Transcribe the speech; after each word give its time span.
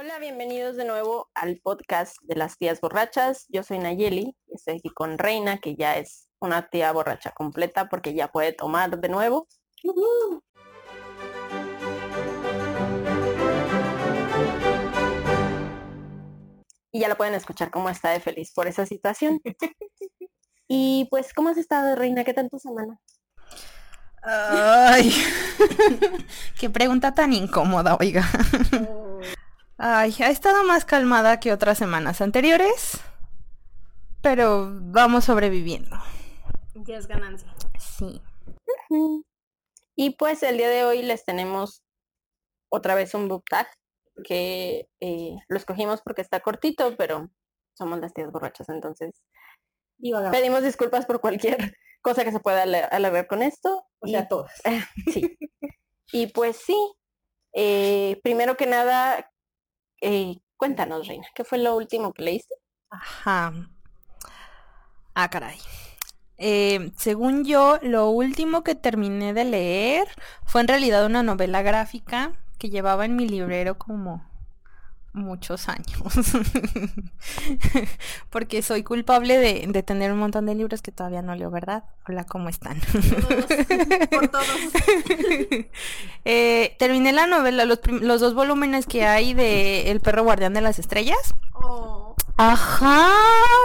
Hola, 0.00 0.20
bienvenidos 0.20 0.76
de 0.76 0.84
nuevo 0.84 1.28
al 1.34 1.58
podcast 1.60 2.14
de 2.22 2.36
las 2.36 2.56
tías 2.56 2.80
borrachas. 2.80 3.46
Yo 3.48 3.64
soy 3.64 3.80
Nayeli 3.80 4.36
y 4.46 4.54
estoy 4.54 4.76
aquí 4.76 4.90
con 4.90 5.18
Reina, 5.18 5.58
que 5.58 5.74
ya 5.74 5.96
es 5.96 6.28
una 6.38 6.68
tía 6.68 6.92
borracha 6.92 7.32
completa 7.32 7.88
porque 7.88 8.14
ya 8.14 8.28
puede 8.28 8.52
tomar 8.52 9.00
de 9.00 9.08
nuevo. 9.08 9.48
Y 16.92 17.00
ya 17.00 17.08
la 17.08 17.16
pueden 17.16 17.34
escuchar 17.34 17.72
cómo 17.72 17.90
está 17.90 18.10
de 18.10 18.20
feliz 18.20 18.52
por 18.52 18.68
esa 18.68 18.86
situación. 18.86 19.40
y 20.68 21.08
pues, 21.10 21.34
¿cómo 21.34 21.48
has 21.48 21.58
estado, 21.58 21.96
Reina? 21.96 22.22
¿Qué 22.22 22.34
tal 22.34 22.48
tu 22.48 22.60
semana? 22.60 23.00
Ay, 24.22 25.12
qué 26.60 26.70
pregunta 26.70 27.14
tan 27.14 27.32
incómoda, 27.32 27.96
oiga. 27.98 28.24
Ay, 29.78 30.14
ha 30.20 30.28
estado 30.30 30.64
más 30.64 30.84
calmada 30.84 31.38
que 31.40 31.52
otras 31.52 31.78
semanas 31.78 32.20
anteriores, 32.20 33.00
pero 34.22 34.68
vamos 34.72 35.24
sobreviviendo. 35.24 35.96
Ya 36.74 36.96
es 36.96 37.06
ganancia. 37.06 37.52
Sí. 37.78 38.20
Y 39.96 40.10
pues 40.16 40.42
el 40.42 40.56
día 40.58 40.68
de 40.68 40.84
hoy 40.84 41.02
les 41.02 41.24
tenemos 41.24 41.82
otra 42.72 42.94
vez 42.94 43.14
un 43.14 43.28
book 43.28 43.44
tag 43.48 43.68
que 44.24 44.88
eh, 45.00 45.36
lo 45.48 45.56
escogimos 45.56 46.02
porque 46.02 46.22
está 46.22 46.40
cortito, 46.40 46.96
pero 46.96 47.30
somos 47.76 48.00
las 48.00 48.12
tías 48.12 48.32
borrachas, 48.32 48.68
entonces 48.68 49.22
pedimos 50.32 50.62
disculpas 50.62 51.06
por 51.06 51.20
cualquier 51.20 51.56
cosa 52.02 52.24
que 52.24 52.32
se 52.32 52.40
pueda 52.40 52.62
alargar 52.62 53.28
con 53.28 53.42
esto. 53.42 53.86
O 54.00 54.06
Y- 54.08 54.10
sea, 54.10 54.26
todas. 54.26 54.60
sí. 55.12 55.38
Y 56.12 56.26
pues 56.28 56.56
sí, 56.56 56.76
eh, 57.54 58.20
primero 58.24 58.56
que 58.56 58.66
nada, 58.66 59.30
eh, 60.00 60.36
cuéntanos, 60.56 61.06
Reina, 61.06 61.26
¿qué 61.34 61.44
fue 61.44 61.58
lo 61.58 61.76
último 61.76 62.12
que 62.12 62.22
leíste? 62.22 62.54
Ajá. 62.90 63.52
Ah, 65.14 65.28
caray. 65.30 65.58
Eh, 66.36 66.92
según 66.96 67.44
yo, 67.44 67.78
lo 67.82 68.10
último 68.10 68.62
que 68.62 68.76
terminé 68.76 69.34
de 69.34 69.44
leer 69.44 70.08
fue 70.44 70.60
en 70.60 70.68
realidad 70.68 71.04
una 71.04 71.22
novela 71.22 71.62
gráfica 71.62 72.32
que 72.58 72.70
llevaba 72.70 73.04
en 73.04 73.16
mi 73.16 73.28
librero 73.28 73.78
como 73.78 74.27
muchos 75.18 75.68
años. 75.68 76.00
Porque 78.30 78.62
soy 78.62 78.82
culpable 78.82 79.38
de, 79.38 79.66
de 79.68 79.82
tener 79.82 80.12
un 80.12 80.18
montón 80.18 80.46
de 80.46 80.54
libros 80.54 80.82
que 80.82 80.92
todavía 80.92 81.22
no 81.22 81.34
leo, 81.34 81.50
¿verdad? 81.50 81.84
Hola, 82.08 82.24
¿cómo 82.24 82.48
están? 82.48 82.80
Todos, 82.80 83.44
por 84.10 84.28
todos. 84.28 84.46
Eh, 86.24 86.76
terminé 86.78 87.12
la 87.12 87.26
novela, 87.26 87.64
los, 87.64 87.80
los 87.86 88.20
dos 88.20 88.34
volúmenes 88.34 88.86
que 88.86 89.06
hay 89.06 89.32
de 89.32 89.90
El 89.90 90.00
perro 90.00 90.24
guardián 90.24 90.52
de 90.52 90.60
las 90.60 90.78
estrellas. 90.78 91.34
Oh, 91.54 92.14
Ajá, 92.36 93.10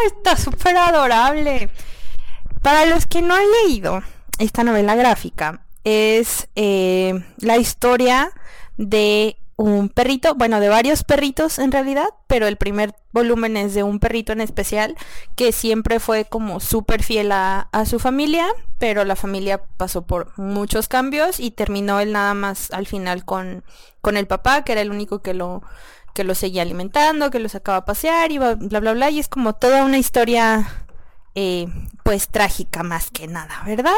está 0.08 0.36
súper 0.36 0.78
adorable. 0.78 1.70
Para 2.62 2.86
los 2.86 3.06
que 3.06 3.22
no 3.22 3.36
han 3.36 3.44
leído 3.64 4.02
esta 4.40 4.64
novela 4.64 4.96
gráfica, 4.96 5.66
es 5.84 6.48
eh, 6.56 7.24
la 7.38 7.58
historia 7.58 8.32
de 8.78 9.38
un 9.56 9.90
perrito, 9.90 10.36
bueno, 10.36 10.60
de 10.60 10.70
varios 10.70 11.04
perritos 11.04 11.60
en 11.60 11.72
realidad, 11.72 12.08
pero 12.28 12.48
el 12.48 12.58
primer 12.58 12.96
volumen 13.12 13.56
es 13.56 13.74
de 13.74 13.84
un 13.84 14.00
perrito 14.00 14.34
en 14.34 14.42
especial 14.42 14.96
que 15.36 15.52
siempre 15.52 16.00
fue 16.00 16.26
como 16.26 16.60
súper 16.60 17.04
fiel 17.04 17.32
a, 17.32 17.70
a 17.72 17.86
su 17.86 18.00
familia, 18.00 18.48
pero 18.80 19.06
la 19.06 19.16
familia 19.16 19.64
pasó 19.78 20.02
por 20.02 20.38
muchos 20.38 20.88
cambios 20.88 21.40
y 21.40 21.52
terminó 21.52 22.00
él 22.00 22.12
nada 22.12 22.34
más 22.34 22.72
al 22.72 22.88
final 22.88 23.26
con, 23.26 23.64
con 24.02 24.18
el 24.18 24.28
papá, 24.28 24.64
que 24.64 24.72
era 24.72 24.82
el 24.82 24.92
único 24.92 25.22
que 25.22 25.34
lo, 25.34 25.62
que 26.14 26.24
lo 26.24 26.36
seguía 26.36 26.62
alimentando, 26.62 27.32
que 27.32 27.40
lo 27.40 27.50
sacaba 27.50 27.80
a 27.80 27.86
pasear 27.86 28.32
y 28.32 28.38
bla, 28.38 28.56
bla, 28.56 28.94
bla, 28.94 29.10
y 29.10 29.20
es 29.20 29.28
como 29.28 29.54
toda 29.54 29.84
una 29.84 29.98
historia, 29.98 30.68
eh, 31.36 31.68
pues 32.04 32.28
trágica 32.30 32.84
más 32.84 33.10
que 33.10 33.28
nada, 33.28 33.64
¿verdad? 33.66 33.96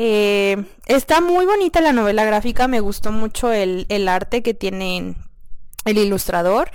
Eh, 0.00 0.64
está 0.86 1.20
muy 1.20 1.44
bonita 1.44 1.80
la 1.80 1.92
novela 1.92 2.24
gráfica, 2.24 2.68
me 2.68 2.78
gustó 2.78 3.10
mucho 3.10 3.52
el, 3.52 3.84
el 3.88 4.06
arte 4.06 4.44
que 4.44 4.54
tiene 4.54 5.16
el 5.84 5.98
ilustrador, 5.98 6.70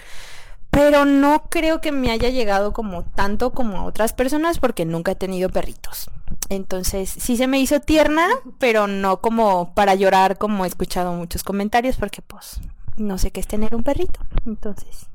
pero 0.70 1.06
no 1.06 1.46
creo 1.50 1.80
que 1.80 1.94
me 1.94 2.12
haya 2.12 2.28
llegado 2.28 2.74
como 2.74 3.06
tanto 3.06 3.54
como 3.54 3.78
a 3.78 3.86
otras 3.86 4.12
personas 4.12 4.60
porque 4.60 4.84
nunca 4.84 5.14
he 5.14 5.16
tenido 5.16 5.48
perritos. 5.48 6.10
Entonces 6.50 7.10
sí 7.10 7.38
se 7.38 7.48
me 7.48 7.62
hizo 7.62 7.80
tierna, 7.80 8.28
pero 8.60 8.88
no 8.88 9.22
como 9.22 9.74
para 9.74 9.96
llorar 9.96 10.38
como 10.38 10.66
he 10.66 10.68
escuchado 10.68 11.14
muchos 11.14 11.46
comentarios 11.46 11.96
porque 11.96 12.22
pues 12.22 12.60
no 12.98 13.18
sé 13.18 13.32
qué 13.32 13.40
es 13.40 13.48
tener 13.48 13.74
un 13.74 13.84
perrito. 13.84 14.20
Entonces, 14.46 15.06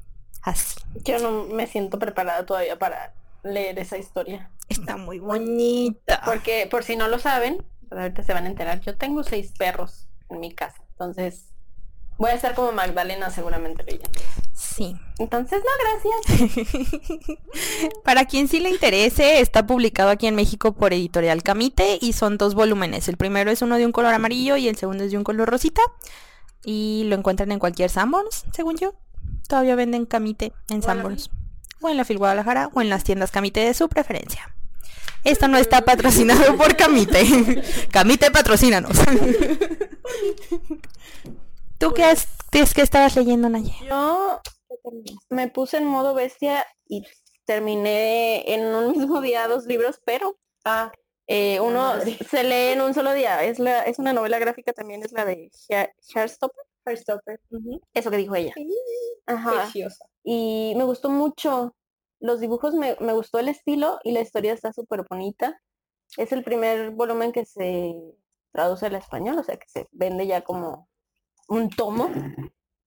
así. 0.41 0.81
Yo 1.05 1.19
no 1.19 1.45
me 1.45 1.67
siento 1.67 1.99
preparada 1.99 2.47
todavía 2.47 2.79
para 2.79 3.13
leer 3.43 3.79
esa 3.79 3.99
historia. 3.99 4.51
Está 4.71 4.97
muy 4.97 5.19
bonita. 5.19 6.23
Porque 6.25 6.67
por 6.71 6.85
si 6.85 6.97
no 6.97 7.09
lo 7.09 7.19
saben, 7.19 7.63
ahorita 7.91 8.23
se 8.23 8.33
van 8.33 8.45
a 8.45 8.49
enterar, 8.49 8.81
yo 8.81 8.97
tengo 8.97 9.23
seis 9.23 9.53
perros 9.59 10.09
en 10.29 10.41
mi 10.41 10.53
casa. 10.53 10.83
Entonces, 10.93 11.49
voy 12.19 12.31
a 12.31 12.35
estar 12.35 12.55
como 12.55 12.73
Magdalena 12.73 13.31
seguramente 13.31 13.85
leyendo. 13.85 14.11
Sí. 14.55 14.97
Entonces, 15.19 15.63
no, 15.63 15.71
gracias. 16.27 17.39
Para 18.05 18.25
quien 18.25 18.49
sí 18.49 18.61
le 18.61 18.71
interese, 18.71 19.41
está 19.41 19.67
publicado 19.67 20.11
aquí 20.11 20.27
en 20.27 20.35
México 20.35 20.73
por 20.73 20.93
Editorial 20.93 21.43
Camite 21.43 21.99
y 22.01 22.13
son 22.13 22.39
dos 22.39 22.55
volúmenes. 22.55 23.09
El 23.09 23.17
primero 23.17 23.51
es 23.51 23.63
uno 23.63 23.77
de 23.77 23.87
un 23.87 23.93
color 23.93 24.15
amarillo 24.15 24.57
y 24.57 24.69
el 24.69 24.77
segundo 24.77 25.05
es 25.05 25.13
de 25.13 25.19
un 25.19 25.25
color 25.25 25.49
rosita. 25.49 25.83
Y 26.65 27.05
lo 27.07 27.15
encuentran 27.15 27.53
en 27.53 27.61
cualquier 27.61 27.89
Sanborns, 27.89 28.45
según 28.53 28.77
yo. 28.77 28.95
Todavía 29.49 29.77
venden 29.77 30.07
Camite 30.07 30.53
en 30.69 30.83
Sanborns. 30.83 31.31
O 31.81 31.89
en 31.89 31.97
la 31.97 32.05
Fil 32.05 32.19
Guadalajara 32.19 32.71
o 32.75 32.81
en 32.81 32.91
las 32.91 33.05
tiendas 33.05 33.31
Camite 33.31 33.61
de 33.61 33.75
su 33.75 33.89
preferencia. 33.89 34.55
Esto 35.25 35.49
no 35.49 35.59
está 35.59 35.83
patrocinado 35.83 36.57
por 36.57 36.77
Camite. 36.77 37.25
Camite, 37.91 38.31
patrocínanos. 38.31 38.97
¿Tú 41.79 41.93
qué, 41.95 42.05
has, 42.05 42.27
qué 42.51 42.61
es 42.61 42.75
que 42.75 42.83
estabas 42.83 43.17
leyendo, 43.17 43.49
Naye? 43.49 43.75
Yo 43.89 44.41
me 45.31 45.49
puse 45.49 45.77
en 45.77 45.85
modo 45.87 46.15
bestia 46.15 46.67
y 46.89 47.05
terminé 47.45 48.53
en 48.53 48.67
un 48.75 48.93
mismo 48.93 49.21
día 49.21 49.47
dos 49.49 49.67
libros, 49.67 50.01
pero 50.05 50.39
ah, 50.65 50.93
eh, 51.27 51.61
uno 51.61 51.81
madre. 51.95 52.19
se 52.29 52.43
lee 52.45 52.73
en 52.73 52.81
un 52.81 52.95
solo 52.95 53.13
día. 53.13 53.45
Es 53.45 53.59
la 53.59 53.83
es 53.83 53.99
una 53.99 54.13
novela 54.13 54.39
gráfica 54.39 54.73
también, 54.73 55.03
es 55.05 55.13
la 55.13 55.25
de 55.25 55.51
Hear- 55.69 55.93
Heartstopper. 56.15 56.65
Heartstopper. 56.87 57.41
Eso 57.95 58.11
que 58.11 58.17
dijo 58.17 58.35
ella. 58.35 58.53
Ajá. 59.27 59.63
Preciosa. 59.63 60.05
y 60.25 60.73
me 60.77 60.85
gustó 60.85 61.11
mucho. 61.11 61.75
Los 62.21 62.41
dibujos 62.41 62.75
me, 62.75 62.97
me 63.01 63.13
gustó 63.13 63.39
el 63.39 63.49
estilo 63.49 63.99
y 64.05 64.13
la 64.13 64.21
historia 64.21 64.53
está 64.53 64.73
súper 64.73 65.05
bonita. 65.09 65.61
Es 66.17 66.33
el 66.33 66.43
primer 66.43 66.91
volumen 66.91 67.33
que 67.33 67.45
se 67.45 67.95
traduce 68.53 68.87
al 68.87 68.95
español, 68.97 69.39
o 69.39 69.43
sea 69.43 69.57
que 69.57 69.69
se 69.69 69.89
vende 69.93 70.27
ya 70.27 70.43
como 70.43 70.89
un 71.49 71.71
tomo. 71.71 72.11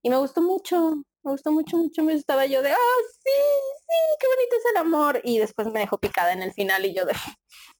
Y 0.02 0.10
me 0.10 0.18
gustó 0.18 0.42
mucho, 0.42 0.96
me 1.24 1.32
gustó 1.32 1.52
mucho, 1.52 1.78
mucho. 1.78 2.04
Me 2.04 2.14
estaba 2.14 2.46
yo 2.46 2.62
de, 2.62 2.72
ah, 2.72 2.76
sí, 3.24 3.32
sí, 3.78 4.18
qué 4.20 4.28
bonito 4.28 4.56
es 4.58 4.66
el 4.72 4.78
amor. 4.78 5.22
Y 5.24 5.38
después 5.40 5.68
me 5.72 5.80
dejó 5.80 5.98
picada 5.98 6.34
en 6.34 6.42
el 6.42 6.54
final 6.54 6.86
y 6.86 6.94
yo 6.94 7.06
de, 7.06 7.14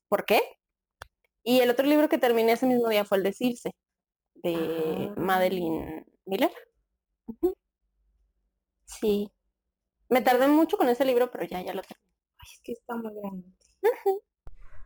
¿por 0.08 0.26
qué? 0.26 0.42
Y 1.44 1.60
el 1.62 1.72
otro 1.72 1.88
libro 1.88 2.08
que 2.08 2.20
terminé 2.20 2.52
ese 2.54 2.68
mismo 2.68 2.88
día 2.88 3.04
fue 3.04 3.18
el 3.18 3.24
de 3.24 3.34
Circe, 3.34 3.72
de 4.36 4.56
Ah. 4.56 5.14
Madeline 5.20 6.06
Miller. 6.26 6.52
Sí. 8.86 9.32
Me 10.12 10.22
tardé 10.22 10.48
mucho 10.48 10.78
con 10.78 10.88
ese 10.90 11.06
libro, 11.06 11.32
pero 11.32 11.46
ya, 11.46 11.62
ya 11.62 11.74
lo 11.74 11.82
terminé. 11.82 12.06
Ay, 12.38 12.50
es 12.54 12.62
que 12.64 12.72
está 12.74 12.96
muy 12.96 13.12
grande. 13.20 13.48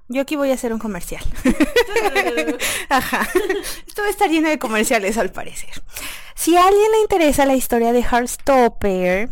Yo 0.08 0.22
aquí 0.22 0.36
voy 0.36 0.52
a 0.52 0.53
hacer 0.53 0.72
un 0.72 0.80
comercial. 0.80 1.24
Ajá. 2.90 3.28
Esto 3.88 4.02
va 4.03 4.08
a 4.08 4.12
estar 4.12 4.30
lleno 4.30 4.50
de 4.50 4.59
comerciales 4.59 5.18
al 5.18 5.31
parecer. 5.31 5.72
Si 6.35 6.56
a 6.56 6.68
alguien 6.68 6.91
le 6.91 7.00
interesa 7.02 7.46
la 7.46 7.56
historia 7.56 7.91
de 7.91 8.02
Heartstopper, 8.03 9.30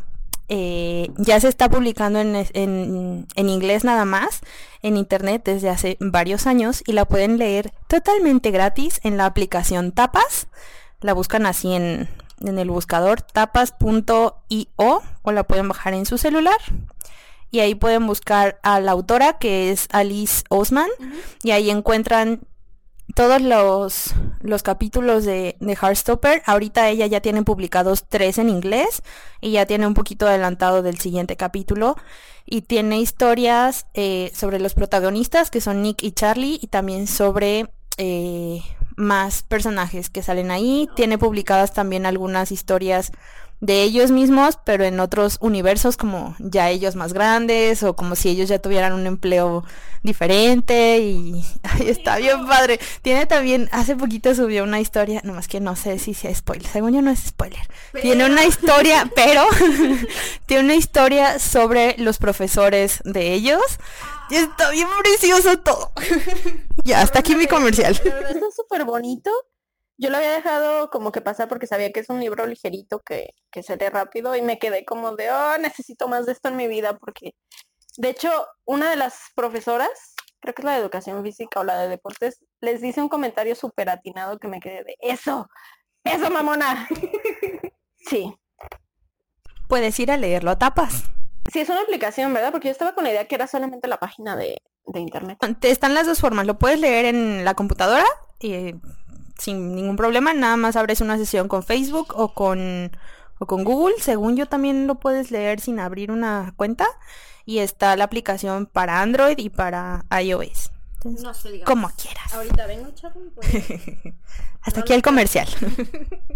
eh, 0.49 1.09
ya 1.17 1.39
se 1.39 1.47
está 1.47 1.69
publicando 1.69 2.19
en, 2.19 2.35
en- 2.53 3.27
en 3.35 3.49
inglés 3.49 3.83
nada 3.83 4.03
más 4.05 4.41
en 4.81 4.97
internet 4.97 5.43
desde 5.45 5.69
hace 5.69 5.95
varios 5.99 6.47
años 6.47 6.83
y 6.85 6.91
la 6.93 7.05
pueden 7.05 7.37
leer 7.37 7.71
totalmente 7.87 8.51
gratis 8.51 8.99
en 9.03 9.15
la 9.17 9.25
aplicación 9.25 9.91
Tapas. 9.91 10.47
La 11.01 11.13
buscan 11.13 11.45
así 11.45 11.73
en, 11.73 12.09
en 12.41 12.59
el 12.59 12.69
buscador 12.69 13.21
tapas.io 13.21 15.01
o 15.21 15.31
la 15.31 15.43
pueden 15.43 15.67
bajar 15.67 15.93
en 15.93 16.05
su 16.05 16.17
celular. 16.17 16.57
Y 17.51 17.59
ahí 17.59 17.75
pueden 17.75 18.07
buscar 18.07 18.59
a 18.63 18.79
la 18.79 18.91
autora 18.91 19.37
que 19.37 19.71
es 19.71 19.87
Alice 19.91 20.43
Osman 20.49 20.89
y 21.43 21.51
ahí 21.51 21.69
encuentran 21.69 22.41
todos 23.15 23.41
los, 23.41 24.13
los 24.41 24.63
capítulos 24.63 25.23
de, 25.23 25.55
de 25.59 25.73
Heartstopper. 25.75 26.41
Ahorita 26.45 26.89
ella 26.89 27.05
ya 27.05 27.21
tiene 27.21 27.43
publicados 27.43 28.05
tres 28.09 28.37
en 28.37 28.49
inglés 28.49 29.03
y 29.39 29.51
ya 29.51 29.65
tiene 29.65 29.85
un 29.85 29.93
poquito 29.93 30.27
adelantado 30.27 30.81
del 30.81 30.99
siguiente 30.99 31.35
capítulo. 31.35 31.95
Y 32.45 32.63
tiene 32.63 32.99
historias 32.99 33.87
eh, 33.93 34.31
sobre 34.33 34.59
los 34.59 34.73
protagonistas 34.73 35.49
que 35.49 35.61
son 35.61 35.81
Nick 35.81 36.03
y 36.03 36.11
Charlie 36.11 36.59
y 36.61 36.67
también 36.67 37.07
sobre 37.07 37.69
eh, 37.97 38.61
más 38.95 39.43
personajes 39.43 40.09
que 40.09 40.23
salen 40.23 40.51
ahí. 40.51 40.89
Tiene 40.95 41.17
publicadas 41.17 41.73
también 41.73 42.05
algunas 42.05 42.51
historias 42.51 43.11
de 43.63 43.81
ellos 43.81 44.11
mismos, 44.11 44.59
pero 44.65 44.83
en 44.83 44.99
otros 44.99 45.37
universos 45.39 45.95
como 45.95 46.35
ya 46.37 46.69
ellos 46.69 46.97
más 46.97 47.13
grandes 47.13 47.81
o 47.83 47.95
como 47.95 48.15
si 48.15 48.27
ellos 48.27 48.49
ya 48.49 48.59
tuvieran 48.59 48.91
un 48.91 49.07
empleo 49.07 49.63
diferente 50.03 50.99
y 50.99 51.45
ay, 51.63 51.89
está 51.89 52.17
bien 52.17 52.45
padre. 52.45 52.77
Tiene 53.01 53.25
también, 53.25 53.69
hace 53.71 53.95
poquito 53.95 54.35
subió 54.35 54.65
una 54.65 54.81
historia, 54.81 55.21
nomás 55.23 55.47
que 55.47 55.61
no 55.61 55.77
sé 55.77 55.97
si 55.97 56.13
sea 56.13 56.35
spoiler, 56.35 56.69
según 56.69 56.93
yo 56.93 57.01
no 57.01 57.09
es 57.09 57.19
spoiler. 57.19 57.65
Tiene 58.01 58.25
una 58.25 58.43
historia, 58.43 59.09
pero 59.15 59.45
tiene 60.45 60.63
una 60.65 60.75
historia 60.75 61.39
sobre 61.39 61.95
los 61.97 62.17
profesores 62.17 62.99
de 63.05 63.31
ellos. 63.31 63.61
Y 64.29 64.35
está 64.35 64.71
bien 64.71 64.87
precioso 65.01 65.59
todo. 65.59 65.91
ya, 66.83 67.01
hasta 67.01 67.19
aquí 67.19 67.35
mi 67.35 67.47
comercial. 67.47 67.99
La 68.03 68.15
verdad 68.15 68.35
está 68.35 68.51
súper 68.51 68.85
bonito. 68.85 69.31
Yo 69.97 70.09
lo 70.09 70.17
había 70.17 70.31
dejado 70.31 70.89
como 70.89 71.11
que 71.11 71.21
pasar 71.21 71.47
porque 71.47 71.67
sabía 71.67 71.91
que 71.91 71.99
es 71.99 72.09
un 72.09 72.19
libro 72.19 72.45
ligerito 72.45 72.99
que, 72.99 73.29
que 73.51 73.61
se 73.61 73.77
lee 73.77 73.89
rápido 73.89 74.35
y 74.35 74.41
me 74.41 74.57
quedé 74.57 74.85
como 74.85 75.15
de, 75.15 75.31
oh, 75.31 75.57
necesito 75.59 76.07
más 76.07 76.25
de 76.25 76.31
esto 76.31 76.49
en 76.49 76.55
mi 76.55 76.67
vida 76.67 76.97
porque, 76.97 77.35
de 77.97 78.09
hecho, 78.09 78.31
una 78.65 78.89
de 78.89 78.95
las 78.95 79.15
profesoras, 79.35 80.15
creo 80.39 80.53
que 80.55 80.63
es 80.63 80.65
la 80.65 80.73
de 80.73 80.79
educación 80.79 81.23
física 81.23 81.59
o 81.59 81.63
la 81.63 81.77
de 81.77 81.89
deportes, 81.89 82.39
les 82.59 82.81
dice 82.81 83.01
un 83.01 83.09
comentario 83.09 83.55
súper 83.55 83.89
atinado 83.89 84.39
que 84.39 84.47
me 84.47 84.59
quedé 84.59 84.83
de, 84.83 84.95
eso, 84.99 85.47
eso, 86.03 86.29
mamona. 86.29 86.87
Sí, 88.05 88.35
Puedes 89.67 89.99
ir 89.99 90.11
a 90.11 90.17
leerlo 90.17 90.51
a 90.51 90.59
tapas. 90.59 91.05
Sí, 91.51 91.59
es 91.59 91.69
una 91.69 91.81
aplicación, 91.81 92.33
¿verdad? 92.33 92.51
Porque 92.51 92.67
yo 92.67 92.71
estaba 92.71 92.93
con 92.93 93.03
la 93.03 93.11
idea 93.11 93.27
que 93.27 93.35
era 93.35 93.47
solamente 93.47 93.87
la 93.87 93.97
página 93.97 94.35
de, 94.35 94.61
de 94.85 94.99
internet. 94.99 95.37
Te 95.59 95.71
están 95.71 95.93
las 95.93 96.05
dos 96.07 96.19
formas. 96.19 96.45
Lo 96.45 96.57
puedes 96.59 96.79
leer 96.79 97.05
en 97.05 97.43
la 97.45 97.53
computadora 97.53 98.05
y 98.39 98.75
sin 99.37 99.75
ningún 99.75 99.95
problema. 99.95 100.33
Nada 100.33 100.57
más 100.57 100.75
abres 100.75 101.01
una 101.01 101.17
sesión 101.17 101.47
con 101.47 101.63
Facebook 101.63 102.13
o 102.15 102.33
con, 102.33 102.91
o 103.39 103.45
con 103.45 103.63
Google. 103.63 103.95
Según 103.99 104.35
yo 104.35 104.45
también 104.45 104.87
lo 104.87 104.95
puedes 104.95 105.31
leer 105.31 105.59
sin 105.59 105.79
abrir 105.79 106.11
una 106.11 106.53
cuenta. 106.55 106.87
Y 107.45 107.59
está 107.59 107.95
la 107.97 108.05
aplicación 108.05 108.67
para 108.67 109.01
Android 109.01 109.37
y 109.37 109.49
para 109.49 110.05
iOS. 110.21 110.71
Entonces, 111.03 111.23
No 111.45 111.51
diga. 111.51 111.65
como 111.65 111.89
quieras. 111.89 112.33
Ahorita 112.33 112.65
vengo, 112.65 112.89
pues. 113.35 113.49
Hasta 114.61 114.79
aquí 114.79 114.93
el 114.93 115.01
comercial. 115.01 115.47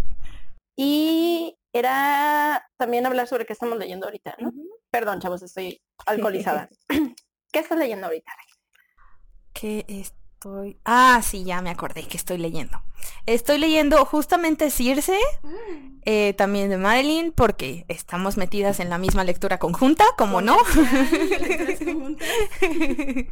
Y 0.80 1.56
era 1.72 2.64
también 2.76 3.04
hablar 3.04 3.26
sobre 3.26 3.44
qué 3.46 3.52
estamos 3.52 3.76
leyendo 3.78 4.06
ahorita, 4.06 4.36
¿no? 4.38 4.52
Perdón, 4.90 5.20
chavos, 5.20 5.42
estoy 5.42 5.80
alcoholizada. 6.06 6.68
¿Qué 7.52 7.58
estás 7.60 7.78
leyendo 7.78 8.06
ahorita? 8.06 8.32
que 9.58 9.84
estoy... 9.88 10.78
Ah, 10.84 11.20
sí, 11.22 11.42
ya 11.42 11.60
me 11.62 11.70
acordé 11.70 12.04
que 12.04 12.16
estoy 12.16 12.38
leyendo. 12.38 12.80
Estoy 13.26 13.58
leyendo 13.58 14.04
justamente 14.04 14.70
Circe, 14.70 15.18
eh, 16.04 16.32
también 16.34 16.68
de 16.68 16.76
Marilyn, 16.76 17.32
porque 17.32 17.84
estamos 17.88 18.36
metidas 18.36 18.78
en 18.78 18.88
la 18.88 18.98
misma 18.98 19.24
lectura 19.24 19.58
conjunta, 19.58 20.04
como 20.16 20.40
no. 20.40 20.56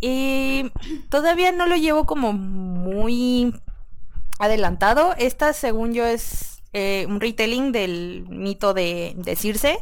y 0.00 0.70
todavía 1.10 1.52
no 1.52 1.66
lo 1.66 1.76
llevo 1.76 2.06
como 2.06 2.32
muy 2.32 3.52
adelantado. 4.38 5.14
Esta, 5.18 5.52
según 5.52 5.92
yo, 5.92 6.06
es 6.06 6.62
eh, 6.72 7.04
un 7.08 7.20
retelling 7.20 7.72
del 7.72 8.24
mito 8.28 8.72
de, 8.72 9.12
de 9.16 9.36
Circe. 9.36 9.78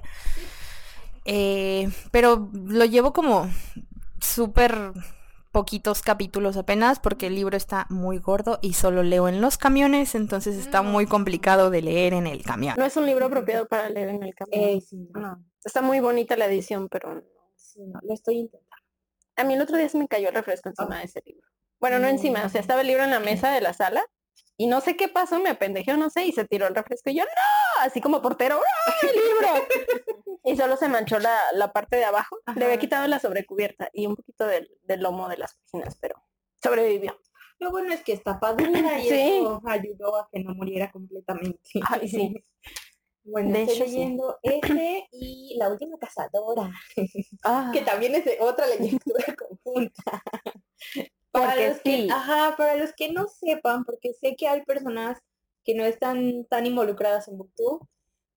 Eh, 1.27 1.91
pero 2.13 2.49
lo 2.53 2.85
llevo 2.85 3.13
como 3.13 3.51
súper 4.21 4.93
poquitos 5.51 6.03
capítulos 6.03 6.57
apenas 6.57 7.01
porque 7.01 7.29
el 7.29 7.35
libro 7.35 7.57
está 7.57 7.87
muy 7.89 8.19
gordo 8.19 8.59
y 8.61 8.75
solo 8.75 9.03
leo 9.03 9.27
en 9.27 9.41
los 9.41 9.57
camiones, 9.57 10.15
entonces 10.15 10.57
está 10.57 10.83
muy 10.83 11.07
complicado 11.07 11.71
de 11.71 11.83
leer 11.83 12.13
en 12.13 12.27
el 12.27 12.43
camión. 12.43 12.75
No 12.79 12.85
es 12.85 12.97
un 12.97 13.07
libro 13.07 13.27
apropiado 13.27 13.67
para 13.67 13.89
leer 13.89 14.11
en 14.11 14.23
el 14.23 14.35
camión. 14.35 14.61
Eh, 14.61 14.81
sí, 14.81 15.09
no, 15.15 15.21
No, 15.21 15.45
está 15.65 15.81
muy 15.83 16.01
bonita 16.01 16.37
la 16.37 16.47
edición, 16.47 16.89
pero 16.89 17.15
no. 17.15 17.23
sí, 17.57 17.81
no, 17.87 17.99
lo 18.03 18.13
estoy 18.15 18.37
intentando. 18.37 18.85
a 19.37 19.45
mí 19.45 19.55
el 19.55 19.63
otro 19.63 19.79
día 19.79 19.89
se 19.89 19.99
me 19.99 20.07
cayó 20.07 20.29
el 20.29 20.35
refresco 20.35 20.69
encima 20.69 20.99
de 20.99 21.05
ese 21.05 21.23
libro. 21.25 21.49
Bueno, 21.81 21.99
no 21.99 22.07
encima, 22.09 22.45
o 22.45 22.49
sea, 22.49 22.61
estaba 22.61 22.83
el 22.83 22.87
libro 22.87 23.05
en 23.05 23.11
la 23.11 23.21
mesa 23.21 23.51
de 23.51 23.61
la 23.61 23.73
sala 23.73 24.05
y 24.57 24.67
no 24.67 24.81
sé 24.81 24.97
qué 24.97 25.09
pasó, 25.09 25.39
me 25.41 25.51
apendejé 25.51 25.97
no 25.97 26.11
sé, 26.11 26.25
y 26.27 26.33
se 26.33 26.45
tiró 26.45 26.67
el 26.67 26.75
refresco 26.75 27.11
y 27.11 27.17
yo, 27.17 27.25
no, 27.25 27.83
así 27.83 28.01
como 28.01 28.23
portero, 28.23 28.59
¡ah, 28.87 28.95
el 29.03 29.15
libro! 29.15 29.67
y 30.45 30.57
solo 30.57 30.77
se 30.77 30.89
manchó 30.89 31.19
la, 31.19 31.37
la 31.53 31.73
parte 31.73 31.97
de 31.97 32.05
abajo, 32.05 32.39
le 32.55 32.65
había 32.65 32.79
quitado 32.79 33.07
la 33.09 33.19
sobrecubierta 33.19 33.89
y 33.93 34.07
un 34.07 34.17
poquito 34.17 34.47
del, 34.47 34.69
del 34.83 35.01
lomo 35.01 35.29
de 35.29 35.37
las 35.39 35.55
páginas, 35.55 35.97
pero 36.01 36.15
sobrevivió. 36.63 37.19
Lo 37.59 37.71
bueno 37.71 37.93
es 37.93 38.03
que 38.03 38.13
está 38.13 38.39
padura 38.39 38.99
y 38.99 39.09
Sí. 39.09 39.39
eso 39.41 39.63
ayudó 39.65 40.17
a 40.17 40.29
que 40.31 40.41
no 40.41 40.55
muriera 40.55 40.91
completamente. 40.93 41.61
Ay, 41.89 42.09
sí. 42.09 42.35
Bueno, 43.29 43.51
De 43.51 43.63
estoy 43.63 43.75
hecho, 43.75 43.85
sí. 43.87 43.91
leyendo 43.91 44.39
ese 44.41 45.09
y 45.11 45.57
La 45.59 45.69
Última 45.69 45.99
Cazadora, 45.99 46.71
Ah, 47.43 47.71
que 47.73 47.81
también 47.81 48.15
es 48.15 48.25
de 48.25 48.39
otra 48.41 48.69
lectura 48.69 49.25
conjunta. 49.37 50.23
Para 51.37 51.53
Porque 51.53 51.69
los 51.69 51.81
que, 51.81 51.97
sí. 52.03 52.09
ajá, 52.11 52.55
para 52.57 52.77
los 52.77 52.93
que 52.95 53.13
no 53.13 53.29
sepan, 53.29 53.85
porque 53.85 54.15
sé 54.15 54.37
que 54.37 54.49
hay 54.49 54.63
personas 54.65 55.19
que 55.65 55.75
no 55.75 55.85
están 55.85 56.47
tan 56.47 56.65
involucradas 56.67 57.29
en 57.29 57.37
Booktube, 57.37 57.87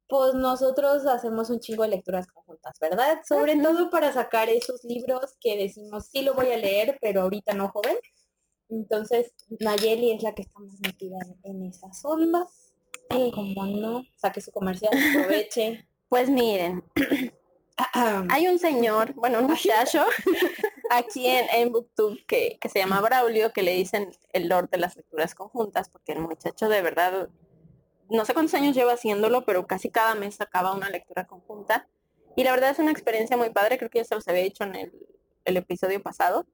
pues 0.10 0.34
nosotros 0.34 1.06
hacemos 1.06 1.50
un 1.50 1.60
chingo 1.60 1.84
de 1.84 1.90
lecturas 1.90 2.28
conjuntas, 2.28 2.78
¿verdad? 2.82 3.20
Sobre 3.28 3.56
todo 3.56 3.90
para 3.92 4.12
sacar 4.12 4.50
esos 4.50 4.84
libros 4.84 5.38
que 5.40 5.56
decimos, 5.56 6.08
sí 6.12 6.24
lo 6.24 6.34
voy 6.34 6.52
a 6.52 6.58
leer, 6.58 6.98
pero 7.00 7.22
ahorita 7.22 7.54
no, 7.54 7.70
joven. 7.70 7.96
Entonces, 8.70 9.34
Nayeli 9.60 10.12
es 10.12 10.24
la 10.24 10.34
que 10.34 10.42
está 10.42 10.60
más 10.60 10.80
metida 10.82 11.18
en, 11.44 11.64
esas 11.66 12.04
ondas. 12.04 12.74
Eh, 13.12 13.32
Como 13.34 13.66
no, 13.68 14.04
saque 14.16 14.42
su 14.42 14.52
comercial, 14.52 14.92
aproveche. 15.16 15.88
Pues 16.10 16.30
miren, 16.30 16.84
hay 18.30 18.48
un 18.48 18.58
señor, 18.58 19.14
bueno, 19.14 19.40
un 19.40 19.46
muchacho 19.46 20.06
aquí 20.90 21.28
en, 21.28 21.46
en 21.54 21.72
Booktube 21.72 22.24
que, 22.26 22.58
que 22.60 22.70
se 22.70 22.80
llama 22.80 23.02
Braulio, 23.02 23.52
que 23.54 23.64
le 23.64 23.74
dicen 23.74 24.12
el 24.34 24.50
Lord 24.50 24.70
de 24.70 24.78
las 24.78 24.96
lecturas 24.96 25.36
conjuntas, 25.36 25.90
porque 25.90 26.14
el 26.14 26.20
muchacho 26.20 26.70
de 26.70 26.82
verdad, 26.82 27.30
no 28.10 28.26
sé 28.26 28.34
cuántos 28.34 28.54
años 28.56 28.76
lleva 28.76 28.94
haciéndolo, 28.94 29.46
pero 29.46 29.68
casi 29.68 29.90
cada 29.90 30.16
mes 30.16 30.36
sacaba 30.36 30.74
una 30.74 30.90
lectura 30.90 31.28
conjunta. 31.28 31.88
Y 32.36 32.44
la 32.44 32.52
verdad 32.52 32.72
es 32.72 32.80
una 32.80 32.92
experiencia 32.92 33.38
muy 33.38 33.50
padre, 33.50 33.78
creo 33.78 33.90
que 33.90 34.00
ya 34.00 34.06
se 34.06 34.16
los 34.16 34.28
había 34.28 34.44
dicho 34.44 34.64
en 34.64 34.76
el, 34.76 34.94
el 35.46 35.58
episodio 35.58 36.02
pasado. 36.02 36.46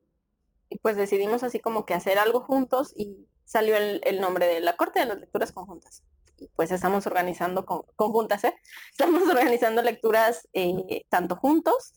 Y 0.69 0.79
pues 0.79 0.95
decidimos 0.97 1.43
así 1.43 1.59
como 1.59 1.85
que 1.85 1.93
hacer 1.93 2.17
algo 2.17 2.41
juntos 2.41 2.93
y 2.95 3.27
salió 3.45 3.77
el, 3.77 4.19
nombre 4.19 4.47
de 4.47 4.59
la 4.59 4.75
corte 4.75 4.99
de 4.99 5.05
las 5.05 5.19
lecturas 5.19 5.51
conjuntas. 5.51 6.03
Y 6.37 6.49
pues 6.55 6.71
estamos 6.71 7.07
organizando 7.07 7.65
con, 7.65 7.83
conjuntas, 7.95 8.43
¿eh? 8.43 8.55
Estamos 8.91 9.23
organizando 9.29 9.81
lecturas 9.81 10.47
eh, 10.53 11.05
tanto 11.09 11.35
juntos 11.37 11.93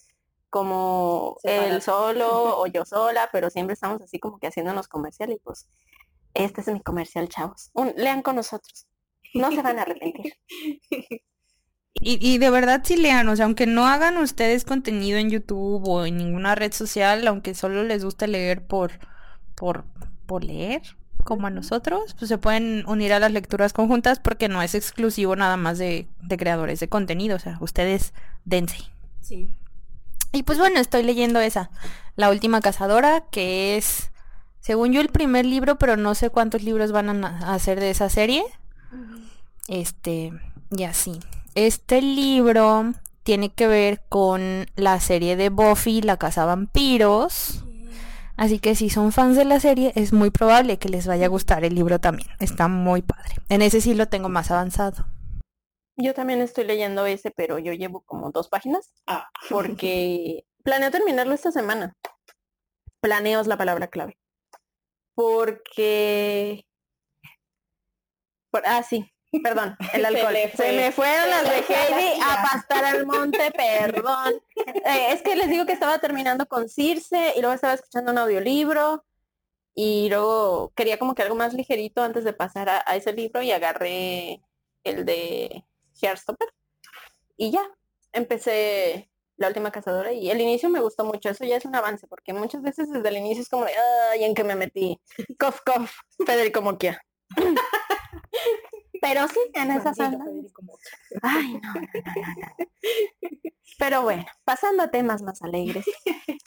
como 0.50 1.38
él 1.44 1.82
solo 1.82 2.58
o 2.58 2.66
yo 2.66 2.84
sola, 2.84 3.28
pero 3.32 3.50
siempre 3.50 3.74
estamos 3.74 4.00
así 4.02 4.18
como 4.18 4.38
que 4.38 4.46
haciéndonos 4.48 4.88
comercial 4.88 5.30
y 5.32 5.38
pues 5.38 5.68
este 6.34 6.60
es 6.62 6.68
mi 6.68 6.80
comercial, 6.82 7.28
chavos. 7.28 7.70
Un- 7.74 7.94
lean 7.96 8.22
con 8.22 8.36
nosotros. 8.36 8.86
No 9.34 9.50
se 9.52 9.62
van 9.62 9.78
a 9.78 9.82
arrepentir. 9.82 10.34
Y, 12.00 12.18
y 12.24 12.38
de 12.38 12.50
verdad 12.50 12.82
sí 12.84 12.96
lean, 12.96 13.28
o 13.28 13.34
sea, 13.34 13.46
aunque 13.46 13.66
no 13.66 13.86
hagan 13.88 14.18
ustedes 14.18 14.64
contenido 14.64 15.18
en 15.18 15.30
YouTube 15.30 15.82
o 15.88 16.06
en 16.06 16.16
ninguna 16.16 16.54
red 16.54 16.72
social, 16.72 17.26
aunque 17.26 17.54
solo 17.54 17.82
les 17.82 18.04
guste 18.04 18.28
leer 18.28 18.64
por, 18.64 18.92
por, 19.56 19.84
por 20.26 20.44
leer, 20.44 20.82
como 21.24 21.48
a 21.48 21.50
nosotros, 21.50 22.14
pues 22.16 22.28
se 22.28 22.38
pueden 22.38 22.84
unir 22.86 23.12
a 23.12 23.18
las 23.18 23.32
lecturas 23.32 23.72
conjuntas 23.72 24.20
porque 24.20 24.48
no 24.48 24.62
es 24.62 24.76
exclusivo 24.76 25.34
nada 25.34 25.56
más 25.56 25.78
de, 25.78 26.06
de 26.22 26.36
creadores 26.36 26.78
de 26.78 26.88
contenido, 26.88 27.34
o 27.36 27.40
sea, 27.40 27.58
ustedes 27.60 28.14
dense. 28.44 28.76
Sí. 29.20 29.48
Y 30.32 30.42
pues 30.42 30.58
bueno, 30.58 30.80
estoy 30.80 31.02
leyendo 31.02 31.40
esa, 31.40 31.70
La 32.16 32.30
última 32.30 32.60
cazadora, 32.60 33.24
que 33.30 33.76
es, 33.76 34.10
según 34.60 34.92
yo, 34.92 35.00
el 35.00 35.08
primer 35.08 35.46
libro, 35.46 35.78
pero 35.78 35.96
no 35.96 36.14
sé 36.14 36.30
cuántos 36.30 36.62
libros 36.62 36.92
van 36.92 37.24
a 37.24 37.54
hacer 37.54 37.80
de 37.80 37.90
esa 37.90 38.08
serie. 38.08 38.44
Este, 39.68 40.32
y 40.70 40.84
así. 40.84 41.20
Este 41.54 42.02
libro 42.02 42.94
tiene 43.22 43.50
que 43.50 43.66
ver 43.66 44.02
con 44.08 44.66
la 44.76 45.00
serie 45.00 45.36
de 45.36 45.50
Buffy, 45.50 46.02
la 46.02 46.16
casa 46.16 46.44
vampiros. 46.44 47.64
Así 48.36 48.60
que 48.60 48.74
si 48.74 48.88
son 48.88 49.10
fans 49.10 49.36
de 49.36 49.44
la 49.44 49.58
serie, 49.58 49.92
es 49.96 50.12
muy 50.12 50.30
probable 50.30 50.78
que 50.78 50.88
les 50.88 51.06
vaya 51.06 51.26
a 51.26 51.28
gustar 51.28 51.64
el 51.64 51.74
libro 51.74 51.98
también. 51.98 52.30
Está 52.38 52.68
muy 52.68 53.02
padre. 53.02 53.34
En 53.48 53.62
ese 53.62 53.80
sí 53.80 53.94
lo 53.94 54.06
tengo 54.06 54.28
más 54.28 54.50
avanzado. 54.50 55.06
Yo 56.00 56.14
también 56.14 56.40
estoy 56.40 56.64
leyendo 56.64 57.04
ese, 57.06 57.30
pero 57.32 57.58
yo 57.58 57.72
llevo 57.72 58.02
como 58.02 58.30
dos 58.30 58.48
páginas 58.48 58.92
Ah. 59.06 59.28
porque 59.50 60.44
planeo 60.62 60.90
terminarlo 60.90 61.34
esta 61.34 61.50
semana. 61.52 61.94
Planeo 63.00 63.40
es 63.40 63.46
la 63.46 63.56
palabra 63.58 63.88
clave. 63.88 64.16
Porque... 65.14 66.64
por- 68.50 68.62
ah, 68.66 68.82
sí, 68.82 69.10
perdón, 69.42 69.76
el 69.92 70.04
alcohol. 70.06 70.34
Se, 70.34 70.48
fue. 70.50 70.72
me 70.72 70.92
fueron 70.92 71.30
las 71.30 71.44
de 71.44 71.58
Heidi 71.58 72.20
a 72.22 72.42
pastar 72.42 72.84
al 72.84 73.04
monte, 73.06 73.50
perdón. 73.50 74.34
Eh, 74.56 75.08
es 75.12 75.22
que 75.22 75.34
les 75.36 75.48
digo 75.48 75.66
que 75.66 75.72
estaba 75.72 75.98
terminando 75.98 76.46
con 76.46 76.68
Circe 76.68 77.34
y 77.36 77.40
luego 77.40 77.54
estaba 77.54 77.74
escuchando 77.74 78.12
un 78.12 78.18
audiolibro 78.18 79.04
y 79.74 80.08
luego 80.08 80.72
quería 80.76 80.98
como 80.98 81.14
que 81.14 81.22
algo 81.22 81.34
más 81.34 81.54
ligerito 81.54 82.02
antes 82.02 82.22
de 82.24 82.32
pasar 82.32 82.68
a, 82.68 82.82
a 82.86 82.96
ese 82.96 83.12
libro 83.12 83.42
y 83.42 83.50
agarré 83.52 84.40
el 84.84 85.04
de 85.04 85.64
Heartstopper 86.00 86.48
y 87.36 87.50
ya, 87.50 87.62
empecé 88.12 89.10
la 89.36 89.48
última 89.48 89.70
cazadora 89.70 90.12
y 90.12 90.30
el 90.30 90.40
inicio 90.40 90.68
me 90.68 90.80
gustó 90.80 91.04
mucho, 91.04 91.30
eso 91.30 91.44
ya 91.44 91.56
es 91.56 91.64
un 91.64 91.74
avance, 91.74 92.06
porque 92.08 92.32
muchas 92.32 92.62
veces 92.62 92.90
desde 92.90 93.08
el 93.08 93.18
inicio 93.18 93.42
es 93.42 93.48
como 93.48 93.64
de, 93.64 93.72
ay, 94.12 94.24
¿en 94.24 94.34
qué 94.34 94.44
me 94.44 94.56
metí? 94.56 95.00
Cof, 95.38 95.60
cof, 95.64 95.92
Federico 96.26 96.62
Moquia. 96.62 97.00
Pero 99.00 99.28
sí, 99.28 99.38
en 99.54 99.70
esas. 99.70 99.96
Federico 99.96 100.62
Mocha. 100.62 100.90
Ay, 101.22 101.52
no, 101.52 101.72
no, 101.74 101.80
no, 101.80 102.02
no, 102.04 102.32
no. 102.36 103.48
Pero 103.78 104.02
bueno, 104.02 104.24
pasando 104.44 104.82
a 104.82 104.90
temas 104.90 105.22
más 105.22 105.40
alegres. 105.42 105.84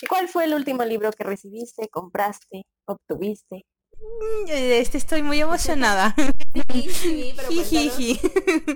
¿Cuál 0.10 0.27
fue 0.27 0.43
el 0.43 0.53
último 0.53 0.84
libro 0.84 1.12
que 1.12 1.24
recibiste, 1.24 1.88
compraste, 1.88 2.65
obtuviste? 2.86 3.65
Este 4.48 4.98
estoy 4.98 5.22
muy 5.24 5.39
emocionada. 5.39 6.13
Sí, 6.53 6.89
sí, 6.91 7.34
pero 7.36 7.48
cuéntanos. 7.48 7.70
Jijiji. 7.70 8.20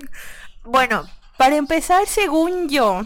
bueno, 0.64 1.06
para 1.36 1.56
empezar, 1.56 2.06
según 2.06 2.68
yo, 2.68 3.02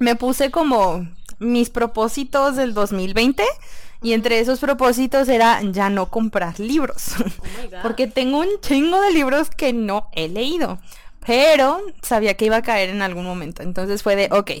me 0.00 0.16
puse 0.16 0.50
como 0.50 1.06
mis 1.38 1.70
propósitos 1.70 2.56
del 2.56 2.74
2020 2.74 3.44
y 4.02 4.12
entre 4.12 4.40
esos 4.40 4.58
propósitos 4.58 5.28
era 5.28 5.60
ya 5.62 5.90
no 5.90 6.10
comprar 6.10 6.58
libros. 6.60 7.14
Oh. 7.18 7.24
Porque 7.82 8.06
tengo 8.06 8.40
un 8.40 8.60
chingo 8.60 9.00
de 9.00 9.12
libros 9.12 9.50
que 9.50 9.72
no 9.72 10.08
he 10.12 10.28
leído. 10.28 10.78
Pero 11.24 11.80
sabía 12.02 12.34
que 12.34 12.44
iba 12.44 12.56
a 12.56 12.62
caer 12.62 12.90
en 12.90 13.02
algún 13.02 13.24
momento. 13.24 13.62
Entonces 13.62 14.02
fue 14.02 14.14
de, 14.14 14.28
ok, 14.30 14.52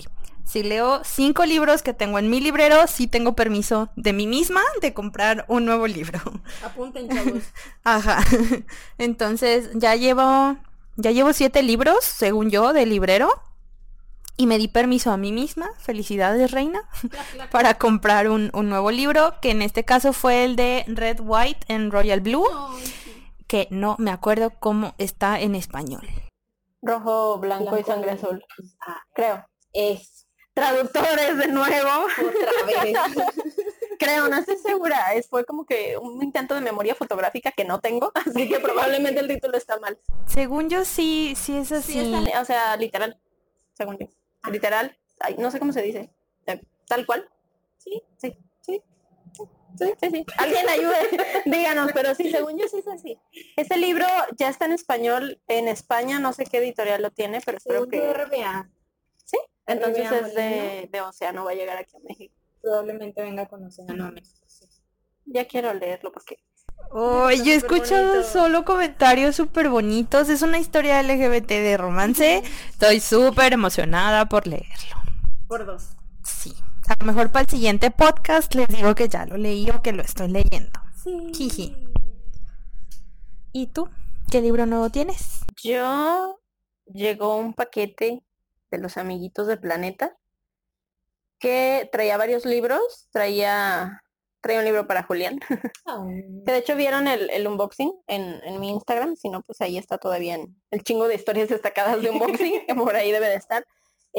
si 0.46 0.62
leo 0.62 1.02
cinco 1.04 1.44
libros 1.44 1.82
que 1.82 1.92
tengo 1.92 2.18
en 2.18 2.30
mi 2.30 2.40
librero, 2.40 2.86
sí 2.86 3.08
tengo 3.08 3.34
permiso 3.34 3.88
de 3.96 4.12
mí 4.12 4.26
misma 4.26 4.62
de 4.80 4.94
comprar 4.94 5.44
un 5.48 5.64
nuevo 5.66 5.86
libro. 5.88 6.20
Apunten, 6.64 7.08
chavos. 7.08 7.42
Ajá. 7.84 8.22
Entonces 8.98 9.70
ya 9.74 9.96
llevo, 9.96 10.56
ya 10.96 11.10
llevo 11.10 11.32
siete 11.32 11.62
libros, 11.62 12.04
según 12.04 12.50
yo, 12.50 12.72
de 12.72 12.86
librero. 12.86 13.28
Y 14.38 14.46
me 14.46 14.58
di 14.58 14.68
permiso 14.68 15.10
a 15.10 15.16
mí 15.16 15.32
misma, 15.32 15.70
felicidades 15.78 16.50
reina, 16.50 16.82
para 17.50 17.74
comprar 17.74 18.28
un, 18.28 18.50
un 18.52 18.68
nuevo 18.68 18.90
libro, 18.90 19.34
que 19.40 19.50
en 19.50 19.62
este 19.62 19.84
caso 19.84 20.12
fue 20.12 20.44
el 20.44 20.56
de 20.56 20.84
Red, 20.86 21.20
White 21.22 21.72
and 21.72 21.90
Royal 21.90 22.20
Blue, 22.20 22.46
sí. 22.84 22.92
que 23.46 23.66
no 23.70 23.96
me 23.98 24.10
acuerdo 24.10 24.50
cómo 24.60 24.94
está 24.98 25.40
en 25.40 25.54
español. 25.54 26.06
Rojo, 26.82 27.38
blanco, 27.38 27.78
y 27.78 27.82
sangre 27.82 28.10
azul, 28.12 28.44
Ah, 28.86 29.00
creo. 29.14 29.44
es 29.72 30.15
Traductores 30.56 31.36
de 31.36 31.48
nuevo. 31.48 32.06
otra 32.06 32.82
vez. 32.82 32.96
Creo, 33.98 34.26
no 34.28 34.38
estoy 34.38 34.56
segura. 34.56 35.12
Es, 35.12 35.28
fue 35.28 35.44
como 35.44 35.66
que 35.66 35.98
un 35.98 36.22
intento 36.22 36.54
de 36.54 36.62
memoria 36.62 36.94
fotográfica 36.94 37.52
que 37.52 37.66
no 37.66 37.78
tengo, 37.80 38.10
así 38.14 38.48
que 38.48 38.58
probablemente 38.58 39.20
el 39.20 39.28
título 39.28 39.58
está 39.58 39.78
mal. 39.78 39.98
Según 40.24 40.70
yo 40.70 40.86
sí, 40.86 41.34
sí 41.36 41.58
es 41.58 41.72
así. 41.72 42.10
O 42.40 42.44
sea, 42.46 42.74
literal, 42.78 43.20
según 43.74 43.98
yo. 43.98 44.06
Literal, 44.50 44.96
ay, 45.20 45.36
no 45.38 45.50
sé 45.50 45.58
cómo 45.58 45.74
se 45.74 45.82
dice. 45.82 46.10
Eh, 46.46 46.62
Tal 46.88 47.04
cual. 47.04 47.28
Sí, 47.76 48.02
sí, 48.16 48.38
sí. 48.62 48.82
Sí, 49.78 49.92
sí, 50.00 50.10
sí. 50.10 50.26
Alguien 50.38 50.66
ayude, 50.70 50.96
díganos, 51.44 51.92
pero 51.92 52.14
sí, 52.14 52.30
según 52.30 52.58
yo 52.58 52.66
sí 52.66 52.78
es 52.78 52.88
así. 52.88 53.18
Este 53.56 53.76
libro 53.76 54.06
ya 54.38 54.48
está 54.48 54.64
en 54.64 54.72
español 54.72 55.38
en 55.48 55.68
España, 55.68 56.18
no 56.18 56.32
sé 56.32 56.46
qué 56.46 56.58
editorial 56.58 57.02
lo 57.02 57.10
tiene, 57.10 57.42
pero 57.44 57.58
espero 57.58 57.80
Según 57.80 57.92
yo, 57.92 58.00
que 58.00 58.14
RBA. 58.14 58.70
Entonces 59.66 60.10
es 60.12 60.34
de, 60.34 60.88
de 60.92 61.00
Océano, 61.00 61.44
va 61.44 61.50
a 61.50 61.54
llegar 61.54 61.76
aquí 61.78 61.96
a 61.96 62.00
México. 62.08 62.34
probablemente 62.62 63.22
venga 63.22 63.46
con 63.46 63.64
Océano 63.64 64.06
a 64.06 64.10
México. 64.10 64.44
sí. 64.46 64.66
Ya 65.28 65.44
quiero 65.46 65.74
leerlo 65.74 66.12
porque 66.12 66.36
Oh, 66.92 67.30
yo 67.30 67.52
he 67.52 67.56
escuchado 67.56 68.08
bonito. 68.10 68.28
solo 68.28 68.64
comentarios 68.64 69.34
súper 69.34 69.68
bonitos. 69.70 70.28
Es 70.28 70.42
una 70.42 70.58
historia 70.58 71.02
LGBT 71.02 71.48
de 71.48 71.76
romance. 71.76 72.42
Estoy 72.70 73.00
súper 73.00 73.54
emocionada 73.54 74.26
por 74.28 74.46
leerlo. 74.46 74.96
Por 75.48 75.66
dos. 75.66 75.96
Sí. 76.22 76.54
A 76.88 76.94
lo 77.00 77.06
mejor 77.06 77.32
para 77.32 77.42
el 77.42 77.48
siguiente 77.50 77.90
podcast 77.90 78.54
les 78.54 78.68
digo 78.68 78.94
que 78.94 79.08
ya 79.08 79.26
lo 79.26 79.36
leí 79.36 79.68
o 79.70 79.82
que 79.82 79.92
lo 79.92 80.02
estoy 80.02 80.28
leyendo. 80.28 80.78
Sí. 81.02 81.32
Jiji. 81.34 81.76
¿Y 83.52 83.66
tú? 83.68 83.88
¿Qué 84.30 84.40
libro 84.40 84.66
nuevo 84.66 84.90
tienes? 84.90 85.40
Yo 85.62 86.38
llegó 86.86 87.36
un 87.36 87.54
paquete 87.54 88.22
de 88.76 88.82
los 88.82 88.96
amiguitos 88.96 89.46
del 89.46 89.58
planeta 89.58 90.16
que 91.38 91.88
traía 91.92 92.16
varios 92.16 92.44
libros, 92.44 93.08
traía, 93.10 94.02
traía 94.40 94.60
un 94.60 94.64
libro 94.64 94.86
para 94.86 95.02
Julián, 95.02 95.40
Ay. 95.84 96.24
que 96.46 96.52
de 96.52 96.58
hecho 96.58 96.76
vieron 96.76 97.08
el, 97.08 97.30
el 97.30 97.46
unboxing 97.46 97.92
en, 98.06 98.40
en 98.44 98.60
mi 98.60 98.70
Instagram, 98.70 99.16
si 99.16 99.28
no 99.28 99.42
pues 99.42 99.60
ahí 99.60 99.78
está 99.78 99.98
todavía 99.98 100.34
en 100.34 100.56
el 100.70 100.82
chingo 100.82 101.08
de 101.08 101.14
historias 101.14 101.48
destacadas 101.50 102.00
de 102.02 102.10
unboxing, 102.10 102.66
que 102.66 102.74
por 102.74 102.94
ahí 102.94 103.12
debe 103.12 103.28
de 103.28 103.36
estar. 103.36 103.66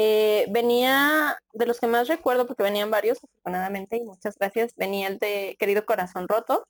Eh, 0.00 0.46
venía, 0.50 1.36
de 1.54 1.66
los 1.66 1.80
que 1.80 1.88
más 1.88 2.06
recuerdo, 2.06 2.46
porque 2.46 2.62
venían 2.62 2.88
varios, 2.88 3.18
afortunadamente, 3.18 3.96
y 3.96 4.04
muchas 4.04 4.38
gracias, 4.38 4.72
venía 4.76 5.08
el 5.08 5.18
de 5.18 5.56
Querido 5.58 5.84
Corazón 5.84 6.28
Roto, 6.28 6.68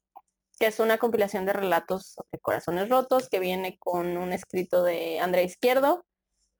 que 0.58 0.66
es 0.66 0.80
una 0.80 0.96
compilación 0.96 1.44
de 1.44 1.52
relatos 1.52 2.14
sobre 2.14 2.40
corazones 2.40 2.88
rotos, 2.88 3.28
que 3.28 3.38
viene 3.38 3.78
con 3.78 4.16
un 4.16 4.32
escrito 4.32 4.82
de 4.82 5.20
André 5.20 5.44
Izquierdo, 5.44 6.06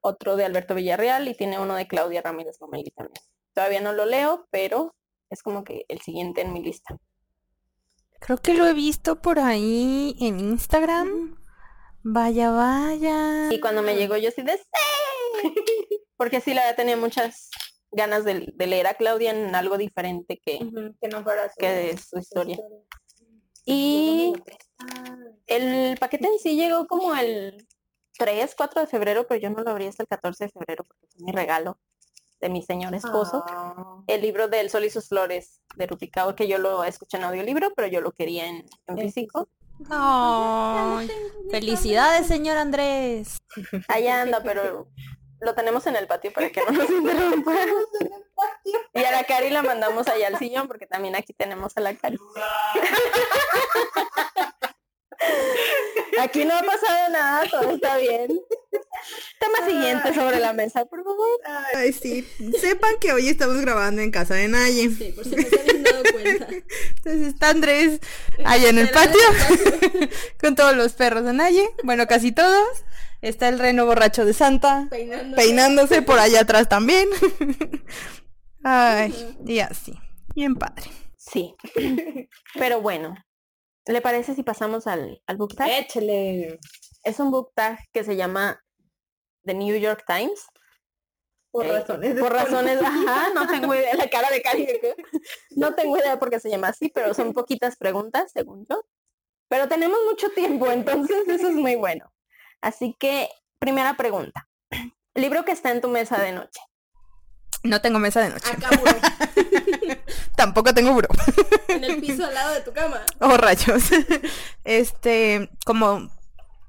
otro 0.00 0.36
de 0.36 0.44
Alberto 0.44 0.74
Villarreal 0.74 1.28
y 1.28 1.34
tiene 1.34 1.58
uno 1.58 1.74
de 1.74 1.86
Claudia 1.86 2.22
Ramírez 2.22 2.56
Lomelí 2.60 2.90
también. 2.90 3.22
Todavía 3.52 3.80
no 3.80 3.92
lo 3.92 4.04
leo, 4.06 4.46
pero 4.50 4.94
es 5.30 5.42
como 5.42 5.64
que 5.64 5.84
el 5.88 6.00
siguiente 6.00 6.40
en 6.42 6.52
mi 6.52 6.62
lista. 6.62 6.96
Creo 8.20 8.38
que 8.38 8.54
lo 8.54 8.66
he 8.66 8.74
visto 8.74 9.20
por 9.20 9.38
ahí 9.38 10.16
en 10.20 10.40
Instagram. 10.40 11.38
Vaya, 12.02 12.50
vaya. 12.50 13.52
Y 13.52 13.60
cuando 13.60 13.82
me 13.82 13.96
llegó 13.96 14.16
yo 14.16 14.30
sí 14.30 14.42
de 14.42 14.56
¡sí! 14.56 14.64
Porque 16.16 16.40
sí, 16.40 16.54
la 16.54 16.62
verdad 16.62 16.76
tenía 16.76 16.96
muchas 16.96 17.50
ganas 17.90 18.24
de, 18.24 18.52
de 18.54 18.66
leer 18.66 18.86
a 18.86 18.94
Claudia 18.94 19.30
en 19.30 19.54
algo 19.54 19.78
diferente 19.78 20.40
que, 20.44 20.58
Que 21.00 21.08
no 21.08 21.22
fuera 21.22 21.48
su, 21.48 21.56
que 21.58 21.68
de 21.68 21.96
su 21.96 22.18
historia. 22.18 22.54
historia. 22.54 22.78
Y 23.64 24.32
el 25.46 25.96
paquete 25.98 26.26
en 26.26 26.38
sí 26.38 26.56
llegó 26.56 26.86
como 26.86 27.14
el 27.14 27.66
3, 28.18 28.54
4 28.54 28.80
de 28.82 28.86
febrero, 28.86 29.26
pero 29.26 29.40
yo 29.40 29.50
no 29.50 29.62
lo 29.62 29.70
abrí 29.70 29.86
hasta 29.86 30.02
el 30.02 30.08
14 30.08 30.44
de 30.44 30.50
febrero 30.50 30.84
porque 30.84 31.06
fue 31.10 31.24
mi 31.24 31.32
regalo 31.32 31.78
de 32.40 32.48
mi 32.48 32.62
señor 32.62 32.94
esposo. 32.94 33.44
Ah, 33.48 34.02
El 34.06 34.22
libro 34.22 34.48
de 34.48 34.60
El 34.60 34.70
Sol 34.70 34.84
y 34.84 34.90
sus 34.90 35.08
Flores 35.08 35.60
de 35.76 35.86
Rupi 35.86 36.10
Kaur, 36.10 36.34
que 36.34 36.46
yo 36.46 36.58
lo 36.58 36.84
escuché 36.84 37.16
en 37.16 37.24
audiolibro, 37.24 37.72
pero 37.74 37.88
yo 37.88 38.00
lo 38.00 38.12
quería 38.12 38.46
en, 38.46 38.64
en 38.86 38.98
físico. 38.98 39.48
Ay, 39.90 41.10
felicidades, 41.50 42.26
señor 42.26 42.56
Andrés. 42.56 43.38
Allá 43.88 44.22
anda, 44.22 44.42
pero 44.42 44.88
lo 45.40 45.54
tenemos 45.54 45.86
en 45.86 45.96
el 45.96 46.06
patio 46.06 46.32
para 46.32 46.50
que 46.50 46.60
no 46.64 46.72
nos 46.72 46.90
interrumpa. 46.90 47.52
Y 48.94 49.02
a 49.02 49.10
la 49.10 49.24
Cari 49.24 49.50
la 49.50 49.62
mandamos 49.62 50.06
allá 50.08 50.28
al 50.28 50.38
sillón 50.38 50.68
porque 50.68 50.86
también 50.86 51.16
aquí 51.16 51.32
tenemos 51.32 51.76
a 51.76 51.80
la 51.80 51.94
Cari. 51.94 52.18
Aquí 56.20 56.44
no 56.44 56.54
ha 56.54 56.62
pasado 56.62 57.08
nada, 57.10 57.48
todo 57.48 57.70
está 57.70 57.96
bien. 57.98 58.28
Tema 59.38 59.66
siguiente 59.66 60.14
sobre 60.14 60.40
la 60.40 60.52
mesa, 60.52 60.84
por 60.84 61.04
favor. 61.04 61.40
Ay, 61.74 61.92
sí. 61.92 62.26
Sepan 62.60 62.96
que 63.00 63.12
hoy 63.12 63.28
estamos 63.28 63.60
grabando 63.60 64.02
en 64.02 64.10
casa 64.10 64.34
de 64.34 64.48
Naye. 64.48 64.90
Sí, 64.90 65.12
por 65.12 65.24
si 65.24 65.36
no 65.36 65.42
se 65.42 65.60
habían 65.60 65.82
dado 65.82 66.02
cuenta. 66.12 66.48
Entonces 66.48 67.28
está 67.28 67.50
Andrés 67.50 68.00
allá 68.44 68.68
en 68.68 68.78
el 68.78 68.90
patio 68.90 69.20
con 70.40 70.56
todos 70.56 70.76
los 70.76 70.92
perros 70.94 71.24
de 71.24 71.32
Naye. 71.32 71.70
Bueno, 71.84 72.06
casi 72.06 72.32
todos. 72.32 72.84
Está 73.20 73.48
el 73.48 73.58
reno 73.58 73.84
borracho 73.84 74.24
de 74.24 74.32
Santa 74.32 74.88
peinándose 75.34 76.02
por 76.02 76.20
allá 76.20 76.42
atrás 76.42 76.68
también. 76.68 77.08
Ay, 78.64 79.36
y 79.44 79.58
así. 79.58 79.98
Bien 80.34 80.54
padre. 80.54 80.84
Sí. 81.16 81.56
Pero 82.54 82.80
bueno, 82.80 83.16
¿le 83.88 84.00
parece 84.00 84.34
si 84.34 84.42
pasamos 84.42 84.86
al, 84.86 85.20
al 85.26 85.36
book 85.36 85.54
tag? 85.56 85.68
Échale. 85.70 86.58
Es 87.04 87.20
un 87.20 87.30
book 87.30 87.52
tag 87.54 87.78
que 87.92 88.04
se 88.04 88.16
llama 88.16 88.62
The 89.44 89.54
New 89.54 89.76
York 89.76 90.04
Times. 90.06 90.46
Por 91.50 91.64
Eh, 91.66 91.72
razones. 91.72 92.20
Por 92.20 92.32
razones, 92.32 92.80
ajá, 92.82 93.30
no 93.34 93.46
tengo 93.48 93.74
idea, 93.74 93.94
la 93.94 94.08
cara 94.10 94.30
de 94.30 94.42
Cari. 94.42 94.68
No 95.56 95.74
tengo 95.74 95.96
idea 95.96 96.18
por 96.18 96.30
qué 96.30 96.38
se 96.40 96.50
llama 96.50 96.68
así, 96.68 96.88
pero 96.90 97.14
son 97.14 97.32
poquitas 97.32 97.76
preguntas, 97.76 98.30
según 98.32 98.66
yo. 98.68 98.84
Pero 99.48 99.66
tenemos 99.66 99.98
mucho 100.08 100.28
tiempo, 100.30 100.70
entonces 100.70 101.26
eso 101.26 101.48
es 101.48 101.54
muy 101.54 101.74
bueno. 101.74 102.12
Así 102.60 102.94
que, 102.98 103.28
primera 103.58 103.96
pregunta. 103.96 104.48
Libro 105.14 105.44
que 105.44 105.52
está 105.52 105.70
en 105.70 105.80
tu 105.80 105.88
mesa 105.88 106.22
de 106.22 106.32
noche. 106.32 106.60
No 107.62 107.80
tengo 107.80 107.98
mesa 107.98 108.20
de 108.20 108.30
noche. 108.30 108.50
Acá, 108.52 108.70
buró, 108.78 108.92
Tampoco 110.36 110.72
tengo 110.74 110.92
buró. 110.92 111.08
en 111.68 111.84
el 111.84 112.00
piso 112.00 112.24
al 112.24 112.34
lado 112.34 112.54
de 112.54 112.60
tu 112.60 112.72
cama. 112.72 113.00
Oh, 113.20 113.36
rayos. 113.36 113.84
Este, 114.64 115.50
como 115.64 116.10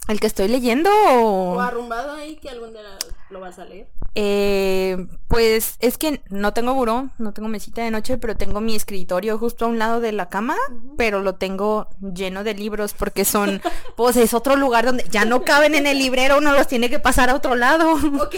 ¿El 0.08 0.20
que 0.20 0.28
estoy 0.28 0.48
leyendo 0.48 0.90
O 0.92 1.54
o...? 1.56 1.62
arrumbado 1.62 2.14
ahí 2.14 2.38
que 2.38 2.50
algún 2.50 2.74
día 2.74 2.82
lo 3.30 3.40
vas 3.40 3.60
a 3.60 3.66
leer. 3.66 3.88
Eh, 4.16 5.08
pues 5.28 5.76
es 5.80 5.98
que 5.98 6.22
no 6.30 6.54
tengo 6.54 6.74
buró, 6.74 7.10
no 7.20 7.32
tengo 7.32 7.48
mesita 7.48 7.84
de 7.84 7.92
noche, 7.92 8.18
pero 8.18 8.36
tengo 8.36 8.60
mi 8.60 8.76
escritorio 8.76 9.38
justo 9.38 9.66
a 9.66 9.68
un 9.68 9.78
lado 9.78 10.00
de 10.00 10.12
la 10.12 10.30
cama, 10.30 10.56
pero 10.98 11.22
lo 11.22 11.36
tengo 11.36 11.88
lleno 12.02 12.44
de 12.44 12.56
libros 12.56 12.94
porque 12.94 13.26
son, 13.26 13.62
pues 13.96 14.18
es 14.18 14.34
otro 14.34 14.56
lugar 14.56 14.86
donde 14.86 15.06
ya 15.10 15.26
no 15.26 15.44
caben 15.44 15.76
en 15.76 15.86
el 15.86 16.00
librero, 16.00 16.40
uno 16.40 16.54
los 16.54 16.68
tiene 16.68 16.90
que 16.90 17.00
pasar 17.00 17.30
a 17.30 17.36
otro 17.36 17.56
lado. 17.56 17.94
Ok, 17.94 18.36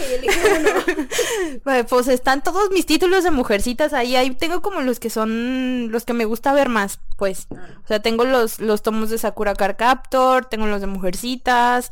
uno. 0.58 0.70
Pues 1.64 1.86
pues, 1.88 2.08
están 2.08 2.42
todos 2.42 2.70
mis 2.70 2.86
títulos 2.86 3.24
de 3.24 3.30
mujercitas 3.30 3.92
ahí, 3.92 4.16
ahí 4.16 4.30
tengo 4.34 4.62
como 4.62 4.80
los 4.80 4.98
que 5.00 5.10
son 5.10 5.90
los 5.90 6.04
que 6.04 6.12
me 6.12 6.24
gusta 6.24 6.52
ver 6.52 6.68
más, 6.68 7.00
pues. 7.16 7.46
O 7.50 7.86
sea, 7.86 8.00
tengo 8.00 8.24
los, 8.24 8.60
los 8.60 8.82
tomos 8.82 9.10
de 9.10 9.18
Sakura 9.18 9.54
Card 9.54 9.76
Captor, 9.76 10.46
tengo 10.46 10.66
los 10.66 10.80
de 10.80 10.86
mujercitas, 10.86 11.90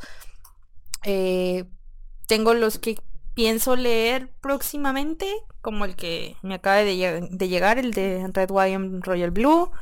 eh, 1.05 1.65
tengo 2.31 2.55
los 2.55 2.79
que 2.79 2.95
pienso 3.35 3.75
leer 3.75 4.31
próximamente, 4.41 5.27
como 5.61 5.85
el 5.85 5.97
que 5.97 6.37
me 6.43 6.55
acaba 6.55 6.77
de, 6.77 6.95
lle- 6.95 7.29
de 7.29 7.49
llegar, 7.49 7.77
el 7.79 7.91
de 7.93 8.25
Red, 8.33 8.53
and 8.53 9.05
Royal 9.05 9.33
Blue. 9.33 9.73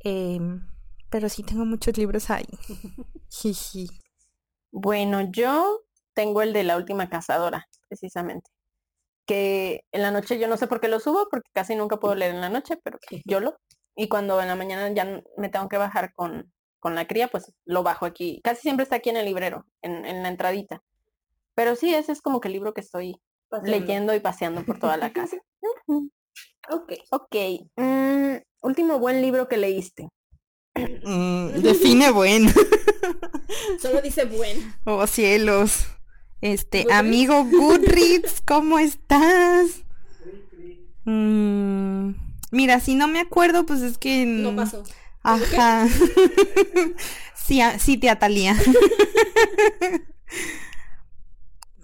em, 0.00 0.66
pero 1.10 1.28
sí 1.28 1.44
tengo 1.44 1.64
muchos 1.64 1.96
libros 1.96 2.30
ahí. 2.30 2.46
Jiji. 3.30 3.88
Bueno, 4.72 5.20
yo 5.30 5.82
tengo 6.14 6.42
el 6.42 6.52
de 6.52 6.64
la 6.64 6.76
última 6.76 7.08
cazadora, 7.08 7.68
precisamente. 7.88 8.50
Que 9.26 9.82
en 9.92 10.02
la 10.02 10.10
noche 10.10 10.38
yo 10.40 10.48
no 10.48 10.56
sé 10.56 10.66
por 10.66 10.80
qué 10.80 10.88
lo 10.88 10.98
subo, 10.98 11.28
porque 11.30 11.48
casi 11.54 11.76
nunca 11.76 11.98
puedo 11.98 12.16
leer 12.16 12.34
en 12.34 12.40
la 12.40 12.48
noche, 12.50 12.76
pero 12.82 12.98
yo 13.24 13.38
lo. 13.40 13.56
Y 13.96 14.08
cuando 14.08 14.40
en 14.42 14.48
la 14.48 14.56
mañana 14.56 14.90
ya 14.92 15.22
me 15.38 15.48
tengo 15.48 15.68
que 15.68 15.78
bajar 15.78 16.12
con, 16.14 16.52
con 16.80 16.96
la 16.96 17.06
cría, 17.06 17.28
pues 17.28 17.52
lo 17.64 17.84
bajo 17.84 18.04
aquí. 18.06 18.40
Casi 18.42 18.62
siempre 18.62 18.82
está 18.82 18.96
aquí 18.96 19.10
en 19.10 19.16
el 19.18 19.26
librero, 19.26 19.64
en, 19.82 20.04
en 20.04 20.22
la 20.24 20.28
entradita. 20.28 20.82
Pero 21.54 21.76
sí, 21.76 21.94
ese 21.94 22.12
es 22.12 22.20
como 22.20 22.40
que 22.40 22.48
el 22.48 22.54
libro 22.54 22.74
que 22.74 22.80
estoy 22.80 23.16
Paseando. 23.48 23.78
leyendo 23.78 24.14
y 24.14 24.20
paseando 24.20 24.64
por 24.64 24.78
toda 24.78 24.96
la 24.96 25.12
casa. 25.12 25.36
Ok. 26.70 26.92
ok. 27.10 27.36
mm, 27.76 28.36
último 28.62 28.98
buen 28.98 29.20
libro 29.20 29.48
que 29.48 29.58
leíste. 29.58 30.08
Mm, 30.74 31.60
define 31.60 32.10
bueno. 32.10 32.50
Solo 33.82 34.00
dice 34.00 34.24
bueno. 34.24 34.60
Oh 34.86 35.06
cielos. 35.06 35.84
Este, 36.40 36.84
Goodreads. 36.84 36.98
amigo 36.98 37.44
Goodreads, 37.44 38.40
¿cómo 38.46 38.78
estás? 38.78 39.84
Mm, 41.04 42.14
mira, 42.50 42.80
si 42.80 42.94
no 42.94 43.08
me 43.08 43.20
acuerdo, 43.20 43.66
pues 43.66 43.82
es 43.82 43.98
que... 43.98 44.24
No 44.24 44.56
pasó. 44.56 44.82
Ajá. 45.22 45.86
sí, 47.34 47.60
a- 47.60 47.78
sí, 47.78 47.98
tía 47.98 48.18
Talía. 48.18 48.56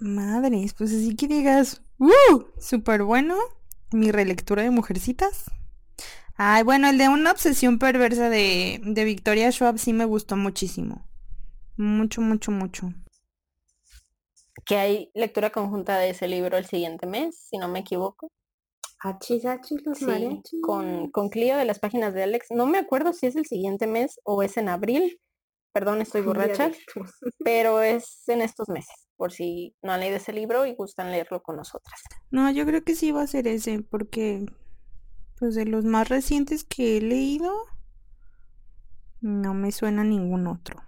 Madres, 0.01 0.73
pues 0.73 0.91
así 0.91 1.15
que 1.15 1.27
digas, 1.27 1.81
¡uh! 1.99 2.43
Súper 2.59 3.03
bueno. 3.03 3.35
Mi 3.91 4.11
relectura 4.11 4.63
de 4.63 4.71
Mujercitas. 4.71 5.51
Ay, 6.35 6.63
bueno, 6.63 6.89
el 6.89 6.97
de 6.97 7.07
una 7.09 7.31
obsesión 7.31 7.77
perversa 7.77 8.29
de, 8.29 8.81
de 8.83 9.03
Victoria 9.03 9.51
Schwab 9.51 9.77
sí 9.77 9.93
me 9.93 10.05
gustó 10.05 10.35
muchísimo. 10.37 11.05
Mucho, 11.77 12.21
mucho, 12.21 12.51
mucho. 12.51 12.93
Que 14.65 14.77
hay 14.77 15.11
lectura 15.13 15.49
conjunta 15.51 15.97
de 15.97 16.11
ese 16.11 16.27
libro 16.27 16.57
el 16.57 16.65
siguiente 16.65 17.05
mes, 17.05 17.47
si 17.49 17.57
no 17.57 17.67
me 17.67 17.79
equivoco. 17.79 18.31
Achis, 18.99 19.45
achis, 19.45 19.81
los 19.85 19.97
Sí, 19.99 20.05
mariachis. 20.05 20.61
con, 20.61 21.09
con 21.11 21.29
Clio 21.29 21.57
de 21.57 21.65
las 21.65 21.79
páginas 21.79 22.13
de 22.13 22.23
Alex. 22.23 22.47
No 22.51 22.65
me 22.65 22.77
acuerdo 22.77 23.13
si 23.13 23.27
es 23.27 23.35
el 23.35 23.45
siguiente 23.45 23.87
mes 23.87 24.19
o 24.23 24.41
es 24.43 24.57
en 24.57 24.69
abril. 24.69 25.19
Perdón, 25.73 26.01
estoy 26.01 26.21
borracha, 26.21 26.71
pero 27.43 27.81
es 27.81 28.27
en 28.27 28.41
estos 28.41 28.67
meses, 28.67 29.07
por 29.21 29.31
si 29.31 29.75
no 29.83 29.91
han 29.91 29.99
leído 29.99 30.17
ese 30.17 30.33
libro 30.33 30.65
y 30.65 30.73
gustan 30.73 31.11
leerlo 31.11 31.43
con 31.43 31.55
nosotras. 31.55 32.01
No, 32.31 32.49
yo 32.49 32.65
creo 32.65 32.83
que 32.83 32.95
sí 32.95 33.11
va 33.11 33.21
a 33.21 33.27
ser 33.27 33.45
ese, 33.45 33.83
porque 33.83 34.47
pues 35.37 35.53
de 35.53 35.65
los 35.65 35.85
más 35.85 36.09
recientes 36.09 36.63
que 36.63 36.97
he 36.97 37.01
leído, 37.01 37.53
no 39.19 39.53
me 39.53 39.71
suena 39.71 40.03
ningún 40.03 40.47
otro. 40.47 40.81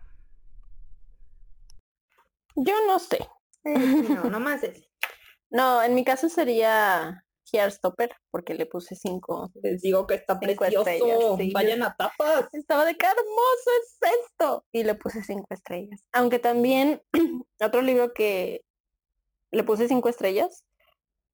Yo 2.55 2.73
no 2.87 2.97
sé. 2.97 3.19
No, 3.63 4.23
nomás 4.31 4.63
ese. 4.63 4.89
No, 5.51 5.83
en 5.83 5.93
mi 5.93 6.03
caso 6.03 6.27
sería 6.27 7.23
Heartstopper, 7.53 8.11
porque 8.31 8.53
le 8.55 8.65
puse 8.65 8.95
cinco. 8.95 9.51
Les 9.61 9.81
digo 9.81 10.07
que 10.07 10.15
está 10.15 10.39
Cinco 10.39 10.55
precioso. 10.59 10.89
estrellas, 10.89 11.19
sí. 11.37 11.51
Vayan 11.53 11.83
a 11.83 11.95
tapas. 11.95 12.47
Estaba 12.51 12.85
de 12.85 12.95
qué 12.95 13.05
hermoso 13.05 13.69
es 13.81 13.97
esto. 14.23 14.65
Y 14.71 14.83
le 14.83 14.95
puse 14.95 15.23
cinco 15.23 15.47
estrellas. 15.51 16.03
Aunque 16.11 16.39
también 16.39 17.01
otro 17.61 17.81
libro 17.81 18.13
que 18.13 18.65
le 19.51 19.63
puse 19.63 19.87
cinco 19.87 20.09
estrellas, 20.09 20.65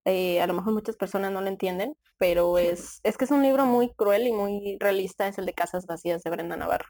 eh, 0.05 0.41
a 0.41 0.47
lo 0.47 0.53
mejor 0.53 0.73
muchas 0.73 0.95
personas 0.97 1.31
no 1.31 1.41
lo 1.41 1.47
entienden, 1.47 1.95
pero 2.17 2.57
es, 2.57 2.99
es 3.03 3.17
que 3.17 3.25
es 3.25 3.31
un 3.31 3.43
libro 3.43 3.65
muy 3.65 3.93
cruel 3.93 4.27
y 4.27 4.33
muy 4.33 4.77
realista, 4.79 5.27
es 5.27 5.37
el 5.37 5.45
de 5.45 5.53
Casas 5.53 5.85
Vacías 5.85 6.21
de 6.23 6.29
Brenda 6.29 6.57
Navarro. 6.57 6.89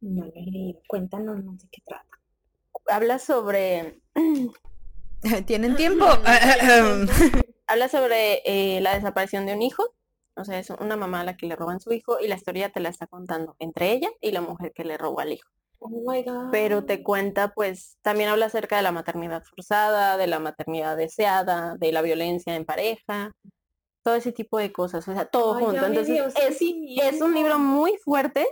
No 0.00 0.24
lo 0.26 0.32
he 0.34 0.42
leído. 0.42 0.80
Cuéntanos 0.86 1.42
no 1.44 1.58
sé 1.58 1.66
qué 1.72 1.80
trata. 1.84 2.06
Habla 2.88 3.18
sobre 3.18 4.00
¿Tienen 5.46 5.76
tiempo? 5.76 6.04
Habla 7.72 7.88
sobre 7.88 8.42
eh, 8.44 8.80
la 8.80 8.94
desaparición 8.94 9.46
de 9.46 9.54
un 9.54 9.62
hijo. 9.62 9.94
O 10.36 10.44
sea, 10.44 10.58
es 10.58 10.70
una 10.70 10.96
mamá 10.96 11.20
a 11.20 11.24
la 11.24 11.36
que 11.36 11.46
le 11.46 11.56
roban 11.56 11.80
su 11.80 11.92
hijo 11.92 12.18
y 12.20 12.28
la 12.28 12.36
historia 12.36 12.70
te 12.70 12.80
la 12.80 12.88
está 12.88 13.06
contando 13.06 13.56
entre 13.58 13.92
ella 13.92 14.10
y 14.20 14.30
la 14.30 14.40
mujer 14.40 14.72
que 14.72 14.84
le 14.84 14.96
robó 14.96 15.20
al 15.20 15.32
hijo. 15.32 15.48
Oh 15.84 15.88
my 15.88 16.22
god. 16.22 16.50
pero 16.52 16.84
te 16.84 17.02
cuenta, 17.02 17.54
pues, 17.54 17.98
también 18.02 18.28
habla 18.28 18.46
acerca 18.46 18.76
de 18.76 18.82
la 18.82 18.92
maternidad 18.92 19.42
forzada, 19.42 20.16
de 20.16 20.28
la 20.28 20.38
maternidad 20.38 20.96
deseada, 20.96 21.74
de 21.76 21.90
la 21.90 22.02
violencia 22.02 22.54
en 22.54 22.64
pareja, 22.64 23.32
todo 24.04 24.14
ese 24.14 24.30
tipo 24.30 24.58
de 24.58 24.70
cosas, 24.70 25.08
o 25.08 25.12
sea, 25.12 25.24
todo 25.24 25.56
Ay, 25.56 25.64
junto. 25.64 25.84
Entonces, 25.84 26.34
es, 26.36 26.60
es 26.60 27.20
un 27.20 27.34
libro 27.34 27.58
muy 27.58 27.96
fuerte 27.96 28.46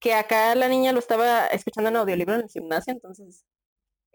que 0.00 0.12
acá 0.14 0.56
la 0.56 0.68
niña 0.68 0.92
lo 0.92 0.98
estaba 0.98 1.46
escuchando 1.46 1.90
en 1.90 1.96
audiolibro 1.96 2.34
en 2.34 2.40
el 2.40 2.48
gimnasio, 2.48 2.94
entonces 2.94 3.44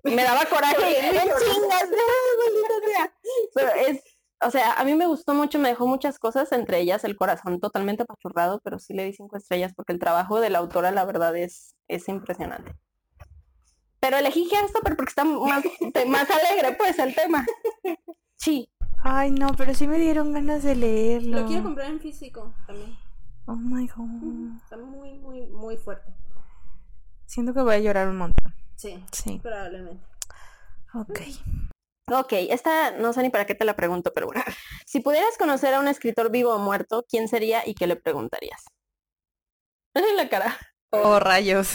me 0.04 0.24
daba 0.24 0.46
coraje. 0.46 1.00
¡En 1.08 1.14
chingas! 1.14 1.84
¡ah, 1.94 2.36
maldita 2.44 2.88
sea! 2.88 3.14
Pero 3.54 3.70
es, 3.88 4.04
o 4.42 4.52
sea, 4.52 4.74
a 4.74 4.84
mí 4.84 4.94
me 4.96 5.08
gustó 5.08 5.34
mucho, 5.34 5.60
me 5.60 5.70
dejó 5.70 5.88
muchas 5.88 6.20
cosas, 6.20 6.52
entre 6.52 6.80
ellas 6.80 7.04
el 7.04 7.16
corazón 7.16 7.60
totalmente 7.60 8.04
apachurrado, 8.04 8.60
pero 8.64 8.80
sí 8.80 8.94
le 8.94 9.06
di 9.06 9.14
cinco 9.14 9.38
estrellas 9.38 9.74
porque 9.76 9.94
el 9.94 10.00
trabajo 10.00 10.40
de 10.40 10.50
la 10.50 10.60
autora, 10.60 10.92
la 10.92 11.06
verdad, 11.06 11.36
es, 11.36 11.76
es 11.88 12.08
impresionante. 12.10 12.76
Pero 14.00 14.18
elegí 14.18 14.48
Heartstopper 14.52 14.96
porque 14.96 15.10
está 15.10 15.24
más, 15.24 15.64
más 16.08 16.30
alegre, 16.30 16.76
pues, 16.78 17.00
el 17.00 17.16
tema. 17.16 17.46
Sí. 18.38 18.70
Ay, 19.04 19.32
no, 19.32 19.50
pero 19.58 19.74
sí 19.74 19.88
me 19.88 19.98
dieron 19.98 20.34
ganas 20.34 20.64
de 20.64 20.76
leerlo. 20.76 21.42
Lo 21.42 21.48
quiero 21.48 21.64
comprar 21.64 21.90
en 21.90 22.00
físico 22.00 22.54
también. 22.68 22.96
Oh 23.48 23.56
my 23.56 23.88
god. 23.88 24.56
Está 24.64 24.78
muy, 24.78 25.18
muy, 25.20 25.48
muy 25.48 25.78
fuerte. 25.78 26.12
Siento 27.26 27.54
que 27.54 27.62
voy 27.62 27.76
a 27.76 27.80
llorar 27.80 28.08
un 28.10 28.18
montón. 28.18 28.54
Sí, 28.76 29.04
Sí. 29.12 29.40
probablemente. 29.42 30.04
Ok. 30.94 31.20
Ok, 32.12 32.34
esta 32.50 32.92
no 32.92 33.14
sé 33.14 33.24
ni 33.24 33.30
para 33.30 33.46
qué 33.46 33.56
te 33.56 33.66
la 33.66 33.76
pregunto, 33.76 34.14
pero 34.14 34.28
bueno. 34.28 34.44
Si 34.86 35.00
pudieras 35.00 35.38
conocer 35.38 35.74
a 35.74 35.80
un 35.80 35.88
escritor 35.88 36.32
vivo 36.32 36.54
o 36.54 36.60
muerto, 36.60 37.06
¿quién 37.10 37.28
sería 37.28 37.68
y 37.68 37.74
qué 37.74 37.88
le 37.88 37.96
preguntarías? 37.96 38.64
En 39.96 40.16
la 40.18 40.30
cara. 40.30 40.58
Oh, 40.92 41.20
rayos. 41.20 41.72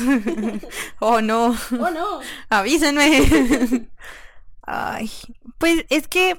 oh, 1.00 1.20
no. 1.20 1.54
Oh, 1.72 1.90
no. 1.90 2.20
Avísenme. 2.48 3.88
Ay, 4.62 5.10
pues 5.58 5.84
es 5.90 6.08
que 6.08 6.38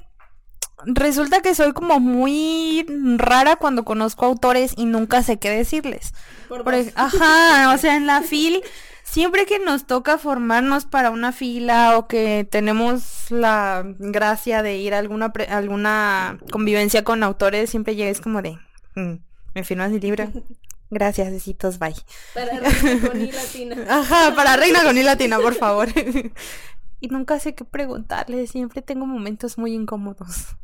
resulta 0.85 1.41
que 1.41 1.53
soy 1.53 1.73
como 1.73 1.99
muy 1.99 2.85
rara 3.17 3.55
cuando 3.55 3.83
conozco 3.83 4.25
autores 4.25 4.73
y 4.77 4.85
nunca 4.85 5.21
sé 5.21 5.37
qué 5.37 5.49
decirles. 5.49 6.13
Por 6.47 6.63
Por 6.63 6.73
ajá, 6.73 7.73
o 7.73 7.77
sea, 7.77 7.95
en 7.95 8.07
la 8.07 8.21
fil, 8.21 8.63
siempre 9.11 9.45
que 9.45 9.59
nos 9.59 9.85
toca 9.85 10.17
formarnos 10.17 10.85
para 10.85 11.09
una 11.11 11.33
fila 11.33 11.97
o 11.97 12.07
que 12.07 12.47
tenemos 12.49 13.29
la 13.29 13.83
gracia 13.99 14.63
de 14.63 14.77
ir 14.77 14.93
a 14.93 14.99
alguna 14.99 15.33
pre- 15.33 15.47
alguna 15.47 16.39
convivencia 16.49 17.03
con 17.03 17.21
autores, 17.23 17.69
siempre 17.69 17.95
llegues 17.95 18.21
como 18.21 18.41
de, 18.41 18.57
"Mm, 18.95 19.15
¿me 19.53 19.63
firmas 19.65 19.91
mi 19.91 19.99
libro? 19.99 20.23
Gracias, 20.89 21.29
besitos, 21.31 21.77
bye. 21.79 21.95
Para 22.33 22.59
Reina 22.59 23.07
con 23.09 23.21
I 23.21 23.31
latina. 23.31 23.75
Ajá, 23.89 24.33
para 24.35 24.55
Reina 24.57 24.83
con 24.83 24.97
I 24.97 25.03
latina, 25.03 25.39
por 25.39 25.55
favor. 25.55 25.87
y 26.99 27.07
nunca 27.07 27.39
sé 27.39 27.53
qué 27.55 27.63
preguntarle, 27.65 28.47
siempre 28.47 28.81
tengo 28.81 29.05
momentos 29.05 29.57
muy 29.57 29.73
incómodos. 29.73 30.55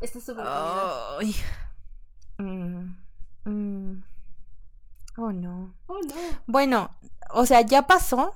Esta 0.00 0.18
es 0.18 0.24
su 0.24 0.32
oportunidad. 0.32 1.18
Mm, 2.38 2.94
mm. 3.44 4.02
Oh, 5.16 5.32
no. 5.32 5.74
Oh, 5.88 5.98
no. 6.06 6.14
Bueno, 6.46 6.96
o 7.30 7.46
sea, 7.46 7.60
ya 7.62 7.86
pasó. 7.86 8.34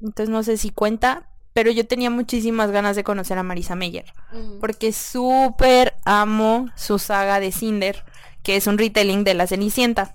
Entonces 0.00 0.28
no 0.30 0.42
sé 0.42 0.56
si 0.56 0.70
cuenta, 0.70 1.28
pero 1.52 1.70
yo 1.70 1.86
tenía 1.86 2.10
muchísimas 2.10 2.70
ganas 2.70 2.96
de 2.96 3.04
conocer 3.04 3.38
a 3.38 3.42
Marisa 3.42 3.76
Meyer, 3.76 4.12
porque 4.60 4.92
súper 4.92 5.94
amo 6.04 6.68
su 6.76 6.98
saga 6.98 7.38
de 7.40 7.52
Cinder, 7.52 8.04
que 8.42 8.56
es 8.56 8.66
un 8.66 8.78
retelling 8.78 9.22
de 9.24 9.34
la 9.34 9.46
Cenicienta. 9.46 10.14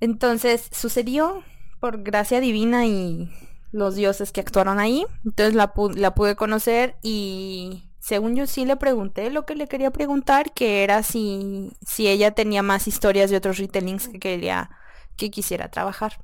Entonces 0.00 0.68
sucedió 0.72 1.42
por 1.80 2.02
gracia 2.02 2.40
divina 2.40 2.86
y 2.86 3.30
los 3.72 3.96
dioses 3.96 4.30
que 4.32 4.40
actuaron 4.40 4.78
ahí. 4.78 5.04
Entonces 5.24 5.54
la, 5.54 5.74
pu- 5.74 5.94
la 5.94 6.14
pude 6.14 6.36
conocer 6.36 6.96
y 7.02 7.90
según 8.04 8.36
yo 8.36 8.46
sí 8.46 8.66
le 8.66 8.76
pregunté 8.76 9.30
lo 9.30 9.46
que 9.46 9.54
le 9.54 9.66
quería 9.66 9.90
preguntar, 9.90 10.52
que 10.52 10.84
era 10.84 11.02
si, 11.02 11.72
si 11.86 12.06
ella 12.06 12.32
tenía 12.32 12.62
más 12.62 12.86
historias 12.86 13.30
de 13.30 13.38
otros 13.38 13.56
retellings 13.56 14.08
que 14.08 14.18
quería, 14.18 14.68
que 15.16 15.30
quisiera 15.30 15.70
trabajar. 15.70 16.22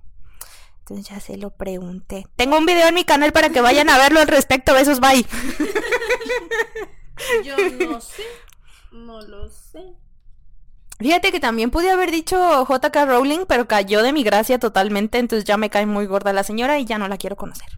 Entonces 0.81 1.09
ya 1.09 1.21
se 1.21 1.39
lo 1.39 1.53
pregunté. 1.53 2.27
Tengo 2.37 2.59
un 2.59 2.67
video 2.67 2.89
en 2.89 2.95
mi 2.95 3.05
canal 3.05 3.33
para 3.33 3.49
que 3.49 3.63
vayan 3.63 3.89
a 3.89 3.97
verlo 3.97 4.21
al 4.21 4.29
respecto. 4.29 4.75
Besos, 4.75 5.01
bye. 5.01 5.25
Yo 7.45 7.57
no 7.89 7.99
sé, 8.03 8.25
no 8.93 9.23
lo 9.23 9.49
sé. 9.49 9.95
Fíjate 10.99 11.33
que 11.33 11.41
también 11.41 11.71
pude 11.71 11.91
haber 11.91 12.11
dicho 12.11 12.67
JK 12.67 12.95
Rowling, 13.07 13.47
pero 13.49 13.67
cayó 13.67 14.03
de 14.03 14.13
mi 14.13 14.23
gracia 14.23 14.59
totalmente, 14.59 15.17
entonces 15.17 15.47
ya 15.47 15.57
me 15.57 15.71
cae 15.71 15.87
muy 15.87 16.05
gorda 16.05 16.35
la 16.35 16.45
señora 16.45 16.79
y 16.79 16.85
ya 16.85 16.99
no 16.99 17.09
la 17.09 17.17
quiero 17.17 17.37
conocer. 17.37 17.69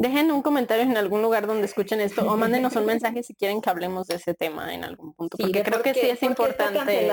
Dejen 0.00 0.30
un 0.32 0.40
comentario 0.40 0.82
en 0.84 0.96
algún 0.96 1.20
lugar 1.20 1.46
donde 1.46 1.66
escuchen 1.66 2.00
esto 2.00 2.22
o 2.26 2.34
mándenos 2.34 2.74
un 2.74 2.86
mensaje 2.86 3.22
si 3.22 3.34
quieren 3.34 3.60
que 3.60 3.68
hablemos 3.68 4.06
de 4.06 4.14
ese 4.14 4.32
tema 4.32 4.72
en 4.72 4.82
algún 4.82 5.12
punto, 5.12 5.36
Sí, 5.36 5.42
porque 5.42 5.62
creo 5.62 5.82
que 5.82 5.92
sí 5.92 6.08
es 6.08 6.22
importante. 6.22 7.12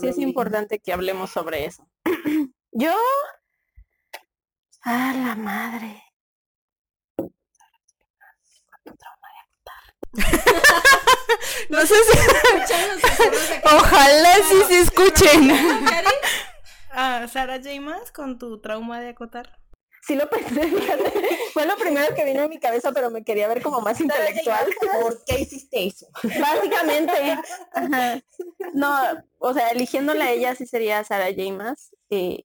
Sí 0.00 0.08
es 0.08 0.16
importante 0.16 0.78
que 0.78 0.94
hablemos 0.94 1.28
sobre 1.28 1.66
eso. 1.66 1.86
Yo 2.72 2.94
a 4.80 5.12
la 5.12 5.36
madre. 5.36 6.02
No 11.68 11.80
sé 11.80 11.94
si... 11.94 12.18
Ojalá 13.64 14.34
sí 14.48 14.62
se 14.68 14.80
escuchen. 14.80 15.50
Ah, 16.90 17.26
Sara 17.32 17.58
J. 17.58 17.82
Maas 17.82 18.10
con 18.12 18.38
tu 18.38 18.62
trauma 18.62 18.98
de 19.00 19.10
acotar. 19.10 19.58
Sí 20.06 20.16
lo 20.16 20.28
pensé. 20.28 20.70
Fue 21.52 21.66
lo 21.66 21.76
primero 21.76 22.14
que 22.14 22.24
vino 22.24 22.42
a 22.42 22.48
mi 22.48 22.58
cabeza, 22.58 22.92
pero 22.92 23.10
me 23.10 23.24
quería 23.24 23.48
ver 23.48 23.62
como 23.62 23.80
más 23.80 24.00
intelectual. 24.00 24.66
¿Por 25.00 25.24
qué 25.24 25.40
hiciste 25.40 25.86
eso? 25.86 26.06
Básicamente. 26.22 27.12
Ajá. 27.72 28.22
No, 28.74 28.94
o 29.38 29.54
sea, 29.54 29.70
eligiéndola 29.70 30.26
a 30.26 30.30
ella 30.32 30.54
sí 30.54 30.66
sería 30.66 31.04
Sara 31.04 31.26
J. 31.26 31.52
Maas. 31.52 31.90
Eh, 32.10 32.44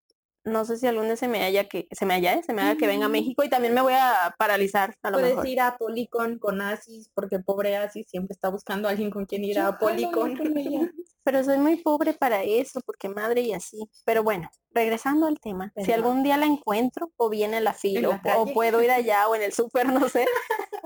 no 0.50 0.66
sé 0.66 0.78
si 0.78 0.88
algún 0.88 1.06
día 1.06 1.16
se 1.16 1.28
me 1.28 1.44
haya 1.44 1.66
que 1.66 1.88
se 1.92 2.06
me 2.06 2.14
haya, 2.14 2.42
se 2.44 2.54
me 2.54 2.62
haga 2.62 2.76
que 2.76 2.88
venga 2.88 3.06
a 3.06 3.10
México 3.10 3.44
y 3.44 3.50
también 3.50 3.74
me 3.74 3.82
voy 3.82 3.94
a 3.94 4.36
paralizar 4.38 4.96
a 5.02 5.12
lo 5.12 5.18
Puedes 5.18 5.36
mejor. 5.36 5.48
ir 5.48 5.62
a 5.62 5.78
Policon 5.78 6.40
con 6.40 6.62
Asis, 6.62 7.10
porque 7.14 7.40
pobre 7.40 7.78
Asis 7.78 8.08
siempre 8.10 8.34
está 8.34 8.50
buscando 8.50 8.88
a 8.88 8.92
alguien 8.92 9.10
con 9.10 9.26
quien 9.26 9.44
ir 9.44 9.60
a 9.60 9.78
Policon. 9.78 10.38
Pero 11.24 11.44
soy 11.44 11.58
muy 11.58 11.76
pobre 11.78 12.14
para 12.14 12.44
eso, 12.44 12.80
porque 12.86 13.08
madre 13.08 13.42
y 13.42 13.54
así. 13.54 13.78
Pero 14.04 14.24
bueno, 14.24 14.50
regresando 14.72 15.28
al 15.28 15.40
tema, 15.40 15.72
si 15.78 15.92
algún 15.92 16.24
día 16.24 16.38
la 16.38 16.46
encuentro 16.46 17.12
o 17.18 17.30
viene 17.30 17.58
a 17.58 17.62
la 17.62 17.74
fila 17.74 18.22
o, 18.38 18.46
puedo 18.54 18.82
ir 18.82 18.92
allá 18.92 19.28
o 19.28 19.36
en 19.36 19.44
el 19.44 19.54
súper, 19.54 19.88
no 19.92 20.10
sé, 20.10 20.26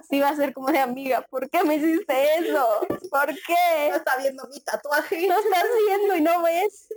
sí 0.10 0.20
va 0.20 0.30
a 0.30 0.36
ser 0.36 0.54
como 0.54 0.72
de 0.72 0.80
amiga, 0.80 1.26
¿por 1.30 1.50
qué 1.50 1.64
me 1.64 1.76
hiciste 1.76 2.14
eso? 2.40 2.66
¿Por 3.10 3.28
qué? 3.28 3.88
está 3.96 4.18
viendo 4.18 4.44
mi 4.52 4.60
tatuaje. 4.62 5.28
No 5.28 5.40
estás 5.40 5.66
viendo 5.88 6.16
y 6.16 6.22
no 6.22 6.42
ves. 6.42 6.88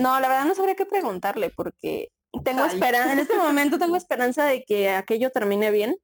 No, 0.00 0.18
la 0.20 0.28
verdad 0.28 0.44
no 0.44 0.54
sabría 0.54 0.74
qué 0.74 0.86
preguntarle 0.86 1.50
porque 1.50 2.10
tengo 2.44 2.64
esperanza, 2.64 3.12
en 3.12 3.18
este 3.18 3.36
momento 3.36 3.78
tengo 3.78 3.96
esperanza 3.96 4.44
de 4.44 4.64
que 4.64 4.90
aquello 4.90 5.30
termine 5.30 5.70
bien. 5.70 5.96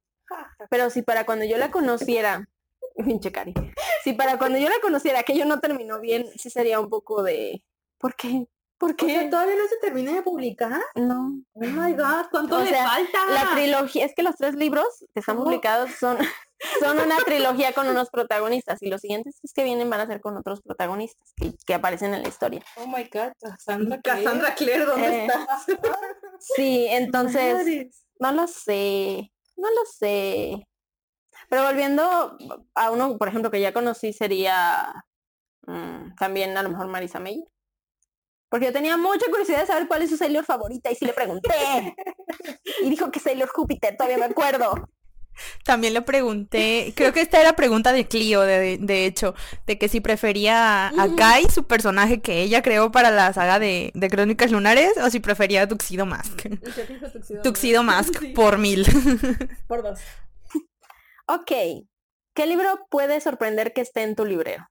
Pero 0.70 0.90
si 0.90 1.02
para 1.02 1.24
cuando 1.26 1.44
yo 1.44 1.59
la 1.59 1.70
conociera, 1.70 2.48
pinche 3.04 3.30
Cari, 3.33 3.54
si 4.02 4.12
para 4.14 4.38
cuando 4.38 4.59
yo 4.59 4.68
la 4.68 4.80
conociera 4.80 5.20
aquello 5.20 5.44
no 5.44 5.61
terminó 5.61 6.00
bien, 6.00 6.26
sí 6.37 6.50
sería 6.50 6.80
un 6.80 6.88
poco 6.88 7.22
de 7.22 7.62
¿por 7.98 8.14
qué? 8.16 8.46
¿Por 8.78 8.92
O 8.92 9.07
sea, 9.07 9.20
qué? 9.20 9.28
todavía 9.28 9.54
no 9.54 9.68
se 9.68 9.76
termina 9.76 10.12
de 10.12 10.22
publicar. 10.22 10.80
No. 10.96 11.38
Oh 11.54 11.61
my 11.61 11.92
god, 11.92 12.26
¿cuánto 12.30 12.57
O 12.57 12.61
le 12.61 12.70
sea, 12.70 12.85
falta? 12.88 13.18
La 13.30 13.54
trilogía, 13.54 14.04
es 14.04 14.14
que 14.16 14.22
los 14.24 14.35
tres 14.37 14.54
libros 14.57 14.85
que 15.14 15.20
están 15.20 15.37
publicados 15.37 15.90
son, 15.92 16.18
son 16.81 16.98
una 16.98 17.16
trilogía 17.18 17.72
con 17.72 17.88
unos 17.88 18.11
protagonistas 18.11 18.83
y 18.83 18.88
los 18.90 19.00
siguientes 19.00 19.40
que 19.55 19.64
vienen 19.64 19.88
van 19.90 20.00
a 20.00 20.07
ser 20.07 20.20
con 20.20 20.37
otros 20.37 20.61
protagonistas 20.62 21.33
que, 21.37 21.53
que 21.66 21.74
aparecen 21.74 22.14
en 22.14 22.22
la 22.22 22.29
historia. 22.29 22.62
Oh 22.77 22.87
my 22.87 23.05
god, 23.12 23.33
Cassandra 23.40 24.00
Clare. 24.00 24.24
Cassandra 24.24 24.55
Clare, 24.55 24.85
¿dónde 24.85 25.07
Eh, 25.09 25.27
estás? 25.27 25.66
Sí, 26.57 26.87
entonces, 26.90 28.05
no 28.18 28.33
lo 28.33 28.46
sé, 28.46 29.31
no 29.57 29.68
lo 29.70 29.85
sé. 29.90 30.66
Pero 31.48 31.64
volviendo 31.64 32.37
a 32.74 32.90
uno, 32.90 33.18
por 33.18 33.29
ejemplo, 33.29 33.50
que 33.50 33.61
ya 33.61 33.72
conocí 33.72 34.12
sería 34.12 34.92
mm, 35.66 36.14
también 36.18 36.57
a 36.57 36.62
lo 36.62 36.70
mejor 36.70 36.87
Marisa 36.88 37.20
May. 37.20 37.44
Porque 38.48 38.66
yo 38.66 38.72
tenía 38.72 38.96
mucha 38.96 39.27
curiosidad 39.31 39.61
de 39.61 39.66
saber 39.66 39.88
cuál 39.88 40.03
es 40.03 40.11
su 40.11 40.16
Sailor 40.16 40.44
favorita 40.44 40.90
y 40.90 40.94
sí 40.94 41.05
le 41.05 41.12
pregunté. 41.12 41.50
Y 42.83 42.90
dijo 42.90 43.11
que 43.11 43.20
Sailor 43.20 43.48
Júpiter, 43.48 43.96
todavía 43.96 44.18
me 44.18 44.27
acuerdo. 44.27 44.74
También 45.64 45.94
le 45.94 46.03
pregunté, 46.03 46.92
creo 46.97 47.12
que 47.12 47.20
esta 47.20 47.40
era 47.40 47.55
pregunta 47.55 47.92
de 47.92 48.07
Clio, 48.07 48.42
de, 48.42 48.79
de 48.79 49.07
hecho, 49.07 49.35
de 49.66 49.79
que 49.79 49.88
si 49.88 50.01
prefería 50.01 50.88
a 50.88 51.16
Kai, 51.16 51.44
su 51.51 51.66
personaje 51.66 52.20
que 52.20 52.42
ella 52.42 52.62
creó 52.62 52.90
para 52.90 53.11
la 53.11 53.33
saga 53.33 53.59
de, 53.59 53.90
de 53.94 54.11
Crónicas 54.11 54.51
Lunares, 54.51 54.92
o 54.99 55.11
si 55.11 55.20
prefería 55.20 55.62
a 55.62 55.68
Tuxedo 55.68 56.07
Mask. 56.07 56.47
Tuxedo 57.42 57.83
Mask 57.83 58.12
por 58.35 58.59
mil. 58.59 58.85
Por 59.68 59.83
dos. 59.83 60.01
Ok, 61.27 61.53
¿qué 62.35 62.47
libro 62.47 62.87
puede 62.90 63.20
sorprender 63.20 63.73
que 63.73 63.81
esté 63.81 64.03
en 64.03 64.14
tu 64.14 64.25
librero? 64.25 64.66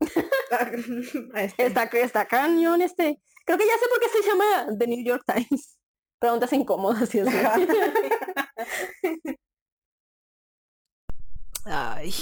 Este, 1.34 1.66
Está, 1.66 1.84
está 1.84 2.26
cañón 2.26 2.80
este. 2.80 3.20
Creo 3.44 3.58
que 3.58 3.66
ya 3.66 3.74
sé 3.74 3.86
por 3.88 4.00
qué 4.00 4.08
se 4.08 4.28
llama 4.28 4.66
The 4.78 4.86
New 4.86 5.04
York 5.04 5.24
Times. 5.26 5.76
Preguntas 6.18 6.52
incómodas, 6.52 7.10
Dios 7.10 7.28
mío. 7.28 7.50
Ay, 11.64 12.12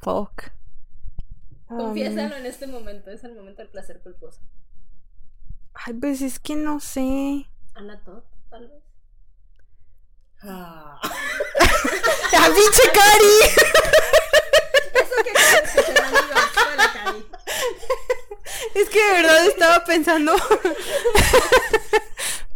fuck. 0.00 0.50
Um, 1.68 1.76
Confiésalo 1.78 2.36
en 2.36 2.46
este 2.46 2.66
momento, 2.66 3.10
es 3.10 3.22
el 3.24 3.34
momento 3.34 3.62
del 3.62 3.70
placer 3.70 4.00
culposo. 4.02 4.40
ay, 5.74 5.92
pues 5.94 6.22
es 6.22 6.38
que 6.40 6.56
no 6.56 6.80
sé. 6.80 7.46
Ana 7.74 8.02
Todd, 8.04 8.22
tal 8.48 8.68
vez. 8.68 8.82
Ah. 10.42 10.98
¡Ah, 12.32 12.48
pinche 12.54 12.82
Cari! 12.92 13.36
Eso 14.94 15.16
que 15.22 15.32
Cari. 16.94 17.26
Es 18.74 18.88
que 18.88 18.98
de 19.04 19.12
verdad 19.12 19.46
estaba 19.46 19.84
pensando. 19.84 20.32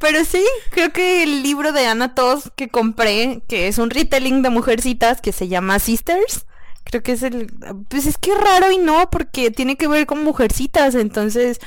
Pero 0.05 0.23
sí, 0.27 0.45
creo 0.71 0.93
que 0.93 1.23
el 1.23 1.43
libro 1.43 1.73
de 1.73 1.87
Ana 1.87 2.15
Tos 2.15 2.53
que 2.57 2.69
compré, 2.69 3.43
que 3.49 3.69
es 3.69 3.79
un 3.79 3.89
retelling 3.89 4.43
de 4.43 4.51
mujercitas 4.51 5.23
que 5.23 5.33
se 5.33 5.49
llama 5.49 5.79
Sisters, 5.79 6.45
creo 6.85 7.03
que 7.03 7.13
es 7.13 7.23
el... 7.23 7.47
Pues 7.89 8.05
es 8.05 8.19
que 8.19 8.33
es 8.33 8.39
raro 8.39 8.71
y 8.71 8.77
no, 8.77 9.09
porque 9.09 9.51
tiene 9.51 9.77
que 9.79 9.89
ver 9.89 10.05
con 10.05 10.23
mujercitas, 10.23 10.95
entonces 10.95 11.59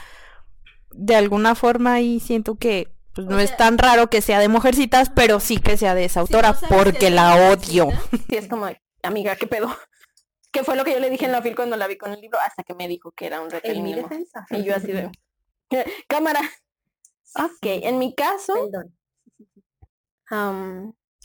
de 0.91 1.15
alguna 1.15 1.55
forma 1.55 1.93
ahí 1.93 2.19
siento 2.19 2.59
que 2.59 2.93
pues, 3.15 3.25
no 3.25 3.39
es 3.39 3.57
tan 3.57 3.79
raro 3.79 4.11
que 4.11 4.21
sea 4.21 4.37
de 4.37 4.49
mujercitas, 4.49 5.09
pero 5.09 5.39
sí 5.39 5.57
que 5.57 5.75
sea 5.75 5.95
de 5.95 6.05
esa 6.05 6.13
Si 6.13 6.19
autora, 6.19 6.55
no 6.61 6.67
porque 6.69 7.09
la 7.09 7.49
odio. 7.49 7.87
Sí, 8.29 8.35
es 8.35 8.47
como, 8.47 8.67
amiga, 9.01 9.35
¿qué 9.35 9.47
pedo? 9.47 9.75
¿Qué 10.51 10.63
fue 10.63 10.75
lo 10.75 10.85
que 10.85 10.91
yo 10.91 10.99
le 10.99 11.09
dije 11.09 11.25
en 11.25 11.31
la 11.31 11.41
fil 11.41 11.55
cuando 11.55 11.75
la 11.75 11.87
vi 11.87 11.97
con 11.97 12.13
el 12.13 12.21
libro? 12.21 12.37
Hasta 12.45 12.61
que 12.61 12.75
me 12.75 12.87
dijo 12.87 13.11
que 13.13 13.25
era 13.25 13.41
un 13.41 13.47
En 13.47 13.51
retelling 13.53 13.83
mi 13.83 13.95
defensa. 13.95 14.45
Y 14.51 14.61
yo 14.61 14.75
así 14.75 14.91
de... 14.91 15.09
Cámara. 16.07 16.41
Ok, 17.37 17.61
en 17.63 17.99
mi 17.99 18.15
caso, 18.15 18.53
Perdón. 18.71 18.95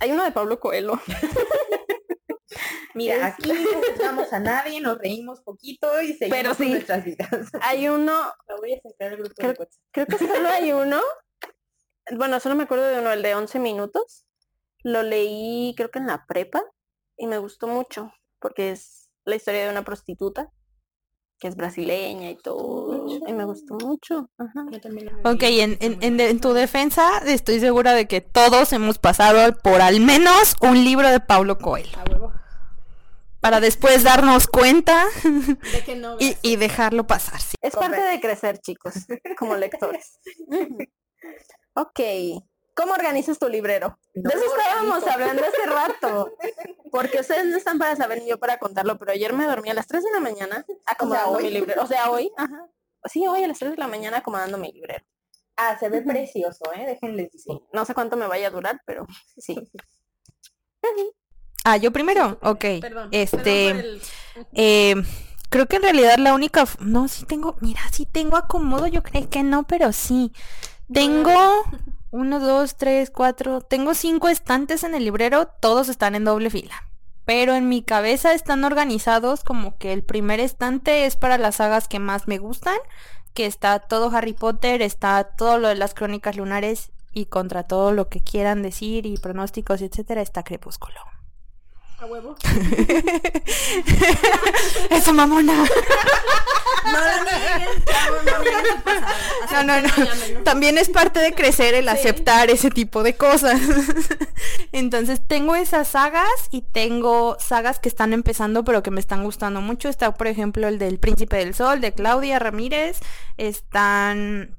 hay 0.01 0.11
uno 0.11 0.25
de 0.25 0.33
Pablo 0.33 0.61
Coelho. 0.61 1.01
Mira, 2.95 3.25
aquí 3.27 3.51
no 3.51 3.55
juzgamos 3.89 4.31
a 4.35 4.39
nadie, 4.41 4.81
nos 4.81 4.99
reímos 4.99 5.41
poquito 5.41 6.03
y 6.03 6.13
seguimos 6.13 6.37
Pero 6.39 6.55
sí. 6.55 6.69
nuestras 6.69 7.05
vidas. 7.05 7.29
Hay 7.63 7.89
uno, 7.89 8.31
Me 8.49 8.57
voy 8.57 8.75
a 8.75 8.81
sacar 8.83 9.13
el 9.13 9.19
grupo 9.19 9.35
Creo- 9.37 9.53
de 9.55 9.59
WhatsApp. 9.61 9.83
creo 9.93 10.07
que 10.07 10.19
solo 10.19 10.49
hay 10.49 10.73
uno. 10.73 11.01
Bueno, 12.11 12.39
solo 12.41 12.55
me 12.55 12.65
acuerdo 12.65 12.85
de 12.89 12.99
uno, 13.01 13.11
el 13.13 13.23
de 13.23 13.35
11 13.35 13.59
minutos. 13.61 14.27
Lo 14.85 15.03
leí 15.03 15.73
creo 15.77 15.91
que 15.91 16.01
en 16.01 16.07
la 16.09 16.27
prepa 16.27 16.63
y 17.17 17.27
me 17.27 17.39
gustó 17.39 17.67
mucho 17.69 18.13
porque 18.41 18.73
es 18.73 19.09
la 19.25 19.37
historia 19.37 19.65
de 19.65 19.71
una 19.71 19.85
prostituta 19.85 20.51
que 21.43 21.49
es 21.49 21.57
brasileña 21.57 22.31
y 22.31 22.37
todo. 22.37 23.05
Y 23.27 23.33
me 23.33 23.45
gustó 23.45 23.75
mucho. 23.75 24.31
Ajá. 24.39 24.65
Yo 24.71 24.81
también 24.81 25.11
Ok, 25.25 25.43
en, 25.43 25.77
en, 25.81 26.21
en, 26.21 26.41
tu 26.41 26.53
defensa 26.53 27.19
estoy 27.27 27.59
segura 27.59 27.95
de 27.95 28.07
que 28.07 28.21
todos 28.21 28.73
hemos 28.73 28.99
pasado 29.01 29.53
por 29.59 29.81
al 29.83 29.99
menos 29.99 30.55
un 30.61 30.85
libro 30.85 31.11
de 31.11 31.19
Paulo 31.19 31.59
Coelho. 31.59 31.99
A 31.99 32.05
huevo. 32.09 32.33
Para 33.41 33.59
después 33.59 34.05
darnos 34.05 34.47
cuenta 34.47 35.05
De 35.25 35.83
que 35.85 35.97
no. 35.97 36.17
y, 36.21 36.37
y 36.43 36.55
dejarlo 36.55 37.09
pasar. 37.09 37.41
sí. 37.41 37.57
Es 37.61 37.75
parte 37.75 38.01
de 38.01 38.21
crecer, 38.21 38.59
chicos, 38.59 38.95
como 39.37 39.57
lectores. 39.57 40.21
Ok. 41.75 42.01
¿Cómo 42.75 42.93
organizas 42.93 43.39
tu 43.39 43.49
librero? 43.49 43.99
No 44.15 44.29
de 44.31 44.37
eso 44.37 44.45
estábamos 44.57 45.07
hablando 45.07 45.43
hace 45.43 45.67
rato. 45.67 46.33
Porque 46.93 47.21
ustedes 47.21 47.47
no 47.47 47.57
están 47.57 47.79
para 47.79 47.97
saber 47.97 48.19
ni 48.21 48.29
yo 48.29 48.39
para 48.39 48.59
contarlo, 48.59 48.99
pero 48.99 49.13
ayer 49.13 49.33
me 49.33 49.47
dormí 49.47 49.71
a 49.71 49.75
las 49.75 49.87
3 49.87 50.05
de 50.05 50.11
la 50.13 50.21
mañana 50.21 50.65
acomodando 50.87 51.39
hoy. 51.39 51.45
mi 51.45 51.51
librero. 51.51 51.83
O 51.83 51.87
sea, 51.87 52.11
hoy, 52.11 52.31
ajá. 52.37 52.67
Sí, 53.07 53.27
hoy 53.27 53.43
a 53.43 53.49
las 53.49 53.59
3 53.59 53.73
de 53.73 53.77
la 53.79 53.89
mañana 53.89 54.19
acomodando 54.19 54.59
mi 54.59 54.71
librero. 54.73 55.03
Ah, 55.57 55.77
se 55.79 55.89
ve 55.89 56.03
precioso, 56.03 56.73
¿eh? 56.75 56.85
Déjenles 56.87 57.31
decir. 57.33 57.53
Sí, 57.59 57.63
no 57.73 57.85
sé 57.85 57.95
cuánto 57.95 58.17
me 58.17 58.27
vaya 58.27 58.49
a 58.49 58.51
durar, 58.51 58.81
pero 58.87 59.07
sí. 59.37 59.57
Ah, 61.65 61.77
yo 61.77 61.93
primero. 61.93 62.39
Ok. 62.43 62.65
Perdón. 62.81 63.09
Este. 63.13 63.37
perdón 63.37 63.77
por 63.77 63.85
el- 63.85 64.03
Eh, 64.55 64.95
creo 65.49 65.67
que 65.67 65.77
en 65.77 65.83
realidad 65.83 66.17
la 66.19 66.35
única... 66.35 66.65
No, 66.81 67.07
sí 67.07 67.25
tengo... 67.25 67.57
Mira, 67.61 67.81
sí 67.93 68.05
tengo 68.05 68.37
acomodo. 68.37 68.89
Yo 68.89 69.03
creí 69.05 69.27
que 69.27 69.45
no, 69.45 69.63
pero 69.65 69.93
sí. 69.93 70.33
Tengo... 70.93 71.31
Uno, 72.13 72.41
dos, 72.41 72.77
tres, 72.77 73.11
cuatro... 73.11 73.63
Tengo 73.63 73.95
cinco 73.95 74.29
estantes 74.29 74.85
en 74.85 74.95
el 74.95 75.03
librero. 75.03 75.47
Todos 75.47 75.89
están 75.89 76.15
en 76.15 76.25
doble 76.25 76.51
fila. 76.51 76.75
Pero 77.25 77.55
en 77.55 77.71
mi 77.71 77.83
cabeza 77.83 78.35
están 78.35 78.65
organizados 78.65 79.43
como 79.43 79.79
que 79.79 79.95
el 79.95 80.05
primer 80.05 80.39
estante 80.39 81.07
es 81.07 81.17
para 81.17 81.39
las 81.39 81.57
sagas 81.57 81.89
que 81.89 81.99
más 82.01 82.29
me 82.29 82.37
gustan. 82.37 82.77
Que 83.33 83.47
está 83.47 83.79
todo 83.79 84.15
Harry 84.15 84.35
Potter, 84.35 84.83
está 84.83 85.25
todo 85.25 85.57
lo 85.59 85.69
de 85.69 85.75
las 85.75 85.95
crónicas 85.95 86.37
lunares 86.37 86.93
y 87.15 87.27
contra 87.27 87.63
todo 87.63 87.93
lo 87.93 88.11
que 88.11 88.21
quieran 88.21 88.61
decir 88.61 89.07
y 89.07 89.17
pronósticos, 89.17 89.81
etcétera, 89.81 90.21
está 90.21 90.43
Crepúsculo. 90.43 91.01
A 92.03 92.07
huevo. 92.07 92.35
Eso 94.91 95.13
mamona. 95.13 95.53
No 95.55 97.01
lo 97.01 97.25
niegues, 97.25 97.85
chavo, 97.85 98.17
no 98.25 98.39
niegues 98.43 98.75
tu 98.75 98.83
pasado. 98.83 99.15
No, 99.53 99.63
no, 99.63 99.81
no. 99.81 100.43
También 100.43 100.79
es 100.79 100.89
parte 100.89 101.21
de 101.21 101.33
crecer 101.33 101.75
el 101.75 101.85
Sí. 101.85 101.91
aceptar 101.91 102.51
ese 102.51 102.71
tipo 102.71 103.05
de 103.05 103.15
cosas. 103.15 103.61
Entonces 104.73 105.21
tengo 105.25 105.55
esas 105.55 105.87
sagas 105.89 106.27
y 106.51 106.63
tengo 106.63 107.37
sagas 107.39 107.79
que 107.79 107.89
están 107.89 108.13
empezando 108.13 108.65
pero 108.65 108.83
que 108.83 108.91
me 108.91 108.99
están 109.01 109.23
gustando 109.23 109.61
mucho. 109.61 109.89
Está 109.89 110.13
por 110.13 110.27
ejemplo 110.27 110.67
el 110.67 110.79
del 110.81 110.99
Príncipe 110.99 111.37
del 111.37 111.55
Sol 111.55 111.81
de 111.81 111.93
Claudia 111.93 112.41
Ramírez. 112.41 112.99
Están 113.37 114.57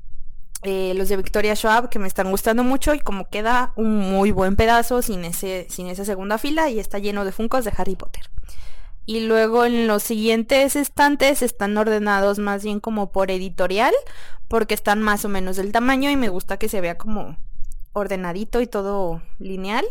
eh, 0.64 0.94
los 0.96 1.10
de 1.10 1.18
Victoria 1.18 1.56
Schwab 1.56 1.90
que 1.90 2.00
me 2.00 2.08
están 2.08 2.32
gustando 2.32 2.64
mucho 2.64 2.94
y 2.94 3.00
como 3.00 3.30
queda 3.30 3.74
un 3.76 3.98
muy 3.98 4.32
buen 4.32 4.56
pedazo 4.56 5.02
sin, 5.02 5.26
ese, 5.26 5.68
sin 5.70 5.88
esa 5.88 6.06
segunda 6.06 6.38
fila 6.38 6.70
y 6.70 6.80
está 6.80 7.00
lleno 7.00 7.26
de 7.26 7.32
funcos 7.32 7.66
de 7.66 7.74
Harry 7.76 7.96
Potter. 7.96 8.30
Y 9.06 9.22
luego 9.22 9.66
en 9.66 9.88
los 9.88 10.04
siguientes 10.04 10.76
estantes 10.76 11.42
están 11.42 11.78
ordenados 11.78 12.40
más 12.40 12.64
bien 12.64 12.80
como 12.80 13.12
por 13.12 13.32
editorial, 13.32 13.94
porque 14.48 14.74
están 14.74 15.02
más 15.02 15.26
o 15.26 15.30
menos 15.30 15.58
del 15.58 15.72
tamaño 15.72 16.10
y 16.10 16.16
me 16.16 16.30
gusta 16.30 16.58
que 16.58 16.70
se 16.70 16.80
vea 16.80 16.98
como 16.98 17.38
ordenadito 17.92 18.62
y 18.62 18.68
todo 18.68 19.22
lineal. 19.40 19.86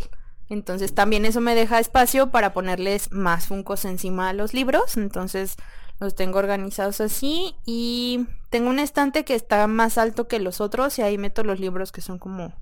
Entonces 0.53 0.95
también 0.95 1.25
eso 1.25 1.41
me 1.41 1.55
deja 1.55 1.79
espacio 1.79 2.31
para 2.31 2.53
ponerles 2.53 3.11
más 3.11 3.47
funcos 3.47 3.87
encima 3.87 4.29
a 4.29 4.33
los 4.35 4.53
libros. 4.53 4.99
Entonces 4.99 5.57
los 5.99 6.15
tengo 6.15 6.39
organizados 6.39 7.01
así 7.01 7.55
y 7.65 8.27
tengo 8.51 8.69
un 8.69 8.79
estante 8.79 9.25
que 9.25 9.35
está 9.35 9.67
más 9.67 9.97
alto 9.97 10.29
que 10.29 10.41
los 10.41 10.61
otros 10.61 10.99
y 10.99 11.03
ahí 11.03 11.17
meto 11.17 11.43
los 11.43 11.59
libros 11.59 11.91
que 11.91 12.03
son 12.03 12.19
como 12.19 12.53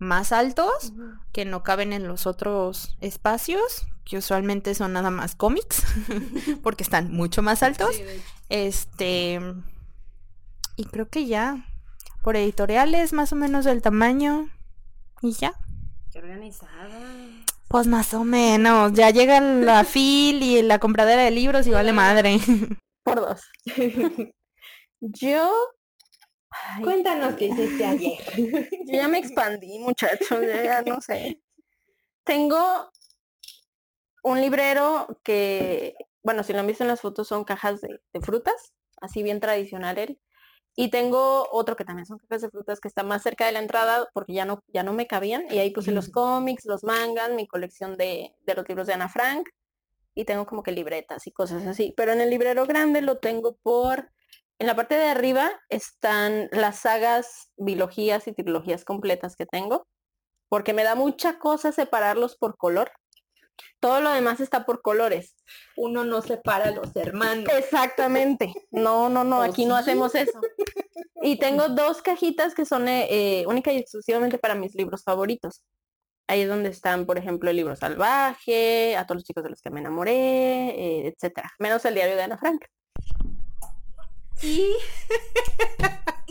más 0.00 0.32
altos, 0.32 0.92
que 1.30 1.44
no 1.44 1.62
caben 1.62 1.92
en 1.92 2.08
los 2.08 2.26
otros 2.26 2.96
espacios, 3.00 3.86
que 4.04 4.16
usualmente 4.16 4.74
son 4.74 4.94
nada 4.94 5.10
más 5.10 5.36
cómics, 5.36 5.84
porque 6.64 6.82
están 6.82 7.12
mucho 7.12 7.42
más 7.42 7.62
altos. 7.62 7.94
Sí. 7.94 8.02
Este. 8.48 9.40
Y 10.74 10.86
creo 10.86 11.08
que 11.08 11.26
ya. 11.26 11.64
Por 12.22 12.34
editoriales, 12.34 13.12
más 13.12 13.32
o 13.32 13.36
menos 13.36 13.64
del 13.64 13.82
tamaño. 13.82 14.48
Y 15.22 15.32
ya. 15.32 15.54
Qué 16.12 16.18
organizada. 16.18 16.88
Pues 17.70 17.86
más 17.86 18.12
o 18.14 18.24
menos. 18.24 18.92
Ya 18.94 19.10
llega 19.10 19.40
la 19.40 19.84
fil 19.84 20.42
y 20.42 20.60
la 20.62 20.80
compradera 20.80 21.22
de 21.22 21.30
libros 21.30 21.68
y 21.68 21.70
vale 21.70 21.92
madre. 21.92 22.38
Por 23.04 23.20
dos. 23.20 23.42
Yo. 25.00 25.52
ay, 26.50 26.82
Cuéntanos 26.82 27.36
qué 27.36 27.46
hiciste 27.46 27.84
ayer. 27.86 28.18
yo 28.86 28.92
ya 28.92 29.06
me 29.06 29.18
expandí, 29.18 29.78
muchachos. 29.78 30.28
yo 30.42 30.62
ya 30.62 30.82
no 30.82 31.00
sé. 31.00 31.40
Tengo 32.24 32.90
un 34.24 34.40
librero 34.40 35.20
que, 35.22 35.94
bueno, 36.24 36.42
si 36.42 36.52
lo 36.52 36.58
han 36.58 36.66
visto 36.66 36.82
en 36.82 36.88
las 36.88 37.00
fotos, 37.00 37.28
son 37.28 37.44
cajas 37.44 37.80
de, 37.80 38.00
de 38.12 38.20
frutas, 38.20 38.74
así 39.00 39.22
bien 39.22 39.38
tradicional 39.40 39.96
él. 39.96 40.20
Y 40.76 40.90
tengo 40.90 41.48
otro 41.50 41.76
que 41.76 41.84
también 41.84 42.06
son 42.06 42.18
cajas 42.18 42.42
de 42.42 42.50
frutas 42.50 42.80
que 42.80 42.88
está 42.88 43.02
más 43.02 43.22
cerca 43.22 43.46
de 43.46 43.52
la 43.52 43.58
entrada 43.58 44.08
porque 44.14 44.32
ya 44.32 44.44
no, 44.44 44.62
ya 44.68 44.82
no 44.82 44.92
me 44.92 45.06
cabían. 45.06 45.44
Y 45.50 45.58
ahí 45.58 45.70
puse 45.70 45.92
los 45.92 46.08
cómics, 46.08 46.64
los 46.64 46.84
mangas, 46.84 47.32
mi 47.32 47.46
colección 47.46 47.96
de, 47.96 48.34
de 48.46 48.54
los 48.54 48.68
libros 48.68 48.86
de 48.86 48.94
Ana 48.94 49.08
Frank. 49.08 49.48
Y 50.14 50.24
tengo 50.24 50.46
como 50.46 50.62
que 50.62 50.72
libretas 50.72 51.26
y 51.26 51.32
cosas 51.32 51.66
así. 51.66 51.92
Pero 51.96 52.12
en 52.12 52.20
el 52.20 52.30
librero 52.30 52.66
grande 52.66 53.02
lo 53.02 53.18
tengo 53.18 53.56
por... 53.62 54.10
En 54.58 54.66
la 54.66 54.76
parte 54.76 54.94
de 54.94 55.08
arriba 55.08 55.50
están 55.70 56.48
las 56.52 56.80
sagas, 56.80 57.50
bilogías 57.56 58.28
y 58.28 58.32
trilogías 58.32 58.84
completas 58.84 59.34
que 59.34 59.46
tengo. 59.46 59.86
Porque 60.48 60.74
me 60.74 60.84
da 60.84 60.94
mucha 60.94 61.38
cosa 61.38 61.72
separarlos 61.72 62.36
por 62.36 62.56
color. 62.56 62.92
Todo 63.80 64.00
lo 64.00 64.10
demás 64.10 64.40
está 64.40 64.66
por 64.66 64.82
colores. 64.82 65.36
Uno 65.76 66.04
no 66.04 66.22
separa 66.22 66.68
a 66.68 66.70
los 66.70 66.94
hermanos. 66.96 67.52
Exactamente. 67.56 68.52
No, 68.70 69.08
no, 69.08 69.24
no, 69.24 69.38
¿O 69.38 69.42
aquí 69.42 69.64
no 69.64 69.76
sí? 69.76 69.82
hacemos 69.82 70.14
eso. 70.14 70.40
Y 71.22 71.38
tengo 71.38 71.68
dos 71.68 72.02
cajitas 72.02 72.54
que 72.54 72.64
son 72.64 72.88
eh, 72.88 73.06
eh, 73.10 73.46
única 73.46 73.72
y 73.72 73.78
exclusivamente 73.78 74.38
para 74.38 74.54
mis 74.54 74.74
libros 74.74 75.02
favoritos. 75.04 75.62
Ahí 76.26 76.42
es 76.42 76.48
donde 76.48 76.68
están, 76.70 77.06
por 77.06 77.18
ejemplo, 77.18 77.50
el 77.50 77.56
libro 77.56 77.74
salvaje, 77.74 78.96
a 78.96 79.04
todos 79.04 79.16
los 79.16 79.24
chicos 79.24 79.42
de 79.42 79.50
los 79.50 79.60
que 79.60 79.70
me 79.70 79.80
enamoré, 79.80 80.12
eh, 80.12 81.06
etcétera. 81.08 81.50
Menos 81.58 81.84
el 81.84 81.94
diario 81.94 82.16
de 82.16 82.22
Ana 82.22 82.38
Frank. 82.38 82.64
Y, 84.42 84.72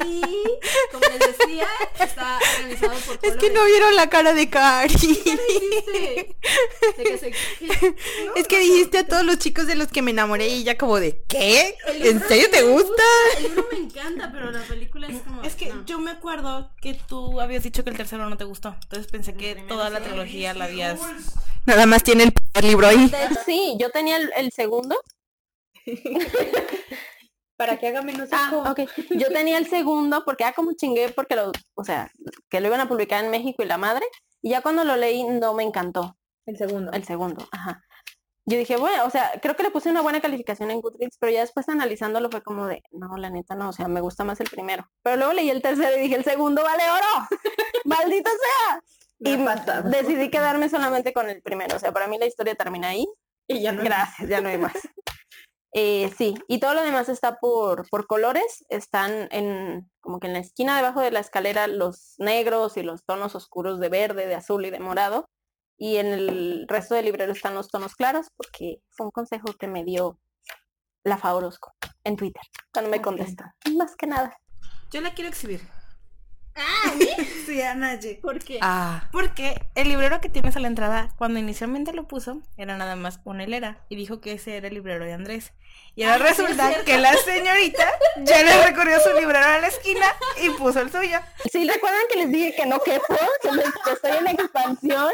y 0.05 0.21
como 0.91 1.05
les 1.09 1.37
decía, 1.37 1.67
está 1.99 2.39
organizado 2.57 2.93
por 3.01 3.15
Es 3.15 3.19
que 3.19 3.49
colores. 3.49 3.53
no 3.53 3.65
vieron 3.65 3.95
la 3.95 4.09
cara 4.09 4.33
de 4.33 4.49
Cari. 4.49 4.93
¿Qué 4.95 5.37
dijiste? 5.49 6.37
De 6.97 7.03
que 7.03 7.17
se- 7.17 7.31
que- 7.31 7.95
no, 8.25 8.35
Es 8.35 8.47
que 8.47 8.57
no, 8.57 8.63
dijiste 8.63 8.97
a 8.99 9.05
todos 9.07 9.23
los 9.23 9.37
chicos 9.39 9.67
de 9.67 9.75
los 9.75 9.89
que 9.89 10.01
me 10.01 10.11
enamoré 10.11 10.47
y 10.47 10.61
ella 10.61 10.77
como 10.77 10.99
de 10.99 11.21
¿qué? 11.27 11.75
el 11.87 12.05
¿En 12.05 12.27
serio 12.27 12.49
te 12.49 12.63
gusta? 12.63 13.03
El 13.37 13.43
libro 13.43 13.67
me 13.71 13.77
encanta, 13.77 14.31
pero 14.31 14.51
la 14.51 14.61
película 14.63 15.07
es 15.07 15.21
como... 15.21 15.43
Es 15.43 15.55
que 15.55 15.67
no. 15.67 15.85
yo 15.85 15.99
me 15.99 16.11
acuerdo 16.11 16.71
que 16.81 16.93
tú 16.93 17.39
habías 17.41 17.63
dicho 17.63 17.83
que 17.83 17.89
el 17.89 17.97
tercero 17.97 18.27
no 18.29 18.37
te 18.37 18.45
gustó. 18.45 18.75
Entonces 18.83 19.07
pensé 19.11 19.35
que 19.35 19.55
toda 19.67 19.89
la 19.89 19.99
trilogía 19.99 20.53
la 20.53 20.65
habías. 20.65 20.99
Nada 21.65 21.85
más 21.85 22.03
tiene 22.03 22.23
el 22.23 22.31
primer 22.31 22.63
libro 22.63 22.87
ahí. 22.87 23.11
Sí, 23.45 23.75
yo 23.79 23.89
tenía 23.91 24.17
el, 24.17 24.31
el 24.37 24.51
segundo. 24.51 24.99
Para 27.59 27.77
que 27.77 27.87
haga 27.89 28.01
menos 28.01 28.29
Ah, 28.31 28.47
eco. 28.51 28.61
ok. 28.71 28.79
Yo 29.11 29.27
tenía 29.27 29.57
el 29.57 29.67
segundo 29.67 30.23
porque 30.25 30.45
ah, 30.45 30.53
como 30.53 30.71
chingué 30.73 31.09
porque 31.09 31.35
lo, 31.35 31.51
o 31.75 31.83
sea, 31.83 32.09
que 32.49 32.61
lo 32.61 32.67
iban 32.67 32.79
a 32.79 32.87
publicar 32.87 33.23
en 33.23 33.29
México 33.29 33.61
y 33.63 33.65
la 33.67 33.77
madre. 33.77 34.05
Y 34.41 34.51
ya 34.51 34.61
cuando 34.61 34.85
lo 34.85 34.95
leí 34.95 35.25
no 35.25 35.53
me 35.53 35.63
encantó. 35.63 36.15
El 36.45 36.57
segundo. 36.57 36.91
El 36.93 37.03
segundo, 37.03 37.45
ajá. 37.51 37.83
Yo 38.45 38.57
dije, 38.57 38.77
bueno, 38.77 39.05
o 39.05 39.09
sea, 39.11 39.31
creo 39.41 39.55
que 39.55 39.63
le 39.63 39.71
puse 39.71 39.89
una 39.91 40.01
buena 40.01 40.21
calificación 40.21 40.71
en 40.71 40.79
Goodreads, 40.81 41.17
pero 41.19 41.31
ya 41.33 41.41
después 41.41 41.67
analizándolo 41.69 42.31
fue 42.31 42.41
como 42.41 42.65
de, 42.65 42.81
no, 42.91 43.15
la 43.17 43.29
neta 43.29 43.53
no, 43.55 43.69
o 43.69 43.73
sea, 43.73 43.87
me 43.89 44.01
gusta 44.01 44.23
más 44.23 44.39
el 44.39 44.49
primero. 44.49 44.89
Pero 45.03 45.17
luego 45.17 45.33
leí 45.33 45.49
el 45.51 45.61
tercero 45.61 45.95
y 45.97 45.99
dije, 45.99 46.15
el 46.15 46.23
segundo 46.23 46.63
vale 46.63 46.83
oro, 46.89 47.27
maldito 47.85 48.29
sea. 48.31 48.81
Me 49.19 49.31
Y 49.31 49.33
ha 49.41 49.45
pasado. 49.45 49.89
decidí 49.89 50.31
quedarme 50.31 50.69
solamente 50.69 51.13
con 51.13 51.29
el 51.29 51.41
primero, 51.43 51.75
o 51.75 51.79
sea, 51.79 51.91
para 51.91 52.07
mí 52.07 52.17
la 52.17 52.25
historia 52.25 52.55
termina 52.55 52.87
ahí. 52.87 53.05
Y 53.47 53.61
ya 53.61 53.71
no. 53.73 53.83
Gracias, 53.83 54.27
ya 54.29 54.41
no 54.41 54.49
hay 54.49 54.57
más. 54.57 54.73
Eh, 55.73 56.11
sí, 56.17 56.35
y 56.47 56.59
todo 56.59 56.73
lo 56.73 56.81
demás 56.81 57.09
está 57.09 57.37
por, 57.37 57.87
por 57.89 58.07
colores, 58.07 58.65
están 58.69 59.27
en 59.31 59.89
como 59.99 60.19
que 60.19 60.27
en 60.27 60.33
la 60.33 60.39
esquina 60.39 60.75
debajo 60.75 61.01
de 61.01 61.11
la 61.11 61.19
escalera 61.19 61.67
los 61.67 62.15
negros 62.17 62.75
y 62.77 62.81
los 62.81 63.05
tonos 63.05 63.35
oscuros 63.35 63.79
de 63.79 63.89
verde, 63.89 64.25
de 64.25 64.33
azul 64.33 64.65
y 64.65 64.71
de 64.71 64.79
morado, 64.79 65.29
y 65.77 65.97
en 65.97 66.07
el 66.07 66.65
resto 66.67 66.95
del 66.95 67.05
librero 67.05 67.33
están 67.33 67.53
los 67.53 67.69
tonos 67.69 67.95
claros, 67.95 68.27
porque 68.35 68.81
fue 68.89 69.05
un 69.05 69.11
consejo 69.11 69.53
que 69.59 69.67
me 69.67 69.83
dio 69.83 70.19
la 71.03 71.17
Favorosco 71.17 71.73
en 72.03 72.15
Twitter, 72.15 72.41
cuando 72.73 72.89
me 72.89 72.97
Ok. 72.97 73.03
contestó. 73.03 73.43
Más 73.77 73.95
que 73.95 74.07
nada. 74.07 74.35
Yo 74.91 75.01
la 75.01 75.13
quiero 75.13 75.29
exhibir. 75.29 75.61
Ah. 76.59 76.93
Sí, 77.45 77.61
a 77.63 77.73
Naye. 77.73 78.19
¿Por 78.21 78.37
qué? 78.39 78.59
Ah. 78.61 79.09
Porque 79.11 79.59
el 79.73 79.87
librero 79.87 80.21
que 80.21 80.29
tienes 80.29 80.55
a 80.55 80.59
la 80.59 80.67
entrada, 80.67 81.09
cuando 81.17 81.39
inicialmente 81.39 81.93
lo 81.93 82.07
puso, 82.07 82.43
era 82.57 82.77
nada 82.77 82.95
más 82.95 83.19
una 83.23 83.43
hilera. 83.43 83.83
Y 83.89 83.95
dijo 83.95 84.21
que 84.21 84.33
ese 84.33 84.57
era 84.57 84.67
el 84.67 84.75
librero 84.75 85.03
de 85.03 85.13
Andrés. 85.13 85.51
Y 85.95 86.03
ahora 86.03 86.25
Ah, 86.25 86.27
resulta 86.29 86.83
que 86.85 86.97
la 86.99 87.13
señorita 87.15 87.91
ya 88.23 88.43
le 88.43 88.65
recorrió 88.65 88.99
su 88.99 89.09
librero 89.19 89.45
a 89.45 89.59
la 89.59 89.67
esquina 89.67 90.05
y 90.43 90.49
puso 90.51 90.79
el 90.81 90.91
suyo. 90.91 91.19
Sí, 91.51 91.67
recuerdan 91.67 92.01
que 92.09 92.17
les 92.17 92.31
dije 92.31 92.55
que 92.55 92.65
no 92.67 92.79
quepo, 92.79 93.17
que 93.41 93.91
estoy 93.91 94.11
en 94.17 94.27
expansión. 94.27 95.11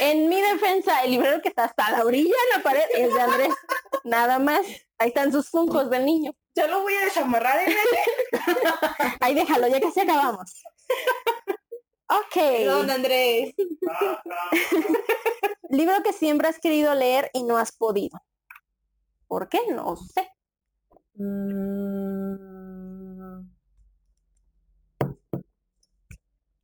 En 0.00 0.28
mi 0.28 0.40
defensa, 0.42 1.04
el 1.04 1.12
librero 1.12 1.40
que 1.40 1.48
está 1.50 1.64
hasta 1.66 1.92
la 1.92 2.04
orilla 2.04 2.34
de 2.52 2.58
la 2.58 2.62
pared 2.64 2.82
es 2.96 3.14
de 3.14 3.20
Andrés. 3.20 3.54
Nada 4.02 4.38
más. 4.40 4.62
Ahí 4.98 5.08
están 5.08 5.30
sus 5.30 5.48
funcos 5.48 5.88
del 5.90 6.04
niño. 6.04 6.32
Ya 6.54 6.66
lo 6.66 6.82
voy 6.82 6.94
a 6.94 7.04
desamarrar 7.04 7.60
en 7.66 7.74
Ahí 9.20 9.34
déjalo, 9.34 9.68
ya 9.68 9.80
casi 9.80 10.00
acabamos. 10.00 10.62
Ok. 12.08 12.34
Perdón, 12.34 12.90
Andrés. 12.90 13.54
Libro 15.70 16.02
que 16.02 16.12
siempre 16.12 16.48
has 16.48 16.58
querido 16.58 16.94
leer 16.94 17.30
y 17.32 17.44
no 17.44 17.56
has 17.56 17.70
podido. 17.70 18.20
¿Por 19.28 19.48
qué? 19.48 19.60
No 19.68 19.96
sé. 19.96 20.28
Mm, 21.14 22.34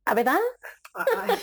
¿A 0.03 0.13
verdad? 0.13 0.39
Ay, 0.93 1.39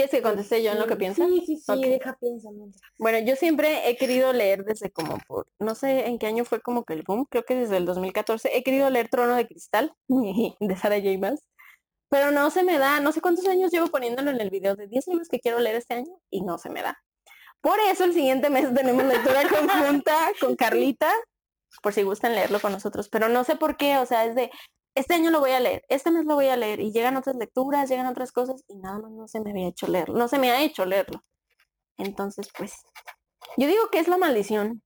¿Qué 0.00 0.08
se 0.08 0.22
contesté 0.22 0.62
yo 0.62 0.72
en 0.72 0.78
lo 0.78 0.86
que 0.86 0.96
piensa? 0.96 1.26
Sí, 1.26 1.42
sí, 1.44 1.56
sí, 1.58 1.70
Ok. 1.70 1.80
deja 1.80 2.16
piensa 2.18 2.50
mientras. 2.50 2.80
Bueno, 2.98 3.18
yo 3.18 3.36
siempre 3.36 3.90
he 3.90 3.96
querido 3.96 4.32
leer 4.32 4.64
desde 4.64 4.90
como 4.90 5.18
por, 5.28 5.46
no 5.58 5.74
sé 5.74 6.06
en 6.06 6.18
qué 6.18 6.26
año 6.26 6.46
fue 6.46 6.62
como 6.62 6.84
que 6.84 6.94
el 6.94 7.02
boom, 7.02 7.26
creo 7.28 7.44
que 7.44 7.54
desde 7.54 7.76
el 7.76 7.84
2014, 7.84 8.56
he 8.56 8.62
querido 8.62 8.88
leer 8.88 9.10
Trono 9.10 9.36
de 9.36 9.46
Cristal 9.46 9.92
de 10.08 10.76
Sarah 10.76 10.96
J. 10.96 11.18
Maas, 11.18 11.44
pero 12.08 12.30
no 12.30 12.50
se 12.50 12.64
me 12.64 12.78
da, 12.78 13.00
no 13.00 13.12
sé 13.12 13.20
cuántos 13.20 13.46
años 13.46 13.70
llevo 13.72 13.88
poniéndolo 13.88 14.30
en 14.30 14.40
el 14.40 14.48
video 14.48 14.74
de 14.74 14.86
10 14.86 15.06
libros 15.08 15.28
que 15.28 15.38
quiero 15.38 15.58
leer 15.58 15.76
este 15.76 15.94
año 15.94 16.18
y 16.30 16.40
no 16.40 16.56
se 16.56 16.70
me 16.70 16.80
da. 16.80 16.98
Por 17.60 17.78
eso 17.80 18.04
el 18.04 18.14
siguiente 18.14 18.48
mes 18.48 18.72
tenemos 18.72 19.04
lectura 19.04 19.42
conjunta 19.50 20.30
con 20.40 20.56
Carlita, 20.56 21.12
por 21.82 21.92
si 21.92 22.04
gustan 22.04 22.34
leerlo 22.34 22.58
con 22.60 22.72
nosotros, 22.72 23.10
pero 23.10 23.28
no 23.28 23.44
sé 23.44 23.56
por 23.56 23.76
qué, 23.76 23.98
o 23.98 24.06
sea, 24.06 24.24
es 24.24 24.34
de, 24.34 24.50
este 24.94 25.14
año 25.14 25.30
lo 25.30 25.40
voy 25.40 25.50
a 25.52 25.60
leer, 25.60 25.84
este 25.88 26.10
mes 26.10 26.24
lo 26.24 26.34
voy 26.34 26.48
a 26.48 26.56
leer 26.56 26.80
y 26.80 26.92
llegan 26.92 27.16
otras 27.16 27.36
lecturas, 27.36 27.88
llegan 27.88 28.06
otras 28.06 28.32
cosas 28.32 28.64
y 28.68 28.76
nada 28.76 28.98
más 28.98 29.12
no 29.12 29.28
se 29.28 29.40
me 29.40 29.50
había 29.50 29.68
hecho 29.68 29.86
leerlo, 29.86 30.16
no 30.16 30.28
se 30.28 30.38
me 30.38 30.50
ha 30.50 30.62
hecho 30.62 30.84
leerlo. 30.84 31.22
Entonces, 31.96 32.48
pues, 32.56 32.72
yo 33.56 33.66
digo 33.66 33.88
que 33.90 33.98
es 33.98 34.08
la 34.08 34.18
maldición. 34.18 34.82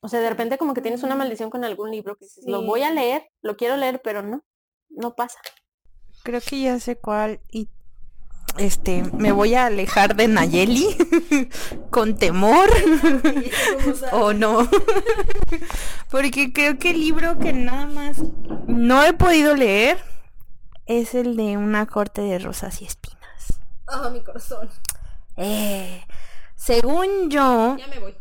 O 0.00 0.08
sea, 0.08 0.20
de 0.20 0.28
repente 0.28 0.58
como 0.58 0.74
que 0.74 0.82
tienes 0.82 1.02
una 1.02 1.16
maldición 1.16 1.50
con 1.50 1.64
algún 1.64 1.90
libro 1.90 2.16
que 2.16 2.26
dices, 2.26 2.44
lo 2.46 2.62
voy 2.62 2.82
a 2.82 2.92
leer, 2.92 3.28
lo 3.42 3.56
quiero 3.56 3.76
leer, 3.76 4.00
pero 4.02 4.22
no, 4.22 4.44
no 4.88 5.14
pasa. 5.14 5.38
Creo 6.22 6.40
que 6.40 6.60
ya 6.60 6.78
sé 6.78 6.96
cuál 6.96 7.40
y 7.50 7.68
este 8.58 9.02
me 9.16 9.32
voy 9.32 9.54
a 9.54 9.66
alejar 9.66 10.16
de 10.16 10.28
Nayeli 10.28 10.86
con 11.90 12.16
temor 12.16 12.68
o 14.12 14.32
no. 14.32 14.68
Porque 16.10 16.52
creo 16.52 16.78
que 16.78 16.90
el 16.90 17.00
libro 17.00 17.38
que 17.38 17.52
nada 17.52 17.86
más 17.86 18.18
no 18.66 19.02
he 19.04 19.12
podido 19.12 19.54
leer 19.54 19.98
es 20.86 21.14
el 21.14 21.36
de 21.36 21.56
una 21.56 21.86
corte 21.86 22.22
de 22.22 22.38
rosas 22.38 22.80
y 22.80 22.84
espinas. 22.86 23.60
Ah, 23.88 24.08
mi 24.12 24.22
corazón. 24.22 24.68
Eh, 25.36 26.04
según 26.54 27.30
yo, 27.30 27.76
Ya 27.76 27.86
me 27.88 27.98
voy. 27.98 28.14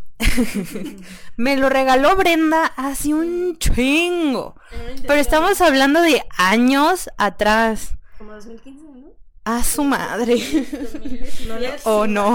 me 1.37 1.57
lo 1.57 1.69
regaló 1.69 2.15
Brenda 2.15 2.65
hace 2.75 3.13
un 3.13 3.57
chingo. 3.57 4.55
Un 4.71 5.01
Pero 5.03 5.13
estamos 5.15 5.61
hablando 5.61 6.01
de 6.01 6.21
años 6.37 7.09
atrás. 7.17 7.95
Como 8.17 8.33
2015, 8.33 8.83
¿no? 8.99 9.07
A 9.45 9.63
su 9.63 9.83
madre. 9.83 10.35
2010. 10.37 11.81
Oh 11.85 12.07
no. 12.07 12.31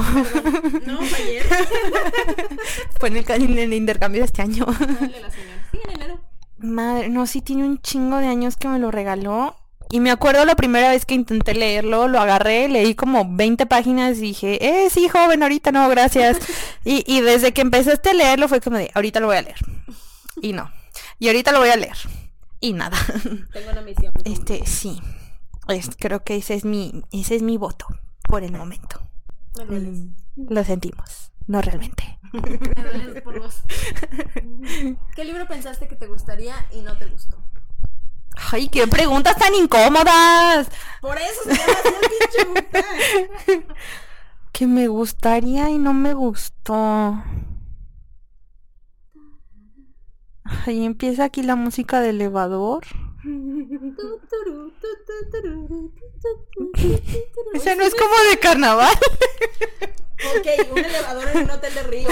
No, 0.87 0.99
fue 1.03 1.18
ayer. 1.18 1.44
Fue 3.01 3.09
en 3.09 3.16
el, 3.16 3.25
ca- 3.25 3.35
en 3.37 3.59
el 3.59 3.73
intercambio 3.75 4.20
de 4.20 4.27
este 4.27 4.42
año. 4.42 4.64
Dale 4.66 5.20
la 5.20 5.31
señora. 5.31 5.68
Sí, 5.73 5.79
en 5.85 5.90
enero. 5.90 6.20
Madre, 6.59 7.09
no, 7.09 7.27
sí 7.27 7.40
tiene 7.40 7.64
un 7.64 7.81
chingo 7.83 8.18
de 8.18 8.27
años 8.29 8.57
que 8.57 8.68
me 8.68 8.79
lo 8.79 8.90
regaló. 8.90 9.57
Y 9.90 9.99
me 9.99 10.12
acuerdo 10.12 10.44
la 10.44 10.55
primera 10.55 10.90
vez 10.90 11.05
que 11.05 11.14
intenté 11.14 11.53
leerlo, 11.53 12.07
lo 12.07 12.20
agarré, 12.20 12.68
leí 12.68 12.94
como 12.94 13.27
20 13.29 13.66
páginas 13.66 14.18
y 14.18 14.20
dije, 14.20 14.64
eh, 14.85 14.88
sí, 14.88 15.09
joven, 15.09 15.42
ahorita 15.42 15.73
no, 15.73 15.88
gracias. 15.88 16.38
Y, 16.85 17.03
y 17.12 17.20
desde 17.23 17.53
que 17.53 17.61
empezaste 17.61 18.11
a 18.11 18.14
leerlo 18.14 18.46
fue 18.49 18.61
como 18.61 18.77
de, 18.79 18.90
ahorita 18.94 19.18
lo 19.20 19.27
voy 19.27 19.37
a 19.37 19.42
leer. 19.42 19.59
Y 20.40 20.53
no. 20.53 20.70
Y 21.18 21.27
ahorita 21.27 21.51
lo 21.51 21.59
voy 21.59 21.70
a 21.70 21.77
leer. 21.77 21.96
Y 22.61 22.73
nada. 22.73 22.96
Tengo 23.53 23.70
una 23.73 23.81
misión. 23.83 24.12
Este, 24.25 24.64
sí. 24.64 25.01
Es- 25.70 25.90
creo 25.98 26.22
que 26.24 26.37
ese 26.37 26.54
es 26.54 26.64
mi, 26.64 27.02
ese 27.12 27.37
es 27.37 27.42
mi 27.42 27.56
voto 27.56 27.87
por 28.22 28.42
el 28.42 28.52
momento. 28.52 29.00
Me 29.59 29.64
dueles. 29.64 29.98
Lo 30.37 30.64
sentimos. 30.64 31.33
No 31.46 31.61
realmente. 31.61 32.18
Me 32.33 33.20
por 33.22 33.40
vos. 33.40 33.62
¿Qué 35.16 35.24
libro 35.24 35.46
pensaste 35.48 35.88
que 35.88 35.96
te 35.96 36.06
gustaría 36.06 36.54
y 36.72 36.83
no 36.83 36.96
te 36.96 37.06
gustó? 37.06 37.37
Ay, 38.52 38.68
qué 38.68 38.87
preguntas 38.87 39.37
tan 39.37 39.52
incómodas. 39.54 40.68
Por 41.00 41.18
eso 41.18 41.40
se 41.44 41.50
pinche. 43.46 43.66
Que 44.52 44.66
me 44.66 44.88
gustaría 44.88 45.70
y 45.70 45.78
no 45.78 45.94
me 45.94 46.12
gustó. 46.14 47.22
Ahí 50.44 50.85
empieza 50.85 51.24
aquí 51.24 51.42
la 51.42 51.56
música 51.56 52.00
del 52.00 52.16
elevador. 52.16 52.85
Esa 57.54 57.74
no 57.74 57.83
es 57.83 57.94
como 57.94 58.14
de 58.30 58.38
carnaval. 58.40 58.94
Ok, 60.38 60.46
un 60.72 60.78
elevador 60.78 61.28
en 61.35 61.44
un 61.44 61.50
hotel 61.50 61.74
de 61.74 61.83
río. 61.83 62.09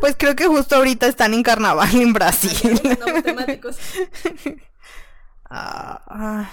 Pues 0.00 0.16
creo 0.18 0.36
que 0.36 0.46
justo 0.46 0.76
ahorita 0.76 1.06
están 1.06 1.34
en 1.34 1.42
carnaval 1.42 1.94
en 1.94 2.12
Brasil. 2.12 2.80
No, 2.98 3.22
temáticos. 3.22 3.76
Ah, 5.48 6.02
ah, 6.08 6.50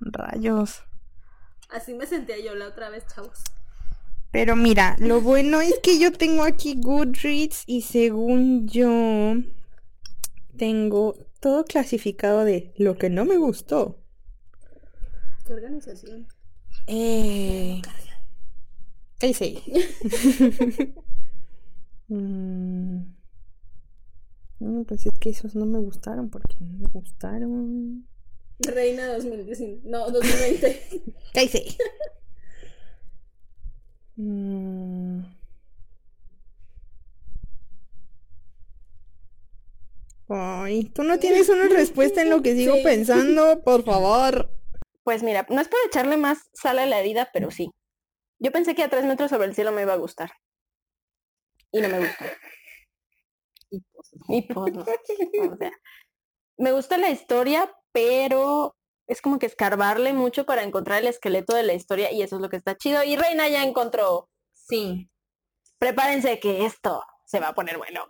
rayos. 0.00 0.82
Así 1.70 1.94
me 1.94 2.06
sentía 2.06 2.38
yo 2.38 2.54
la 2.54 2.68
otra 2.68 2.90
vez, 2.90 3.04
chavos. 3.12 3.40
Pero 4.30 4.54
mira, 4.54 4.96
lo 4.98 5.20
bueno 5.22 5.60
es 5.60 5.78
que 5.82 5.98
yo 5.98 6.12
tengo 6.12 6.44
aquí 6.44 6.76
Goodreads 6.78 7.64
y 7.66 7.82
según 7.82 8.68
yo 8.68 9.34
tengo 10.56 11.16
todo 11.46 11.64
clasificado 11.64 12.44
de 12.44 12.72
lo 12.76 12.98
que 12.98 13.08
no 13.08 13.24
me 13.24 13.36
gustó. 13.36 14.02
Qué 15.46 15.54
organización. 15.54 16.26
Eh... 16.88 17.80
Sí. 19.20 19.62
Mm. 22.08 23.00
No, 24.60 24.84
pues 24.84 25.06
es 25.06 25.18
que 25.18 25.30
esos 25.30 25.56
no 25.56 25.66
me 25.66 25.80
gustaron 25.80 26.30
porque 26.30 26.54
no 26.60 26.78
me 26.78 26.86
gustaron. 26.86 28.06
Reina 28.60 29.12
2019. 29.12 29.80
No, 29.82 30.08
2020. 30.12 31.02
Ahí 31.34 31.48
sí. 31.48 31.76
Mm. 34.14 35.24
Ay, 40.28 40.84
tú 40.90 41.02
no 41.02 41.18
tienes 41.18 41.48
una 41.48 41.68
respuesta 41.68 42.22
en 42.22 42.30
lo 42.30 42.42
que 42.42 42.54
sigo 42.54 42.74
Sí. 42.76 42.82
pensando, 42.82 43.62
por 43.62 43.84
favor. 43.84 44.50
Pues 45.04 45.22
mira, 45.22 45.46
no 45.50 45.60
es 45.60 45.68
para 45.68 45.84
echarle 45.86 46.16
más 46.16 46.50
sal 46.52 46.78
a 46.78 46.86
la 46.86 46.98
herida, 46.98 47.30
pero 47.32 47.50
sí. 47.50 47.70
Yo 48.38 48.50
pensé 48.52 48.74
que 48.74 48.82
a 48.82 48.88
tres 48.90 49.04
metros 49.04 49.30
sobre 49.30 49.46
el 49.46 49.54
cielo 49.54 49.72
me 49.72 49.82
iba 49.82 49.92
a 49.92 49.98
gustar. 49.98 50.32
Y 51.72 51.80
no 51.80 51.88
me 51.88 52.00
gustó. 52.00 52.24
Y 53.70 53.80
pues, 53.80 54.10
y 54.28 54.42
pues 54.42 54.72
no. 54.74 54.82
O 54.82 55.56
sea, 55.56 55.72
me 56.58 56.72
gusta 56.72 56.98
la 56.98 57.10
historia, 57.10 57.72
pero 57.92 58.76
es 59.06 59.22
como 59.22 59.38
que 59.38 59.46
escarbarle 59.46 60.12
mucho 60.12 60.44
para 60.44 60.62
encontrar 60.64 61.02
el 61.02 61.08
esqueleto 61.08 61.54
de 61.54 61.62
la 61.62 61.74
historia 61.74 62.10
y 62.12 62.22
eso 62.22 62.36
es 62.36 62.42
lo 62.42 62.48
que 62.50 62.56
está 62.56 62.76
chido. 62.76 63.02
Y 63.04 63.16
Reina 63.16 63.48
ya 63.48 63.62
encontró. 63.62 64.28
Sí. 64.52 65.08
Prepárense 65.78 66.40
que 66.40 66.64
esto 66.66 67.02
se 67.26 67.40
va 67.40 67.48
a 67.48 67.54
poner 67.54 67.78
bueno. 67.78 68.04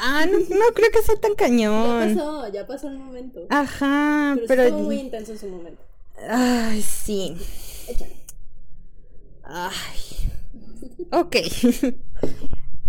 Ah, 0.00 0.26
no, 0.26 0.38
no 0.38 0.64
creo 0.74 0.90
que 0.90 1.02
sea 1.02 1.16
tan 1.16 1.32
Ya 1.32 1.36
cañón. 1.36 2.14
pasó, 2.16 2.48
ya 2.52 2.66
pasó 2.66 2.88
el 2.88 2.98
momento. 2.98 3.40
Ajá, 3.50 4.32
Pero, 4.34 4.46
pero... 4.48 4.62
estuvo 4.64 4.80
muy 4.82 4.96
intenso 5.00 5.32
en 5.32 5.38
su 5.38 5.48
momento. 5.48 5.82
Ay, 6.28 6.82
sí. 6.82 7.36
Échale. 7.88 8.16
Ay. 9.44 9.98
Ok. 11.10 11.36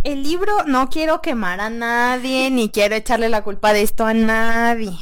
El 0.04 0.22
libro 0.22 0.64
no 0.68 0.90
quiero 0.90 1.20
quemar 1.22 1.60
a 1.60 1.70
nadie, 1.72 2.52
ni 2.52 2.70
quiero 2.70 2.96
echarle 2.96 3.28
la 3.28 3.44
culpa 3.44 3.74
de 3.74 3.82
esto 3.82 4.06
a 4.06 4.14
nadie. 4.14 4.96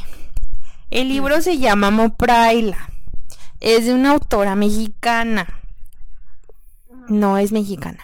El 0.92 1.10
libro 1.10 1.42
se 1.42 1.58
llama 1.58 1.92
Mopraila. 1.92 2.90
Es 3.60 3.86
de 3.86 3.94
una 3.94 4.12
autora 4.12 4.56
mexicana. 4.56 5.62
No 7.10 7.38
es 7.38 7.52
mexicana. 7.52 8.00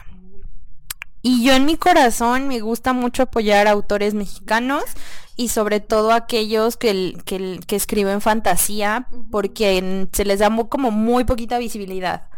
Y 1.21 1.43
yo 1.43 1.53
en 1.53 1.65
mi 1.65 1.75
corazón 1.75 2.47
me 2.47 2.61
gusta 2.61 2.93
mucho 2.93 3.23
apoyar 3.23 3.67
a 3.67 3.71
autores 3.71 4.13
mexicanos 4.13 4.83
y 5.35 5.49
sobre 5.49 5.79
todo 5.79 6.11
aquellos 6.11 6.77
que, 6.77 7.17
que, 7.25 7.75
escriben 7.75 8.21
fantasía 8.21 9.07
porque 9.31 10.07
se 10.11 10.25
les 10.25 10.39
da 10.39 10.49
como 10.69 10.91
muy 10.91 11.25
poquita 11.25 11.57
visibilidad. 11.57 12.29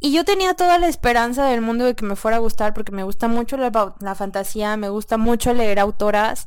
Y 0.00 0.12
yo 0.12 0.24
tenía 0.24 0.54
toda 0.54 0.78
la 0.78 0.88
esperanza 0.88 1.46
del 1.46 1.62
mundo 1.62 1.84
de 1.84 1.94
que 1.94 2.04
me 2.04 2.16
fuera 2.16 2.36
a 2.36 2.40
gustar 2.40 2.74
porque 2.74 2.92
me 2.92 3.02
gusta 3.02 3.28
mucho 3.28 3.56
la, 3.56 3.94
la 4.00 4.14
fantasía, 4.14 4.76
me 4.76 4.90
gusta 4.90 5.16
mucho 5.16 5.54
leer 5.54 5.78
autoras 5.78 6.46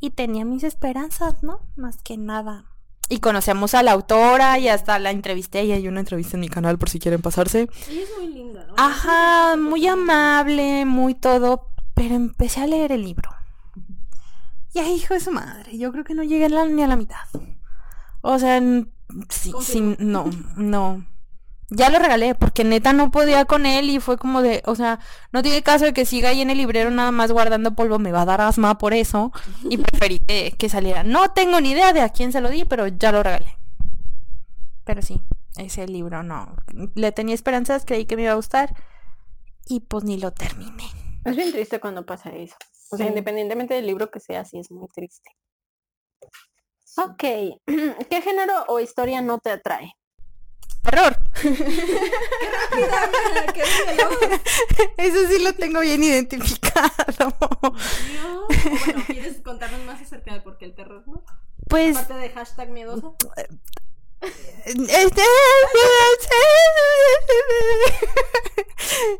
y 0.00 0.10
tenía 0.10 0.44
mis 0.44 0.64
esperanzas, 0.64 1.42
¿no? 1.42 1.60
Más 1.76 1.98
que 2.02 2.16
nada. 2.16 2.64
Y 3.08 3.18
conocemos 3.18 3.74
a 3.74 3.82
la 3.82 3.92
autora 3.92 4.58
y 4.58 4.68
hasta 4.68 4.98
la 4.98 5.10
entrevisté 5.10 5.64
y 5.64 5.72
hay 5.72 5.86
una 5.86 6.00
entrevista 6.00 6.36
en 6.36 6.40
mi 6.40 6.48
canal 6.48 6.78
por 6.78 6.90
si 6.90 6.98
quieren 6.98 7.22
pasarse. 7.22 7.68
Ella 7.88 8.02
es 8.02 8.08
muy 8.18 8.32
linda. 8.32 8.55
Ajá, 8.76 9.56
muy 9.56 9.86
amable, 9.86 10.84
muy 10.84 11.14
todo, 11.14 11.68
pero 11.94 12.14
empecé 12.14 12.60
a 12.60 12.66
leer 12.66 12.92
el 12.92 13.04
libro. 13.04 13.30
Y 14.74 14.80
ay, 14.80 14.94
hijo 14.96 15.14
de 15.14 15.20
su 15.20 15.32
madre, 15.32 15.78
yo 15.78 15.90
creo 15.92 16.04
que 16.04 16.14
no 16.14 16.22
llegué 16.22 16.48
ni 16.68 16.82
a 16.82 16.86
la 16.86 16.96
mitad. 16.96 17.26
O 18.20 18.38
sea, 18.38 18.60
sí, 19.30 19.52
sí, 19.60 19.96
no, 19.98 20.28
no. 20.56 21.06
Ya 21.70 21.90
lo 21.90 21.98
regalé 21.98 22.34
porque 22.34 22.62
neta 22.62 22.92
no 22.92 23.10
podía 23.10 23.44
con 23.44 23.66
él 23.66 23.90
y 23.90 23.98
fue 23.98 24.18
como 24.18 24.42
de, 24.42 24.62
o 24.66 24.76
sea, 24.76 25.00
no 25.32 25.42
tiene 25.42 25.62
caso 25.62 25.84
de 25.86 25.92
que 25.92 26.04
siga 26.04 26.28
ahí 26.28 26.40
en 26.40 26.50
el 26.50 26.58
librero 26.58 26.90
nada 26.90 27.10
más 27.10 27.32
guardando 27.32 27.74
polvo, 27.74 27.98
me 27.98 28.12
va 28.12 28.22
a 28.22 28.26
dar 28.26 28.40
asma 28.40 28.78
por 28.78 28.94
eso 28.94 29.32
y 29.68 29.76
preferí 29.78 30.18
que, 30.18 30.54
que 30.58 30.68
saliera. 30.68 31.02
No 31.02 31.30
tengo 31.30 31.60
ni 31.60 31.70
idea 31.70 31.92
de 31.92 32.02
a 32.02 32.10
quién 32.10 32.30
se 32.30 32.40
lo 32.40 32.50
di, 32.50 32.64
pero 32.66 32.86
ya 32.86 33.10
lo 33.10 33.22
regalé. 33.22 33.56
Pero 34.84 35.02
sí, 35.02 35.20
ese 35.56 35.86
libro 35.86 36.22
no. 36.22 36.54
Le 36.94 37.12
tenía 37.12 37.34
esperanzas, 37.34 37.84
creí 37.84 38.04
que 38.06 38.16
me 38.16 38.22
iba 38.22 38.32
a 38.32 38.36
gustar 38.36 38.74
y 39.66 39.80
pues 39.80 40.04
ni 40.04 40.18
lo 40.18 40.30
terminé. 40.32 40.84
Es 41.24 41.34
bien 41.36 41.52
triste 41.52 41.80
cuando 41.80 42.06
pasa 42.06 42.30
eso. 42.30 42.56
O 42.90 42.96
sea, 42.96 43.06
Sí. 43.06 43.10
independientemente 43.10 43.74
del 43.74 43.86
libro 43.86 44.10
que 44.10 44.20
sea, 44.20 44.44
sí 44.44 44.58
es 44.58 44.70
muy 44.70 44.88
triste. 44.88 45.30
Ok. 46.98 47.22
¿Qué 48.10 48.22
género 48.22 48.64
o 48.68 48.78
historia 48.80 49.20
no 49.22 49.38
te 49.38 49.50
atrae? 49.50 49.92
Terror. 50.82 51.16
¡Qué! 53.52 53.62
Eso 54.98 55.28
sí 55.28 55.42
lo 55.42 55.52
tengo 55.54 55.80
bien 55.80 56.02
identificado. 56.02 56.88
Dios. 57.18 57.34
Bueno, 58.86 59.02
¿quieres 59.06 59.40
contarnos 59.40 59.80
más 59.84 60.00
acerca 60.00 60.32
de 60.32 60.40
por 60.40 60.58
qué 60.58 60.66
el 60.66 60.74
terror, 60.74 61.02
no? 61.06 61.24
Pues 61.68 61.96
Aparte 61.96 62.14
de 62.14 62.30
hashtag 62.30 62.70
miedoso. 62.70 63.16
Este... 64.66 65.22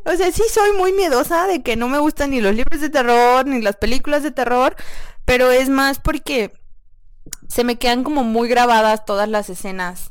O 0.05 0.15
sea, 0.15 0.31
sí 0.31 0.43
soy 0.49 0.73
muy 0.73 0.93
miedosa 0.93 1.47
de 1.47 1.61
que 1.61 1.75
no 1.75 1.89
me 1.89 1.99
gustan 1.99 2.31
ni 2.31 2.41
los 2.41 2.55
libros 2.55 2.81
de 2.81 2.89
terror 2.89 3.45
ni 3.45 3.61
las 3.61 3.75
películas 3.75 4.23
de 4.23 4.31
terror, 4.31 4.75
pero 5.25 5.51
es 5.51 5.69
más 5.69 5.99
porque 5.99 6.53
se 7.49 7.63
me 7.63 7.77
quedan 7.77 8.03
como 8.03 8.23
muy 8.23 8.47
grabadas 8.47 9.05
todas 9.05 9.27
las 9.27 9.49
escenas, 9.49 10.09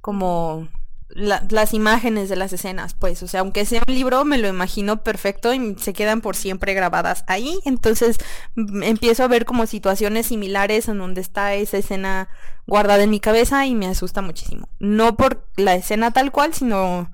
como 0.00 0.68
la- 1.14 1.42
las 1.50 1.74
imágenes 1.74 2.28
de 2.28 2.36
las 2.36 2.52
escenas, 2.52 2.94
pues, 2.94 3.22
o 3.22 3.28
sea, 3.28 3.40
aunque 3.40 3.64
sea 3.64 3.82
un 3.86 3.94
libro, 3.94 4.24
me 4.24 4.38
lo 4.38 4.48
imagino 4.48 5.02
perfecto 5.02 5.52
y 5.54 5.76
se 5.78 5.92
quedan 5.92 6.20
por 6.20 6.36
siempre 6.36 6.74
grabadas 6.74 7.24
ahí, 7.26 7.58
entonces 7.64 8.18
mm, 8.56 8.82
empiezo 8.82 9.24
a 9.24 9.28
ver 9.28 9.44
como 9.44 9.66
situaciones 9.66 10.26
similares 10.26 10.88
en 10.88 10.98
donde 10.98 11.20
está 11.20 11.54
esa 11.54 11.78
escena 11.78 12.28
guardada 12.66 13.02
en 13.02 13.10
mi 13.10 13.20
cabeza 13.20 13.66
y 13.66 13.74
me 13.74 13.86
asusta 13.86 14.22
muchísimo. 14.22 14.68
No 14.78 15.16
por 15.16 15.46
la 15.56 15.74
escena 15.74 16.10
tal 16.12 16.32
cual, 16.32 16.54
sino 16.54 17.10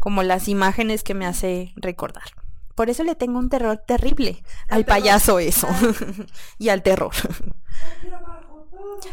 como 0.00 0.22
las 0.22 0.48
imágenes 0.48 1.02
que 1.02 1.14
me 1.14 1.26
hace 1.26 1.72
recordar. 1.76 2.24
Por 2.74 2.90
eso 2.90 3.02
le 3.02 3.16
tengo 3.16 3.38
un 3.40 3.48
terror 3.48 3.78
terrible 3.86 4.42
al 4.68 4.84
payaso 4.84 5.38
eso 5.40 5.68
y 6.58 6.68
al 6.68 6.82
terror. 6.82 7.12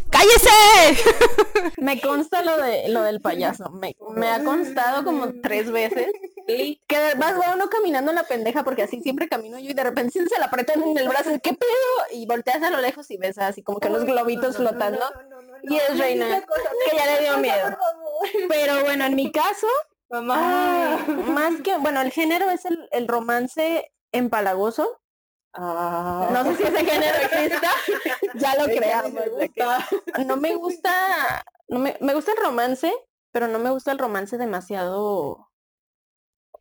¡Cállese! 0.10 1.04
Me 1.78 2.00
consta 2.00 2.42
lo 2.44 2.58
de 2.58 2.90
lo 2.90 3.04
del 3.04 3.22
payaso. 3.22 3.70
Me, 3.70 3.96
me 4.16 4.28
ha 4.30 4.44
constado 4.44 5.04
como 5.04 5.32
tres 5.42 5.72
veces. 5.72 6.08
Que 6.48 6.80
vas 7.18 7.40
va 7.40 7.54
uno 7.56 7.70
caminando 7.70 8.12
en 8.12 8.16
la 8.16 8.24
pendeja 8.24 8.64
porque 8.64 8.84
así 8.84 9.02
siempre 9.02 9.28
camino 9.28 9.58
yo 9.58 9.72
y 9.72 9.74
de 9.74 9.84
repente 9.84 10.20
se 10.28 10.40
la 10.40 10.46
apretan 10.46 10.84
en 10.84 10.98
el 10.98 11.08
brazo. 11.10 11.32
¿Qué 11.42 11.54
pedo? 11.54 11.70
Y 12.12 12.26
volteas 12.28 12.62
a 12.62 12.70
lo 12.70 12.82
lejos 12.82 13.10
y 13.12 13.18
ves 13.18 13.38
así 13.38 13.64
como 13.64 13.80
que 13.80 13.90
los 13.90 14.06
globitos 14.06 14.58
flotando. 14.58 15.04
Y 15.64 15.76
es 15.78 15.98
reina. 15.98 16.44
Que 16.90 16.98
ya 16.98 17.06
le 17.06 17.22
dio 17.22 17.38
miedo. 17.40 17.78
Pero 18.48 18.82
bueno, 18.82 19.06
en 19.06 19.16
mi 19.16 19.32
caso, 19.32 19.68
Mamá. 20.10 21.00
ay, 21.08 21.14
más 21.32 21.62
que, 21.64 21.78
bueno, 21.78 22.02
el 22.02 22.12
género 22.12 22.50
es 22.50 22.66
el, 22.66 22.88
el 22.92 23.08
romance 23.08 23.92
empalagoso. 24.12 25.02
Ah. 25.58 26.30
No 26.32 26.44
sé 26.44 26.56
si 26.58 26.64
ese 26.64 26.86
género 26.86 27.18
exista. 27.18 27.72
Ya 28.36 28.56
lo 28.56 28.66
creamos. 28.66 29.14
no 30.26 30.38
me 30.38 30.56
gusta, 30.56 31.44
no 31.70 31.80
me, 31.80 31.98
me 32.02 32.14
gusta 32.14 32.34
el 32.34 32.44
romance, 32.44 32.94
pero 33.32 33.48
no 33.48 33.60
me 33.60 33.70
gusta 33.70 33.94
el 33.94 34.00
romance 34.00 34.38
demasiado 34.38 35.50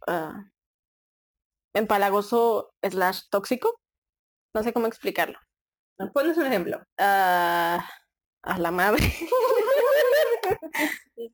ah, 0.06 0.44
empalagoso 1.74 2.72
slash 2.82 3.22
tóxico. 3.30 3.74
No 4.54 4.62
sé 4.62 4.72
cómo 4.72 4.86
explicarlo. 4.86 5.38
Ponos 6.12 6.36
un 6.36 6.46
ejemplo. 6.46 6.80
Ah, 6.98 7.88
a 8.42 8.58
la 8.58 8.70
madre. 8.70 9.02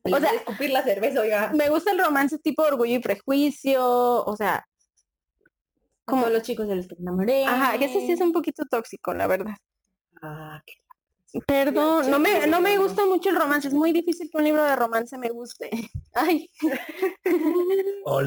O 0.03 0.19
sea, 0.19 0.33
escupir 0.33 0.69
la 0.69 0.83
cerveza, 0.83 1.21
oiga. 1.21 1.51
me 1.53 1.69
gusta 1.69 1.91
el 1.91 1.99
romance 1.99 2.37
tipo 2.37 2.63
orgullo 2.63 2.95
y 2.95 2.99
prejuicio, 2.99 4.23
o 4.23 4.35
sea, 4.37 4.65
Como 6.11 6.27
los 6.29 6.43
chicos 6.43 6.67
de 6.67 6.75
los 6.75 6.87
que 6.87 6.95
enamoré. 6.99 7.45
ajá, 7.45 7.77
que 7.77 7.85
ese 7.85 8.01
sí 8.05 8.11
es 8.11 8.21
un 8.21 8.31
poquito 8.31 8.63
tóxico, 8.69 9.13
la 9.13 9.27
verdad. 9.27 9.55
Ah, 10.21 10.61
qué- 10.65 10.75
Perdón, 11.47 12.11
no 12.11 12.19
me, 12.19 12.45
no 12.47 12.59
me 12.59 12.77
gusta 12.77 13.05
mucho 13.05 13.29
el 13.29 13.37
romance, 13.37 13.69
es 13.69 13.73
muy 13.73 13.93
difícil 13.93 14.29
que 14.29 14.37
un 14.37 14.43
libro 14.43 14.65
de 14.65 14.75
romance 14.75 15.17
me 15.17 15.29
guste. 15.29 15.69
Ay. 16.13 16.49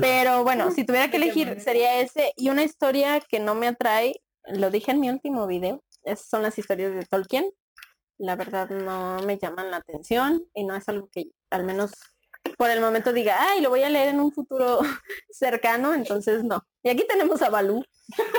Pero 0.00 0.42
bueno, 0.42 0.70
si 0.70 0.84
tuviera 0.84 1.10
que 1.10 1.18
¿De 1.18 1.24
qué 1.24 1.42
elegir 1.42 1.60
sería 1.60 2.00
ese 2.00 2.32
y 2.36 2.48
una 2.50 2.62
historia 2.62 3.20
que 3.20 3.40
no 3.40 3.54
me 3.54 3.68
atrae, 3.68 4.22
lo 4.46 4.70
dije 4.70 4.92
en 4.92 5.00
mi 5.00 5.10
último 5.10 5.46
video, 5.46 5.82
esas 6.04 6.26
son 6.28 6.42
las 6.42 6.58
historias 6.58 6.94
de 6.94 7.04
Tolkien. 7.04 7.50
La 8.18 8.36
verdad 8.36 8.68
no 8.70 9.18
me 9.26 9.38
llaman 9.38 9.70
la 9.70 9.78
atención 9.78 10.44
y 10.54 10.64
no 10.64 10.74
es 10.76 10.88
algo 10.88 11.08
que 11.12 11.26
al 11.50 11.64
menos 11.64 11.92
por 12.56 12.70
el 12.70 12.80
momento 12.80 13.12
diga, 13.12 13.36
ay, 13.40 13.60
lo 13.60 13.70
voy 13.70 13.82
a 13.82 13.88
leer 13.88 14.08
en 14.08 14.20
un 14.20 14.32
futuro 14.32 14.80
cercano, 15.30 15.94
entonces 15.94 16.44
no. 16.44 16.64
Y 16.82 16.90
aquí 16.90 17.06
tenemos 17.08 17.40
a 17.42 17.50
Balú. 17.50 17.84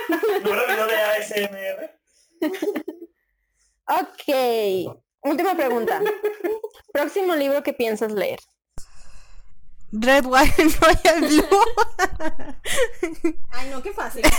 ¿No 0.09 0.53
era 0.53 0.65
video 0.65 0.87
de 0.87 0.95
ASMR? 0.95 1.99
Ok, 3.87 4.23
última 5.21 5.55
pregunta. 5.55 6.01
Próximo 6.91 7.35
libro 7.35 7.61
que 7.61 7.71
piensas 7.71 8.11
leer. 8.11 8.39
Red, 9.91 10.25
White 10.25 10.59
and 10.59 10.73
Royal 10.81 11.21
Blue. 11.21 11.45
Ay, 13.51 13.69
no, 13.69 13.83
qué 13.83 13.93
fácil. 13.93 14.25
A 14.25 14.31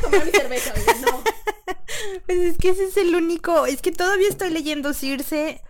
tomar 0.00 0.24
mi 0.24 0.30
cerveza, 0.30 0.72
oiga, 0.74 0.94
no. 1.02 1.22
Pues 2.24 2.38
es 2.38 2.56
que 2.56 2.70
ese 2.70 2.84
es 2.84 2.96
el 2.96 3.14
único. 3.14 3.66
Es 3.66 3.82
que 3.82 3.92
todavía 3.92 4.28
estoy 4.28 4.48
leyendo 4.50 4.94
Circe. 4.94 5.60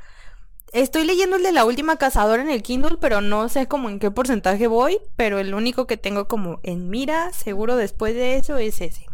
Estoy 0.73 1.05
leyendo 1.05 1.37
el 1.37 1.43
de 1.43 1.53
la 1.53 1.65
última 1.65 1.97
cazadora 1.97 2.43
en 2.43 2.51
el 2.51 2.63
Kindle, 2.63 2.99
pero 3.01 3.21
no 3.21 3.49
sé 3.49 3.67
como 3.69 3.89
en 3.89 3.99
qué 3.99 4.11
porcentaje 4.11 4.67
voy. 4.67 4.99
Pero 5.17 5.39
el 5.39 5.55
único 5.55 5.87
que 5.87 5.97
tengo 5.97 6.29
como 6.29 6.61
en 6.63 6.91
mira, 6.91 7.33
seguro 7.33 7.77
después 7.77 8.15
de 8.15 8.37
eso, 8.37 8.57
es 8.59 8.81
ese. 8.81 9.07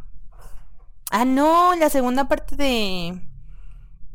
Ah, 1.11 1.25
no, 1.25 1.75
la 1.77 1.91
segunda 1.91 2.27
parte 2.29 2.57
de. 2.57 3.21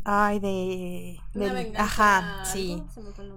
Ay, 0.04 0.40
de. 0.40 1.20
Una. 1.34 1.82
Ajá, 1.84 2.44
sí. 2.46 2.84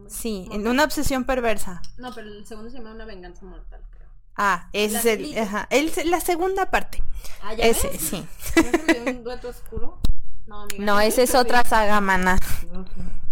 Sí, 0.09 0.48
en 0.50 0.66
una 0.66 0.84
obsesión 0.84 1.24
perversa. 1.24 1.80
No, 1.96 2.12
pero 2.14 2.28
el 2.28 2.46
segundo 2.46 2.70
se 2.70 2.78
llama 2.78 2.92
Una 2.92 3.05
venganza 3.05 3.44
mortal, 3.44 3.82
creo. 3.90 4.09
Ah, 4.36 4.68
ese 4.72 4.96
es 4.98 5.05
el. 5.07 5.38
Ajá, 5.38 5.68
el- 5.70 5.92
la 6.07 6.20
segunda 6.20 6.70
parte. 6.70 7.03
Ah, 7.42 7.55
¿ya 7.55 7.64
Ese, 7.66 7.88
ves? 7.90 8.00
sí. 8.00 8.26
¿No 8.57 8.62
se 8.62 8.82
me 8.84 8.94
dio 8.94 9.18
un 9.18 9.24
dueto 9.24 9.48
oscuro? 9.48 10.00
No, 10.47 10.62
amiga. 10.62 10.84
No, 10.84 11.01
esa 11.01 11.22
es 11.22 11.34
otra 11.34 11.64
saga, 11.64 12.01
mana. 12.01 12.38
Sí. 12.61 12.68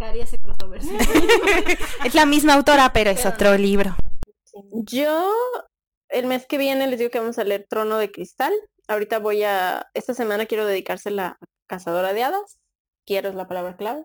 Es 2.05 2.15
la 2.15 2.27
misma 2.27 2.55
autora, 2.55 2.93
pero 2.93 3.11
es 3.11 3.19
Pero 3.19 3.31
otro 3.35 3.59
libro. 3.59 3.95
Yo 4.73 5.33
el 6.09 6.27
mes 6.27 6.47
que 6.47 6.59
viene 6.59 6.87
les 6.87 6.99
digo 6.99 7.11
que 7.11 7.21
vamos 7.21 7.39
a 7.39 7.45
leer 7.45 7.67
Trono 7.69 7.99
de 7.99 8.11
Cristal. 8.11 8.53
Ahorita 8.89 9.19
voy 9.19 9.45
a, 9.45 9.89
esta 9.95 10.15
semana 10.15 10.47
quiero 10.47 10.67
dedicársela 10.67 11.39
a 11.41 11.47
Cazadora 11.67 12.13
de 12.13 12.25
Hadas. 12.25 12.59
Quiero 13.07 13.29
es 13.29 13.35
la 13.35 13.47
palabra 13.47 13.77
clave. 13.77 14.05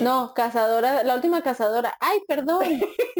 No, 0.00 0.32
cazadora, 0.34 1.04
la 1.04 1.14
última 1.14 1.42
cazadora. 1.42 1.94
Ay, 2.00 2.20
perdón. 2.26 2.64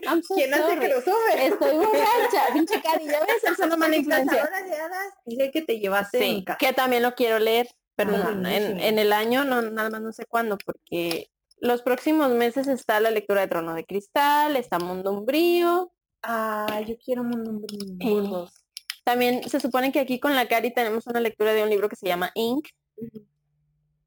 I'm 0.07 0.23
so 0.23 0.35
¿Quién 0.35 0.55
hace 0.55 0.63
sorry. 0.63 0.89
crossover? 0.89 1.39
Estoy 1.39 1.77
borracha, 1.77 2.47
pinche 2.55 2.81
Cari, 2.81 3.07
ya 3.07 3.21
ves, 3.21 3.45
es 3.45 3.59
una 3.59 3.77
mala 3.77 3.97
influencia. 3.97 4.39
Cazadora 4.39 4.63
de 4.63 4.75
hadas, 4.75 5.15
Dice 5.27 5.51
que 5.51 5.63
te 5.63 5.79
llevaste 5.79 6.19
Sí, 6.19 6.45
que 6.59 6.73
también 6.73 7.03
lo 7.03 7.15
quiero 7.15 7.39
leer, 7.39 7.69
pero 7.97 8.13
Ah, 8.15 8.33
en, 8.33 8.81
en 8.81 8.99
el 8.99 9.13
año 9.13 9.45
no, 9.45 9.63
nada 9.63 9.91
más 9.91 10.01
no 10.01 10.13
sé 10.13 10.25
cuándo, 10.27 10.59
porque 10.65 11.29
los 11.59 11.83
próximos 11.83 12.31
meses 12.31 12.67
está 12.67 13.01
la 13.01 13.11
lectura 13.11 13.43
de 13.43 13.49
Trono 13.49 13.75
de 13.75 13.85
Cristal, 13.85 14.57
está 14.57 14.79
Mundo 14.79 15.13
Umbrío, 15.13 15.93
Ah, 16.27 16.81
yo 16.87 16.97
quiero 16.99 17.23
Mundo 17.23 17.51
Umbrío. 17.51 18.45
Eh, 18.45 18.49
También 19.05 19.49
se 19.49 19.61
supone 19.61 19.93
que 19.93 20.01
aquí 20.01 20.19
con 20.19 20.35
la 20.35 20.49
Cari 20.49 20.73
tenemos 20.73 21.07
una 21.07 21.21
lectura 21.21 21.53
de 21.53 21.63
un 21.63 21.69
libro 21.69 21.89
que 21.91 21.97
se 21.97 22.07
llama 22.07 22.31
Ink. 22.35 22.69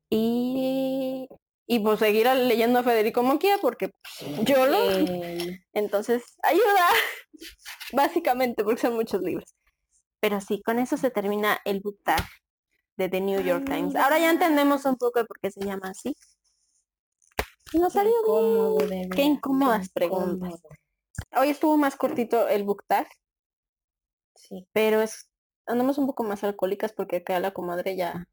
Y, 0.09 1.27
y 1.67 1.79
pues 1.79 1.99
seguir 1.99 2.27
leyendo 2.27 2.79
a 2.79 2.83
Federico 2.83 3.21
Moquia 3.21 3.57
porque 3.61 3.89
pues, 3.89 4.45
yo 4.47 4.65
lo... 4.65 4.77
Eh, 4.91 5.59
Entonces, 5.73 6.23
ayuda. 6.41 6.87
Básicamente, 7.93 8.63
porque 8.63 8.81
son 8.81 8.95
muchos 8.95 9.21
libros. 9.21 9.53
Pero 10.19 10.41
sí, 10.41 10.63
con 10.63 10.79
eso 10.79 10.97
se 10.97 11.11
termina 11.11 11.59
el 11.65 11.81
book 11.81 11.99
tag 12.03 12.25
de 12.97 13.09
The 13.09 13.21
New 13.21 13.41
York 13.41 13.65
Times. 13.65 13.95
Ahora 13.95 14.19
ya 14.19 14.31
entendemos 14.31 14.83
un 14.85 14.95
poco 14.97 15.19
de 15.19 15.25
por 15.25 15.39
qué 15.39 15.51
se 15.51 15.61
llama 15.63 15.89
así. 15.89 16.15
Y 17.73 17.79
nos 17.79 17.93
qué 17.93 17.99
salió 17.99 18.13
incómodo, 18.21 18.77
bien. 18.87 19.09
Qué 19.09 19.21
incómodas 19.23 19.87
qué 19.87 19.93
preguntas. 19.93 20.49
incómodo. 20.49 20.61
Hoy 21.37 21.49
estuvo 21.49 21.77
más 21.77 21.95
cortito 21.95 22.47
el 22.47 22.63
book 22.63 22.83
tag, 22.87 23.07
Sí. 24.35 24.67
pero 24.71 25.01
es 25.01 25.29
andamos 25.65 25.97
un 25.97 26.07
poco 26.07 26.23
más 26.23 26.43
alcohólicas 26.43 26.93
porque 26.93 27.17
acá 27.17 27.39
la 27.39 27.51
comadre 27.51 27.95
ya 27.97 28.27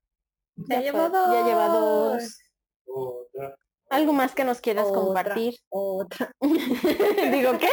Ya 0.56 0.80
llevó 0.80 1.08
fue- 1.10 1.34
ya 1.34 1.44
lleva 1.44 1.68
dos. 1.68 2.22
dos. 2.22 2.38
Otra. 2.86 3.56
Algo 3.90 4.12
más 4.12 4.34
que 4.34 4.44
nos 4.44 4.60
quieras 4.60 4.86
Otra. 4.88 5.00
compartir. 5.00 5.54
Otra. 5.70 6.32
Digo, 7.32 7.58
¿qué? 7.58 7.68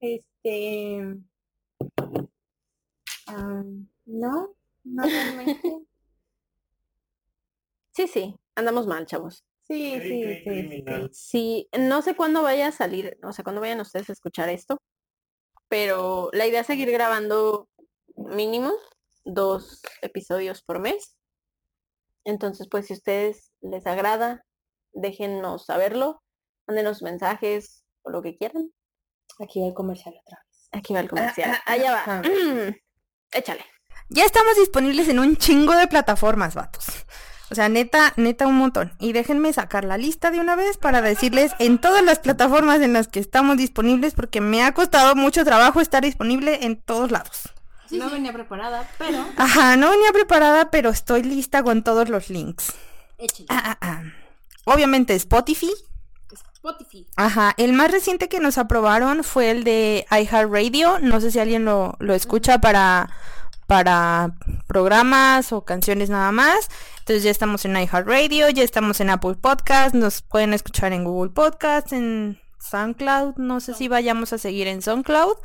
Este. 0.00 1.00
am, 3.26 3.88
no, 4.06 4.54
no 4.84 5.02
realmente. 5.02 5.60
Sí, 7.96 8.08
sí, 8.08 8.34
andamos 8.56 8.88
mal, 8.88 9.06
chavos. 9.06 9.44
Sí, 9.68 10.00
sí, 10.00 10.42
sí, 10.42 10.84
sí. 11.12 11.68
no 11.78 12.02
sé 12.02 12.16
cuándo 12.16 12.42
vaya 12.42 12.66
a 12.66 12.72
salir, 12.72 13.16
o 13.22 13.32
sea, 13.32 13.44
cuándo 13.44 13.60
vayan 13.60 13.80
ustedes 13.80 14.10
a 14.10 14.12
escuchar 14.12 14.48
esto, 14.48 14.78
pero 15.68 16.28
la 16.32 16.46
idea 16.46 16.62
es 16.62 16.66
seguir 16.66 16.90
grabando 16.90 17.68
mínimo 18.16 18.72
dos 19.24 19.80
episodios 20.02 20.62
por 20.62 20.80
mes. 20.80 21.16
Entonces, 22.24 22.66
pues 22.68 22.86
si 22.86 22.94
a 22.94 22.96
ustedes 22.96 23.52
les 23.60 23.86
agrada, 23.86 24.44
déjennos 24.92 25.66
saberlo, 25.66 26.20
mándenos 26.66 27.02
mensajes 27.02 27.84
o 28.02 28.10
lo 28.10 28.22
que 28.22 28.36
quieran. 28.36 28.72
Aquí 29.38 29.60
va 29.60 29.68
el 29.68 29.74
comercial 29.74 30.14
otra 30.20 30.42
vez. 30.46 30.68
Aquí 30.72 30.94
va 30.94 31.00
el 31.00 31.08
comercial. 31.08 31.58
Allá 31.66 31.92
va. 31.92 32.02
ah. 32.06 32.22
Échale. 33.32 33.64
Ya 34.08 34.24
estamos 34.24 34.56
disponibles 34.56 35.08
en 35.08 35.18
un 35.18 35.36
chingo 35.36 35.74
de 35.74 35.86
plataformas, 35.88 36.54
vatos. 36.54 36.84
O 37.50 37.54
sea, 37.54 37.68
neta, 37.68 38.12
neta 38.16 38.46
un 38.46 38.56
montón. 38.56 38.92
Y 38.98 39.12
déjenme 39.12 39.52
sacar 39.52 39.84
la 39.84 39.98
lista 39.98 40.30
de 40.30 40.40
una 40.40 40.56
vez 40.56 40.76
para 40.76 41.00
decirles 41.02 41.52
en 41.58 41.78
todas 41.78 42.02
las 42.02 42.18
plataformas 42.18 42.80
en 42.80 42.92
las 42.92 43.08
que 43.08 43.20
estamos 43.20 43.56
disponibles 43.56 44.14
porque 44.14 44.40
me 44.40 44.62
ha 44.62 44.72
costado 44.72 45.14
mucho 45.14 45.44
trabajo 45.44 45.80
estar 45.80 46.02
disponible 46.02 46.64
en 46.64 46.80
todos 46.80 47.10
lados. 47.10 47.50
no 47.90 48.10
venía 48.10 48.32
preparada, 48.32 48.88
pero 48.98 49.24
Ajá, 49.36 49.76
no 49.76 49.90
venía 49.90 50.12
preparada, 50.12 50.70
pero 50.70 50.90
estoy 50.90 51.22
lista 51.22 51.62
con 51.62 51.82
todos 51.82 52.08
los 52.08 52.28
links. 52.28 52.72
Ah, 53.48 53.62
ah, 53.64 53.78
ah. 53.80 54.02
Obviamente 54.64 55.14
Spotify. 55.14 55.70
Spotify. 56.54 57.06
Ajá, 57.16 57.54
el 57.58 57.74
más 57.74 57.90
reciente 57.90 58.28
que 58.28 58.40
nos 58.40 58.56
aprobaron 58.58 59.22
fue 59.22 59.50
el 59.50 59.64
de 59.64 60.06
iHeartRadio. 60.10 60.98
No 61.00 61.20
sé 61.20 61.30
si 61.30 61.38
alguien 61.38 61.66
lo, 61.66 61.94
lo 62.00 62.14
escucha 62.14 62.58
para, 62.58 63.10
para 63.74 64.36
programas 64.68 65.52
o 65.52 65.64
canciones 65.64 66.08
nada 66.08 66.30
más. 66.30 66.70
Entonces 67.00 67.24
ya 67.24 67.32
estamos 67.32 67.64
en 67.64 67.76
iHeartRadio, 67.76 68.48
ya 68.50 68.62
estamos 68.62 69.00
en 69.00 69.10
Apple 69.10 69.34
Podcast, 69.34 69.96
nos 69.96 70.22
pueden 70.22 70.54
escuchar 70.54 70.92
en 70.92 71.02
Google 71.02 71.32
Podcast, 71.32 71.92
en 71.92 72.38
SoundCloud. 72.60 73.34
No 73.36 73.58
sé 73.58 73.74
si 73.74 73.88
vayamos 73.88 74.32
a 74.32 74.38
seguir 74.38 74.68
en 74.68 74.80
SoundCloud. 74.80 75.38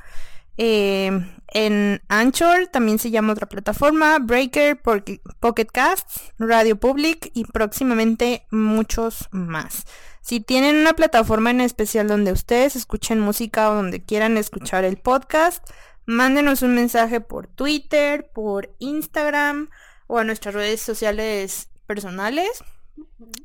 Eh, 0.57 1.09
en 1.47 2.03
Anchor 2.07 2.67
también 2.67 2.99
se 2.99 3.09
llama 3.09 3.33
otra 3.33 3.49
plataforma, 3.49 4.19
Breaker, 4.19 4.79
Pocket 4.79 5.67
Casts, 5.73 6.31
Radio 6.37 6.79
Public 6.79 7.31
y 7.33 7.45
próximamente 7.45 8.45
muchos 8.51 9.27
más. 9.31 9.87
Si 10.21 10.39
tienen 10.39 10.75
una 10.75 10.93
plataforma 10.93 11.49
en 11.49 11.61
especial 11.61 12.07
donde 12.07 12.31
ustedes 12.31 12.75
escuchen 12.75 13.19
música 13.19 13.71
o 13.71 13.73
donde 13.73 14.03
quieran 14.03 14.37
escuchar 14.37 14.83
el 14.83 14.97
podcast, 14.97 15.67
mándenos 16.09 16.63
un 16.63 16.73
mensaje 16.73 17.21
por 17.21 17.45
Twitter, 17.45 18.31
por 18.33 18.73
Instagram 18.79 19.69
o 20.07 20.17
a 20.17 20.23
nuestras 20.23 20.55
redes 20.55 20.81
sociales 20.81 21.69
personales 21.85 22.49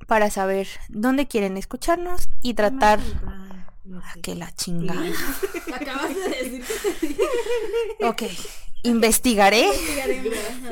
para 0.07 0.31
saber 0.31 0.67
dónde 0.89 1.29
quieren 1.29 1.59
escucharnos 1.59 2.27
y 2.41 2.55
tratar 2.55 3.01
a 3.01 4.21
que 4.23 4.35
la 4.35 4.51
chingada. 4.55 5.05
Acabas 5.75 6.15
de 6.15 6.29
decir 6.31 6.65
que 7.01 7.15
te 7.99 8.07
Ok, 8.07 8.23
investigaré 8.83 9.69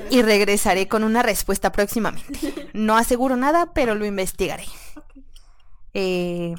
y 0.09 0.23
regresaré 0.23 0.89
con 0.89 1.05
una 1.05 1.23
respuesta 1.23 1.73
próximamente. 1.73 2.71
No 2.73 2.97
aseguro 2.97 3.37
nada, 3.37 3.75
pero 3.75 3.95
lo 3.95 4.07
investigaré. 4.07 4.65
Eh, 5.93 6.55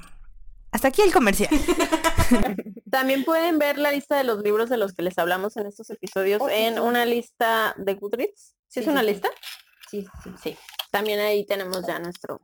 hasta 0.72 0.90
aquí 0.90 1.02
el 1.02 1.12
comercial. 1.12 1.50
También 2.92 3.24
pueden 3.24 3.58
ver 3.60 3.78
la 3.78 3.92
lista 3.92 4.18
de 4.18 4.24
los 4.24 4.40
libros 4.44 4.70
de 4.70 4.78
los 4.78 4.94
que 4.94 5.02
les 5.04 5.18
hablamos 5.18 5.58
en 5.58 5.66
estos 5.66 5.90
episodios 5.90 6.42
Oh, 6.42 6.48
sí, 6.50 6.56
en 6.56 6.76
sí. 6.76 6.80
una 6.80 7.06
lista 7.06 7.74
de 7.78 7.94
Goodreads. 7.96 8.56
¿Sí, 8.68 8.80
es 8.82 8.88
una 8.88 9.04
lista? 9.04 9.30
Sí, 9.90 10.06
sí. 10.24 10.32
Sí. 10.42 10.58
También 10.92 11.20
ahí 11.20 11.46
tenemos 11.46 11.86
ya 11.88 12.00
nuestro, 12.00 12.42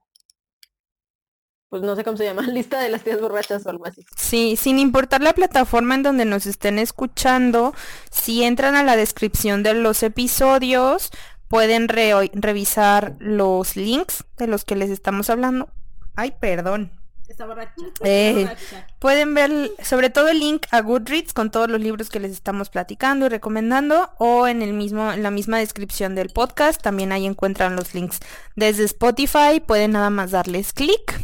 pues 1.70 1.84
no 1.84 1.96
sé 1.96 2.04
cómo 2.04 2.18
se 2.18 2.24
llama, 2.26 2.42
lista 2.48 2.80
de 2.82 2.90
las 2.90 3.04
tías 3.04 3.22
borrachas 3.22 3.66
o 3.66 3.70
algo 3.70 3.86
así. 3.86 4.06
Sí, 4.18 4.56
sin 4.56 4.80
importar 4.80 5.22
la 5.22 5.34
plataforma 5.34 5.96
en 5.96 6.04
donde 6.04 6.26
nos 6.26 6.46
estén 6.46 6.80
escuchando, 6.80 7.74
si 8.12 8.44
entran 8.44 8.76
a 8.76 8.84
la 8.84 8.96
descripción 8.96 9.62
de 9.64 9.76
los 9.76 10.02
episodios, 10.04 11.10
pueden 11.48 11.88
re- 11.88 12.30
revisar 12.34 13.16
los 13.20 13.76
links 13.76 14.24
de 14.38 14.48
los 14.48 14.66
que 14.66 14.76
les 14.76 14.90
estamos 14.90 15.30
hablando. 15.30 15.70
Ay, 16.16 16.34
perdón. 16.40 16.92
Está 17.30 17.46
borracha. 17.46 17.74
Eh. 18.04 18.32
Está 18.32 18.54
borracha. 18.54 18.88
Pueden 18.98 19.34
ver 19.36 19.72
sobre 19.84 20.10
todo 20.10 20.30
el 20.30 20.40
link 20.40 20.66
a 20.72 20.82
Goodreads 20.82 21.34
con 21.34 21.52
todos 21.52 21.70
los 21.70 21.80
libros 21.80 22.10
que 22.10 22.20
les 22.20 22.32
estamos 22.32 22.70
platicando 22.70 23.28
y 23.28 23.30
recomendando 23.30 24.10
o 24.18 24.48
en 24.48 24.62
el 24.62 24.74
mismo 24.74 25.12
en 25.14 25.24
la 25.24 25.32
misma 25.32 25.60
descripción 25.60 26.16
del 26.16 26.30
podcast 26.30 26.82
también 26.82 27.12
ahí 27.12 27.26
encuentran 27.26 27.76
los 27.76 27.94
links. 27.94 28.20
Desde 28.56 28.84
Spotify 28.84 29.62
pueden 29.66 29.92
nada 29.92 30.10
más 30.10 30.32
darles 30.32 30.74
clic 30.74 31.24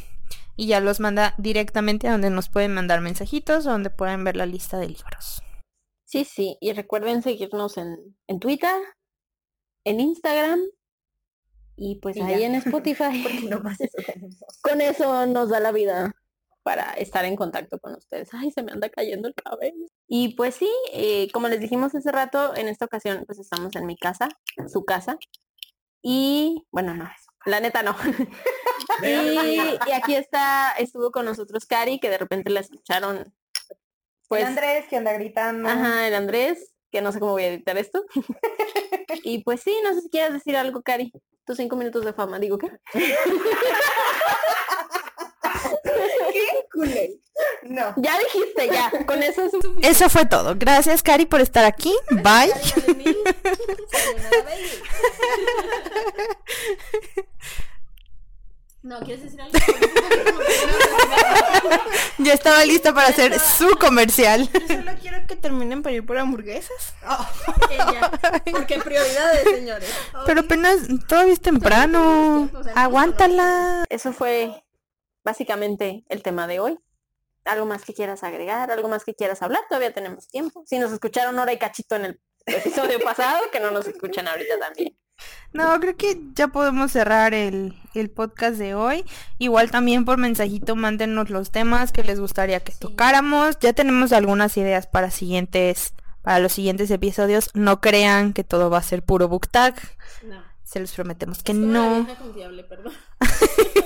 y 0.56 0.68
ya 0.68 0.80
los 0.80 1.00
manda 1.00 1.34
directamente 1.38 2.08
a 2.08 2.12
donde 2.12 2.30
nos 2.30 2.50
pueden 2.50 2.74
mandar 2.74 3.02
mensajitos 3.02 3.66
o 3.66 3.72
donde 3.72 3.90
pueden 3.90 4.24
ver 4.24 4.38
la 4.38 4.46
lista 4.46 4.78
de 4.78 4.88
libros. 4.88 5.42
Sí, 6.06 6.24
sí. 6.24 6.58
Y 6.62 6.72
recuerden 6.74 7.24
seguirnos 7.24 7.78
en, 7.78 8.16
en 8.28 8.40
Twitter, 8.40 8.80
en 9.84 10.00
Instagram 10.00 10.62
y 11.78 11.96
pues 11.96 12.16
Y 12.18 12.22
ahí 12.22 12.42
ya. 12.42 12.48
en 12.48 12.56
Spotify. 12.56 13.22
Porque 13.24 13.42
nomás 13.50 13.80
eso 13.80 13.98
tenemos. 14.06 14.36
Con 14.62 14.82
eso 14.82 15.26
nos 15.26 15.50
da 15.50 15.60
la 15.60 15.72
vida 15.72 16.16
para 16.64 16.94
estar 16.94 17.26
en 17.26 17.36
contacto 17.36 17.78
con 17.78 17.94
ustedes. 17.94 18.30
Ay, 18.34 18.50
se 18.50 18.64
me 18.64 18.72
anda 18.72 18.90
cayendo 18.90 19.28
el 19.28 19.36
cabello. 19.36 19.86
Y 20.08 20.34
pues 20.34 20.56
sí, 20.56 20.70
eh, 20.94 21.30
como 21.32 21.48
les 21.48 21.60
dijimos 21.60 21.94
hace 21.94 22.12
rato, 22.12 22.56
en 22.56 22.68
esta 22.68 22.86
ocasión 22.86 23.24
pues 23.28 23.38
estamos 23.38 23.76
en 23.76 23.86
mi 23.86 23.96
casa, 23.96 24.30
en 24.58 24.68
su 24.68 24.84
casa. 24.84 25.20
Y 26.02 26.66
bueno, 26.72 26.96
no, 26.96 27.08
la 27.46 27.60
neta 27.60 27.84
no. 27.84 27.96
y, 29.04 29.70
y 29.88 29.92
aquí 29.94 30.16
está, 30.16 30.72
estuvo 30.80 31.12
con 31.12 31.26
nosotros 31.26 31.68
Cari, 31.68 32.00
que 32.00 32.10
de 32.10 32.18
repente 32.18 32.50
la 32.50 32.62
escucharon. 32.62 33.32
Pues, 34.28 34.42
el 34.42 34.48
Andrés 34.48 34.86
que 34.90 34.98
anda 34.98 35.14
gritando. 35.14 35.70
ajá, 35.70 36.08
el 36.08 36.16
Andrés, 36.16 36.74
que 36.92 37.02
no 37.02 37.12
sé 37.12 37.20
cómo 37.20 37.34
voy 37.34 37.44
a 37.44 37.50
editar 37.50 37.78
esto. 37.78 38.04
y 39.24 39.44
pues 39.44 39.62
sí, 39.62 39.78
no 39.84 39.94
sé 39.94 40.02
si 40.02 40.10
quieres 40.10 40.34
decir 40.34 40.58
algo, 40.58 40.82
Cari. 40.82 41.12
Tus 41.46 41.58
cinco 41.58 41.76
minutos 41.76 42.04
de 42.04 42.14
fama, 42.14 42.40
digo 42.40 42.58
que. 42.58 42.72
¿Qué 46.34 46.66
culé? 46.74 47.20
No. 47.64 47.94
Ya 47.98 48.18
dijiste, 48.20 48.68
ya. 48.68 48.92
Con 49.06 49.22
eso 49.22 49.44
es 49.44 49.52
suficiente. 49.52 49.88
Eso 49.88 50.10
fue 50.10 50.26
todo. 50.26 50.56
Gracias 50.58 51.04
Cari 51.04 51.26
por 51.26 51.42
estar 51.42 51.66
aquí. 51.66 51.94
Bye. 52.10 52.52
No, 58.86 59.00
¿quieres 59.00 59.24
decir 59.24 59.42
algo? 59.42 59.58
Ya 62.20 62.34
estaba 62.34 62.64
lista 62.66 62.94
para 62.94 63.08
hacer 63.08 63.40
su 63.40 63.76
comercial. 63.80 64.48
Yo 64.54 64.60
solo 64.68 64.92
quiero 65.02 65.26
que 65.26 65.36
terminen 65.36 65.82
para 65.82 65.96
ir 65.96 66.06
por 66.06 66.20
hamburguesas. 66.20 66.94
Ella. 67.72 68.12
Porque 68.52 68.78
prioridades, 68.78 69.44
señores. 69.44 69.90
Pero 70.28 70.42
apenas 70.42 70.88
todavía 71.08 71.34
es 71.34 71.42
temprano. 71.42 72.52
Aguántala. 72.76 73.86
Eso 73.90 74.14
fue 74.14 74.64
básicamente 75.24 76.06
el 76.08 76.22
tema 76.22 76.46
de 76.46 76.60
hoy. 76.60 76.78
¿Algo 77.44 77.66
más 77.66 77.86
que 77.86 77.96
quieras 77.96 78.24
agregar? 78.24 78.70
¿Algo 78.70 78.88
más 78.88 79.04
que 79.04 79.16
quieras 79.16 79.42
hablar? 79.42 79.62
Todavía 79.68 79.96
tenemos 79.96 80.28
tiempo. 80.28 80.64
Si 80.68 80.78
nos 80.78 80.92
escucharon 80.92 81.40
hora 81.40 81.54
y 81.54 81.58
cachito 81.58 81.96
en 81.96 82.06
el 82.06 82.22
episodio 82.46 83.00
pasado, 83.04 83.50
que 83.52 83.60
no 83.60 83.72
nos 83.72 83.88
escuchan 83.88 84.28
ahorita 84.28 84.60
también. 84.60 84.96
No, 85.54 85.80
creo 85.80 85.96
que 85.96 86.20
ya 86.34 86.50
podemos 86.50 86.92
cerrar 86.92 87.34
el, 87.34 87.74
el 87.94 88.10
podcast 88.10 88.58
de 88.58 88.76
hoy. 88.76 89.06
Igual 89.38 89.72
también 89.72 90.04
por 90.04 90.18
mensajito 90.18 90.76
mándenos 90.76 91.30
los 91.30 91.52
temas 91.52 91.92
que 91.94 92.04
les 92.04 92.20
gustaría 92.20 92.60
que 92.60 92.74
tocáramos. 92.74 93.58
Ya 93.60 93.72
tenemos 93.74 94.12
algunas 94.12 94.58
ideas 94.58 94.86
para 94.86 95.12
siguientes, 95.12 95.94
para 96.22 96.40
los 96.40 96.52
siguientes 96.52 96.92
episodios. 96.92 97.50
No 97.54 97.80
crean 97.80 98.34
que 98.34 98.44
todo 98.44 98.70
va 98.70 98.80
a 98.80 98.84
ser 98.84 99.02
puro 99.04 99.30
book 99.30 99.48
tag. 99.48 99.76
No. 100.24 100.44
Se 100.64 100.80
los 100.80 100.92
prometemos 100.92 101.42
que 101.44 101.54
Es 101.54 101.58
no. 101.58 102.04
vieja 102.04 102.20
confiable, 102.20 102.64
perdón. 102.64 102.94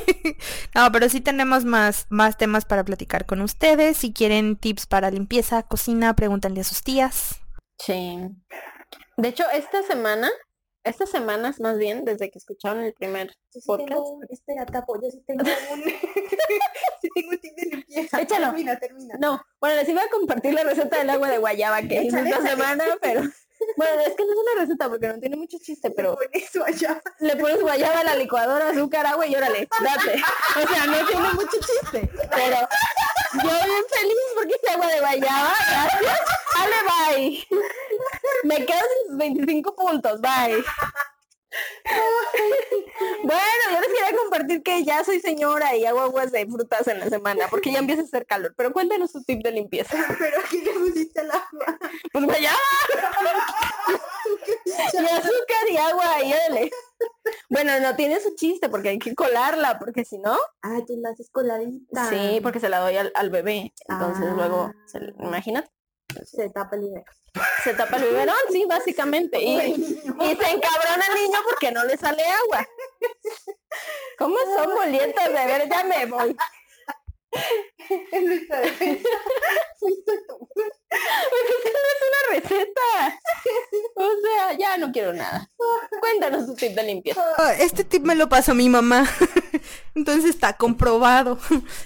No, 0.76 0.92
pero 0.92 1.10
sí 1.10 1.22
tenemos 1.22 1.66
más, 1.66 2.06
más 2.10 2.38
temas 2.38 2.64
para 2.66 2.84
platicar 2.84 3.26
con 3.26 3.42
ustedes. 3.42 3.98
Si 3.98 4.14
quieren 4.14 4.56
tips 4.56 4.86
para 4.86 5.12
limpieza, 5.12 5.64
cocina, 5.64 6.16
pregúntenle 6.16 6.62
a 6.62 6.64
sus 6.64 6.84
tías. 6.84 7.42
Sí. 7.78 8.18
De 9.18 9.28
hecho, 9.28 9.44
esta 9.54 9.84
semana, 9.84 10.30
estas 10.84 11.10
semanas 11.10 11.60
más 11.60 11.78
bien, 11.78 12.06
desde 12.06 12.30
que 12.32 12.38
escucharon 12.40 12.84
el 12.84 12.94
primer 12.94 13.28
Yo 13.54 13.60
sí 13.62 13.68
podcast. 13.68 13.90
tengo 13.90 14.10
un, 14.12 14.26
espera, 14.30 14.66
tapo, 14.66 14.96
yo 15.02 15.10
sí 15.12 15.22
tengo 15.26 15.44
un, 15.74 15.84
sí 17.02 17.10
tengo 17.14 17.30
un 17.32 17.38
tip 17.40 17.56
de 17.56 17.66
limpieza. 17.76 18.22
Échalo. 18.22 18.46
Termina, 18.48 18.80
termina. 18.80 19.16
No, 19.20 19.42
bueno, 19.60 19.76
les 19.76 19.90
iba 19.90 20.02
a 20.04 20.10
compartir 20.10 20.54
la 20.54 20.64
receta 20.64 20.98
del 21.00 21.10
agua 21.10 21.30
de 21.30 21.38
guayaba 21.38 21.82
que 21.82 22.02
hice 22.04 22.20
esta 22.20 22.42
semana, 22.42 22.86
pero 23.02 23.22
bueno, 23.76 24.02
es 24.02 24.16
que 24.16 24.24
no 24.26 24.32
es 24.32 24.38
una 24.38 24.62
receta 24.62 24.88
porque 24.90 25.08
no 25.10 25.20
tiene 25.20 25.36
mucho 25.36 25.58
chiste, 25.62 25.92
pero 25.92 26.18
eso 26.32 26.64
allá. 26.64 27.02
le 27.20 27.36
pones 27.36 27.62
guayaba 27.62 28.00
a 28.00 28.04
la 28.06 28.16
licuadora, 28.16 28.70
azúcar, 28.70 29.06
agua 29.06 29.28
y 29.28 29.36
órale, 29.36 29.68
date. 29.84 30.22
O 30.64 30.68
sea, 30.68 30.86
no 30.88 31.06
tiene 31.06 31.34
mucho 31.34 31.58
chiste, 31.60 32.10
pero 32.32 32.58
yo 33.34 33.50
bien 33.50 33.86
feliz 33.90 34.18
porque 34.36 34.56
hice 34.56 34.74
agua 34.74 34.88
de 34.88 35.00
guayaba, 35.00 35.54
gracias. 35.70 36.20
Ale, 36.56 36.76
bye. 36.90 37.48
Me 38.44 38.66
quedo 38.66 38.80
sin 38.80 39.10
sus 39.10 39.18
25 39.18 39.76
puntos, 39.76 40.22
bye. 40.22 40.64
Bueno, 43.24 43.64
yo 43.72 43.80
les 43.80 43.88
quería 43.89 44.18
compartir 44.18 44.64
que 44.64 44.84
ya 44.84 45.04
soy 45.04 45.20
señora 45.20 45.76
y 45.76 45.86
hago 45.86 46.00
aguas 46.00 46.32
de 46.32 46.45
frutas 46.47 46.88
en 46.88 47.00
la 47.00 47.10
semana 47.10 47.47
porque 47.50 47.72
ya 47.72 47.80
empieza 47.80 48.02
a 48.02 48.06
hacer 48.06 48.26
calor. 48.26 48.54
Pero 48.56 48.72
cuéntanos 48.72 49.12
tu 49.12 49.24
tip 49.24 49.43
de 49.43 49.52
limpieza. 49.52 49.91
Pero 50.20 50.39
aquí 50.39 50.62
le 50.62 50.72
pusiste 50.74 51.22
el 51.22 51.32
agua. 51.32 51.78
Pues 52.12 52.26
guayaba. 52.26 52.58
y 54.66 54.97
azúcar 54.97 55.70
y 55.72 55.78
agua 55.78 56.16
ahí, 56.16 56.32
dale. 56.32 56.72
Bueno, 57.50 57.80
no 57.80 57.95
tiene 57.95 58.20
su 58.20 58.36
chiste 58.36 58.70
porque 58.70 58.89
hay 58.89 59.00
que 59.00 59.16
colarla 59.16 59.80
porque 59.80 60.06
si 60.06 60.18
no, 60.18 60.38
Ah, 60.62 60.80
tú 60.86 60.95
la 60.97 61.10
haces 61.10 61.30
coladita. 61.32 62.10
sí, 62.10 62.39
porque 62.41 62.60
se 62.60 62.70
la 62.70 62.80
doy 62.80 62.97
al, 62.97 63.12
al 63.16 63.30
bebé. 63.30 63.74
Entonces 63.88 64.26
Ah. 64.30 64.34
luego, 64.36 64.72
se, 64.88 65.00
imagínate, 65.20 65.70
Se 66.26 66.50
tapa 66.50 66.76
el 66.76 66.82
video. 66.84 67.04
Se 67.64 67.74
tapa 67.74 67.98
el 67.98 68.04
biberón, 68.04 68.36
sí, 68.52 68.66
básicamente. 68.66 69.42
Y, 69.42 69.56
y 69.56 70.36
se 70.36 70.50
encabrona 70.50 71.06
el 71.10 71.16
niño 71.16 71.40
porque 71.48 71.72
no 71.72 71.84
le 71.86 71.98
sale 71.98 72.24
agua. 72.24 72.68
¿Cómo 74.18 74.38
son 74.56 74.76
bolietas? 74.76 75.28
De 75.28 75.34
ver, 75.34 75.70
ya 75.70 75.84
me 75.84 76.06
voy. 76.06 76.36
En 78.12 78.26
nuestra 78.26 78.60
defensa. 78.62 79.10
Fuiste 79.80 80.12
tú. 80.28 80.48
Es 80.92 81.72
una 82.08 82.36
receta. 82.36 83.20
O 83.96 84.08
sea, 84.22 84.58
ya 84.58 84.78
no 84.78 84.92
quiero 84.92 85.14
nada. 85.14 85.50
Cuéntanos 86.00 86.46
tu 86.46 86.54
tip 86.56 86.74
de 86.76 86.84
limpieza. 86.84 87.22
Ah, 87.38 87.54
Este 87.54 87.84
tip 87.84 88.04
me 88.04 88.16
lo 88.16 88.30
pasó 88.30 88.54
mi 88.54 88.70
mamá. 88.70 89.08
Entonces 89.96 90.30
está 90.30 90.54
comprobado. 90.58 91.40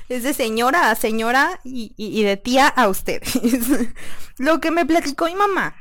Es 0.09 0.23
de 0.23 0.33
señora 0.33 0.89
a 0.91 0.95
señora 0.95 1.59
y, 1.63 1.93
y- 1.95 2.19
y 2.19 2.23
de 2.23 2.35
tía 2.37 2.67
a 2.67 2.87
ustedes. 2.89 3.39
Lo 4.37 4.59
que 4.59 4.71
me 4.71 4.85
platicó 4.85 5.25
mi 5.25 5.35
mamá 5.35 5.75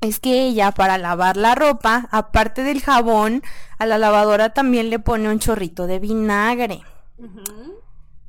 es 0.00 0.18
que 0.18 0.46
ella 0.46 0.72
para 0.72 0.98
lavar 0.98 1.36
la 1.36 1.54
ropa, 1.54 2.08
aparte 2.10 2.62
del 2.64 2.82
jabón, 2.82 3.42
a 3.78 3.86
la 3.86 3.98
lavadora 3.98 4.52
también 4.52 4.90
le 4.90 4.98
pone 4.98 5.28
un 5.28 5.38
chorrito 5.38 5.86
de 5.86 5.98
vinagre. 6.00 6.82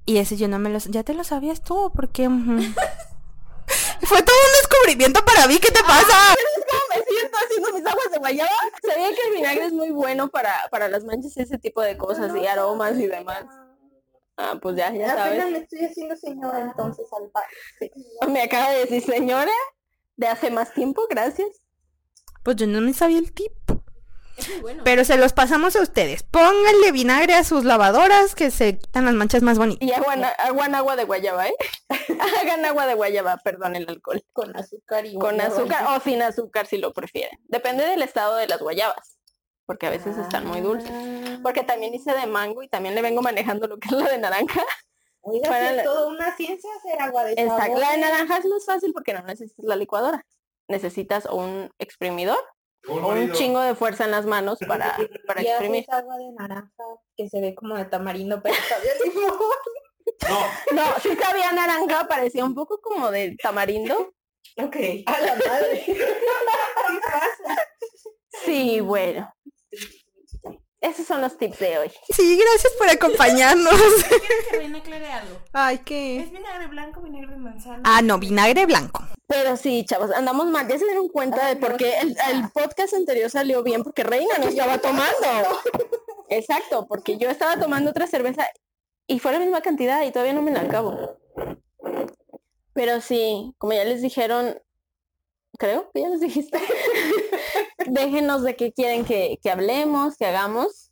Y 0.06 0.18
ese 0.18 0.38
yo 0.38 0.47
no 0.47 0.60
me 0.60 0.70
lo... 0.70 0.78
¿Ya 0.80 1.03
te 1.03 1.14
lo 1.14 1.24
sabías 1.24 1.62
tú? 1.64 1.91
Porque... 1.95 2.30
Fue 4.01 4.22
todo 4.22 4.36
un 4.36 4.53
descubrimiento 4.62 5.26
para 5.26 5.47
mí. 5.47 5.58
¿Qué 5.58 5.72
te 5.72 5.82
pasa? 5.82 6.36
¿Cómo 6.70 6.82
me 6.89 7.03
siento 7.03 7.38
haciendo 7.43 7.74
mis 7.74 7.86
aguas 7.86 8.12
de 8.12 8.20
guayaba? 8.20 8.51
Sabía 8.88 9.10
que 9.10 9.28
el 9.28 9.34
vinagre 9.36 9.66
es 9.66 9.74
muy 9.74 9.89
bueno 9.89 10.30
para, 10.30 10.53
para 10.70 10.88
las 10.88 11.03
manchas 11.03 11.36
y 11.38 11.41
ese 11.41 11.58
tipo 11.58 11.82
de 11.82 11.97
cosas 11.97 12.32
y 12.36 12.45
aromas 12.45 12.97
y 12.99 13.08
demás. 13.08 13.45
Ah, 14.38 14.60
pues 14.62 14.76
ya, 14.76 14.93
ya 14.93 15.14
Apenas 15.14 15.38
sabes. 15.38 15.51
me 15.51 15.58
estoy 15.60 15.86
haciendo 15.86 16.16
señora 16.18 16.60
entonces 16.60 17.08
al 17.14 17.30
padre. 17.30 18.32
Me 18.32 18.43
acaba 18.43 18.70
de 18.72 18.80
decir 18.82 19.03
señora 19.03 19.51
de 20.18 20.28
hace 20.28 20.51
más 20.51 20.74
tiempo, 20.74 21.08
gracias. 21.10 21.47
Pues 22.43 22.58
yo 22.58 22.68
no 22.68 22.82
me 22.82 22.93
sabía 22.93 23.18
el 23.20 23.34
Pero 24.83 25.05
se 25.05 25.17
los 25.17 25.33
pasamos 25.33 25.75
a 25.75 25.81
ustedes. 25.81 26.23
Pónganle 26.23 26.91
vinagre 26.91 27.33
a 27.36 27.43
sus 27.43 27.63
lavadoras 27.63 28.36
que 28.36 28.51
se 28.51 28.77
quitan 28.77 29.05
las 29.05 29.13
manchas 29.13 29.41
más 29.43 29.57
bonitas. 29.57 29.88
Y 29.88 29.91
hagan, 29.93 30.23
hagan 30.23 30.75
agua 30.75 30.95
de 30.95 31.03
guayaba, 31.05 31.47
¿eh? 31.47 31.55
Hagan 32.41 32.65
agua 32.65 32.86
de 32.88 32.93
guayaba, 32.95 33.38
perdón, 33.43 33.75
el 33.75 33.88
alcohol. 33.89 34.23
Con 34.33 34.55
azúcar 34.55 35.05
y 35.05 35.13
Con 35.13 35.36
guayaba. 35.36 35.55
azúcar 35.55 35.86
o 35.89 35.99
sin 36.01 36.21
azúcar 36.21 36.67
si 36.67 36.77
lo 36.77 36.93
prefieren. 36.93 37.38
Depende 37.45 37.86
del 37.86 38.01
estado 38.01 38.36
de 38.36 38.47
las 38.47 38.59
guayabas. 38.59 39.17
Porque 39.65 39.88
a 39.88 39.89
veces 39.89 40.17
están 40.17 40.45
muy 40.45 40.61
dulces. 40.61 40.91
Ah. 40.93 41.39
Porque 41.41 41.63
también 41.63 41.93
hice 41.93 42.13
de 42.13 42.27
mango 42.27 42.61
y 42.63 42.67
también 42.69 42.93
le 42.95 43.01
vengo 43.01 43.21
manejando 43.21 43.67
lo 43.67 43.77
que 43.79 43.88
es 43.88 43.93
la 43.93 44.09
de 44.09 44.17
naranja. 44.19 44.63
Oiga, 45.21 45.49
Para 45.49 45.59
sí 45.61 45.69
es 45.71 45.75
la- 45.77 45.83
toda 45.83 46.07
una 46.07 46.36
ciencia 46.36 46.69
hacer 46.77 47.01
agua 47.01 47.23
de 47.23 47.31
Exacto. 47.33 47.79
La 47.79 47.91
de 47.91 47.97
naranja 47.97 48.38
es 48.38 48.45
más 48.45 48.65
fácil 48.65 48.93
porque 48.93 49.13
no 49.13 49.23
necesitas 49.23 49.65
la 49.65 49.75
licuadora. 49.75 50.23
Necesitas 50.67 51.25
o 51.25 51.36
un 51.36 51.71
exprimidor 51.79 52.38
un 52.88 53.31
chingo 53.33 53.59
de 53.61 53.75
fuerza 53.75 54.05
en 54.05 54.11
las 54.11 54.25
manos 54.25 54.59
para, 54.67 54.95
para 55.27 55.41
Y 55.43 55.47
exprimir. 55.47 55.86
agua 55.89 56.17
de 56.17 56.31
naranja 56.31 56.83
que 57.17 57.29
se 57.29 57.41
ve 57.41 57.55
como 57.55 57.75
de 57.75 57.86
tamarindo, 57.86 58.41
pero 58.41 58.55
sabía 58.67 58.91
limón. 59.03 59.33
No, 60.29 60.39
No, 60.75 60.99
sí 61.01 61.09
sabía 61.19 61.51
naranja, 61.51 62.07
parecía 62.07 62.45
un 62.45 62.53
poco 62.53 62.79
como 62.79 63.11
de 63.11 63.36
tamarindo. 63.41 64.13
Ok. 64.57 64.75
A 65.07 65.19
la 65.19 65.36
madre. 65.36 65.83
¿Qué 65.86 65.95
pasa? 67.03 67.67
Sí, 68.45 68.79
bueno. 68.79 69.33
Esos 70.79 71.05
son 71.07 71.19
los 71.21 71.36
tips 71.38 71.59
de 71.59 71.77
hoy. 71.79 71.91
Sí, 72.11 72.38
gracias 72.39 72.71
por 72.77 72.88
acompañarnos. 72.88 73.73
¿Quieres 74.07 74.47
que 74.49 74.57
Reina 74.57 74.77
aclare 74.77 75.11
algo? 75.11 75.36
Ay, 75.51 75.79
¿qué? 75.79 76.19
¿Es 76.19 76.31
vinagre 76.31 76.67
blanco, 76.67 77.01
vinagre 77.01 77.31
de 77.31 77.38
manzana? 77.38 77.81
Ah, 77.83 78.01
no, 78.03 78.19
vinagre 78.19 78.65
blanco. 78.67 79.03
Pero 79.28 79.57
sí, 79.57 79.86
chavos, 79.86 80.11
andamos 80.11 80.47
mal. 80.47 80.67
Ya 80.67 80.78
se 80.78 80.86
dieron 80.86 81.09
cuenta 81.09 81.47
de 81.47 81.55
por 81.55 81.78
qué 81.78 81.99
el, 81.99 82.09
el 82.09 82.49
podcast 82.53 82.93
anterior 82.93 83.30
salió 83.30 83.63
bien, 83.63 83.84
porque 83.84 84.03
Reina 84.03 84.38
no 84.38 84.45
estaba 84.45 84.78
tomando. 84.78 85.28
Exacto, 86.30 86.88
porque 86.88 87.17
yo 87.17 87.30
estaba 87.30 87.59
tomando 87.59 87.91
otra 87.91 88.07
cerveza 88.07 88.47
y 89.07 89.19
fue 89.19 89.32
la 89.32 89.39
misma 89.39 89.61
cantidad 89.61 90.03
y 90.03 90.11
todavía 90.11 90.34
no 90.34 90.41
me 90.41 90.51
la 90.51 90.61
acabo. 90.61 91.17
Pero 92.73 93.01
sí, 93.01 93.53
como 93.57 93.73
ya 93.73 93.86
les 93.86 94.01
dijeron, 94.01 94.59
creo 95.57 95.89
que 95.93 96.01
ya 96.01 96.09
les 96.09 96.19
dijiste, 96.19 96.59
déjenos 97.88 98.43
de 98.43 98.55
qué 98.55 98.73
quieren 98.73 99.05
que, 99.05 99.39
que 99.41 99.49
hablemos, 99.49 100.17
que 100.17 100.26
hagamos. 100.26 100.84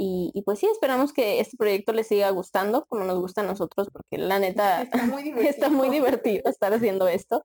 Y, 0.00 0.30
y 0.32 0.42
pues 0.42 0.60
sí, 0.60 0.68
esperamos 0.70 1.12
que 1.12 1.40
este 1.40 1.56
proyecto 1.56 1.92
les 1.92 2.06
siga 2.06 2.30
gustando, 2.30 2.86
como 2.86 3.04
nos 3.04 3.18
gusta 3.18 3.40
a 3.40 3.44
nosotros, 3.44 3.88
porque 3.92 4.16
la 4.16 4.38
neta 4.38 4.82
Está 4.82 5.02
muy 5.06 5.24
divertido. 5.24 5.50
está 5.50 5.68
muy 5.70 5.90
divertido 5.90 6.48
estar 6.48 6.72
haciendo 6.72 7.08
esto. 7.08 7.44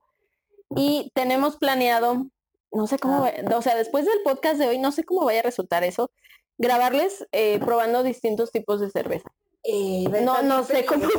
Y 0.76 1.10
tenemos 1.14 1.56
planeado, 1.56 2.28
no 2.70 2.86
sé 2.86 2.98
cómo, 2.98 3.26
o 3.56 3.62
sea, 3.62 3.74
después 3.74 4.04
del 4.04 4.22
podcast 4.22 4.58
de 4.58 4.68
hoy, 4.68 4.78
no 4.78 4.92
sé 4.92 5.02
cómo 5.02 5.24
vaya 5.24 5.40
a 5.40 5.42
resultar 5.42 5.82
eso, 5.82 6.12
grabarles 6.56 7.26
eh, 7.32 7.58
probando 7.58 8.04
distintos 8.04 8.52
tipos 8.52 8.80
de 8.80 8.88
cerveza. 8.88 9.30
Eh, 9.66 10.04
No, 10.22 10.42
no 10.42 10.62
sé 10.64 10.84
cómo. 10.84 11.06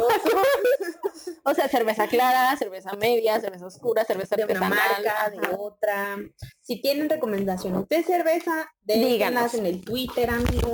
O 1.48 1.54
sea, 1.54 1.68
cerveza 1.68 2.08
clara, 2.08 2.56
cerveza 2.58 2.94
media, 2.96 3.40
cerveza 3.40 3.68
oscura, 3.68 4.04
cerveza 4.04 4.36
de 4.36 4.46
una 4.46 4.68
marca, 4.70 5.30
de 5.30 5.56
otra. 5.58 6.18
Si 6.62 6.82
tienen 6.82 7.08
recomendaciones 7.10 7.88
de 7.88 8.04
cerveza, 8.04 8.72
díganlas 8.84 9.54
en 9.54 9.66
el 9.68 9.84
Twitter, 9.84 10.30
amigos. 10.30 10.74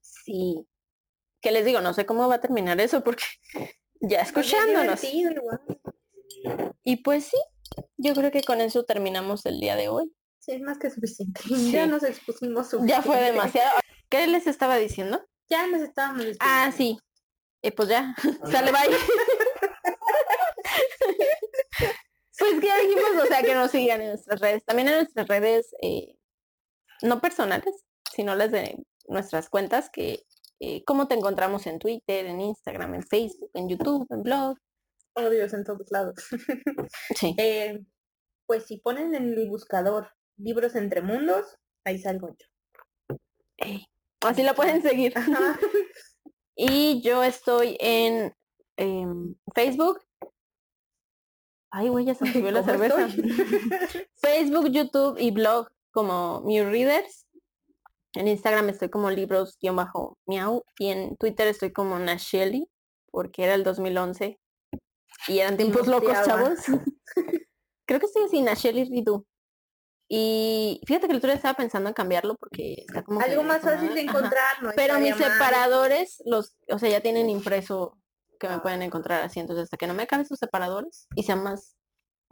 Sí. 0.00 0.66
¿Qué 1.40 1.52
les 1.52 1.64
digo? 1.64 1.80
No 1.80 1.94
sé 1.94 2.06
cómo 2.06 2.28
va 2.28 2.36
a 2.36 2.40
terminar 2.40 2.80
eso 2.80 3.02
porque 3.04 3.24
ya 4.00 4.20
escuchándonos. 4.20 5.02
Es 5.04 5.12
divertido, 5.12 5.42
igual. 5.42 6.74
Y 6.82 6.96
pues 6.96 7.24
sí, 7.26 7.36
yo 7.96 8.14
creo 8.14 8.30
que 8.32 8.42
con 8.42 8.60
eso 8.60 8.84
terminamos 8.84 9.46
el 9.46 9.60
día 9.60 9.76
de 9.76 9.88
hoy. 9.88 10.12
Sí, 10.40 10.52
es 10.52 10.60
más 10.60 10.78
que 10.78 10.90
suficiente. 10.90 11.40
Sí. 11.44 11.70
Ya 11.72 11.86
nos 11.86 12.02
expusimos 12.02 12.70
Ya 12.72 13.00
fue 13.02 13.14
suficiente. 13.14 13.24
demasiado. 13.32 13.78
¿Qué 14.08 14.26
les 14.26 14.46
estaba 14.46 14.76
diciendo? 14.76 15.24
Ya 15.48 15.66
nos 15.66 15.82
estábamos 15.82 16.24
Ah, 16.40 16.66
despidiendo. 16.70 16.76
sí. 16.76 16.98
Eh, 17.62 17.72
pues 17.72 17.88
ya, 17.88 18.14
sale 18.50 18.72
bye. 18.72 18.80
pues 22.38 22.60
que 22.60 22.66
ya 22.66 22.78
dijimos, 22.78 23.22
o 23.22 23.26
sea, 23.26 23.42
que 23.42 23.54
nos 23.54 23.70
sigan 23.70 24.00
en 24.02 24.08
nuestras 24.08 24.40
redes. 24.40 24.64
También 24.64 24.88
en 24.88 24.94
nuestras 24.96 25.28
redes, 25.28 25.74
eh, 25.82 26.16
no 27.02 27.20
personales, 27.20 27.84
sino 28.14 28.34
las 28.34 28.50
de 28.50 28.84
nuestras 29.08 29.48
cuentas, 29.48 29.90
que 29.90 30.24
eh, 30.60 30.84
cómo 30.84 31.08
te 31.08 31.14
encontramos 31.14 31.66
en 31.66 31.78
Twitter, 31.78 32.26
en 32.26 32.40
Instagram, 32.40 32.94
en 32.94 33.02
Facebook, 33.02 33.50
en 33.54 33.68
YouTube, 33.68 34.06
en 34.10 34.22
blog. 34.22 34.56
Oh, 35.14 35.30
Dios, 35.30 35.52
en 35.54 35.64
todos 35.64 35.90
lados. 35.90 36.14
Sí. 37.16 37.34
Eh, 37.38 37.80
pues 38.46 38.66
si 38.66 38.78
ponen 38.78 39.14
en 39.14 39.32
el 39.34 39.48
buscador 39.48 40.10
libros 40.36 40.74
entre 40.74 41.00
mundos, 41.00 41.56
ahí 41.84 41.98
salgo 41.98 42.28
yo. 42.28 43.16
Así 44.26 44.42
la 44.42 44.54
pueden 44.54 44.82
seguir. 44.82 45.16
Ajá. 45.16 45.58
Y 46.56 47.00
yo 47.00 47.24
estoy 47.24 47.76
en 47.80 48.32
em, 48.76 49.34
Facebook. 49.54 50.00
Ay, 51.70 51.88
güey, 51.88 52.04
ya 52.04 52.14
se 52.14 52.24
me 52.24 52.30
la 52.52 52.60
¿Cómo 52.60 52.72
cerveza. 52.72 53.08
Facebook, 54.16 54.68
YouTube 54.70 55.18
y 55.18 55.32
blog 55.32 55.68
como 55.90 56.42
Mew 56.42 56.70
Readers. 56.70 57.26
En 58.14 58.28
Instagram 58.28 58.68
estoy 58.68 58.88
como 58.88 59.10
libros-miau 59.10 60.64
y 60.78 60.88
en 60.88 61.16
Twitter 61.16 61.48
estoy 61.48 61.72
como 61.72 61.98
Nashelly 61.98 62.68
porque 63.10 63.42
era 63.42 63.54
el 63.54 63.64
2011 63.64 64.38
y 65.26 65.38
eran 65.38 65.56
tiempos 65.56 65.88
locos, 65.88 66.12
chavos. 66.24 66.60
Creo 67.86 67.98
que 67.98 68.06
estoy 68.06 68.24
así, 68.24 68.40
Nashelly 68.42 68.84
Ridu. 68.84 69.26
Y 70.16 70.80
fíjate 70.86 71.06
que 71.08 71.12
el 71.12 71.18
otro 71.18 71.26
día 71.28 71.34
estaba 71.36 71.54
pensando 71.56 71.88
en 71.88 71.94
cambiarlo 71.94 72.36
porque 72.36 72.84
está 72.86 73.02
como 73.02 73.20
Algo 73.20 73.42
más 73.42 73.62
fácil 73.62 73.92
de 73.94 74.02
encontrar, 74.02 74.62
no 74.62 74.70
Pero 74.76 74.98
mis 75.00 75.10
mal. 75.18 75.18
separadores, 75.32 76.22
los, 76.24 76.54
o 76.70 76.78
sea, 76.78 76.88
ya 76.88 77.00
tienen 77.00 77.28
impreso 77.28 77.98
que 78.38 78.48
me 78.48 78.60
pueden 78.60 78.82
encontrar 78.82 79.22
así. 79.22 79.40
Entonces, 79.40 79.64
hasta 79.64 79.76
que 79.76 79.88
no 79.88 79.94
me 79.94 80.04
acaben 80.04 80.24
sus 80.24 80.38
separadores 80.38 81.08
y 81.16 81.24
sea 81.24 81.34
más, 81.34 81.76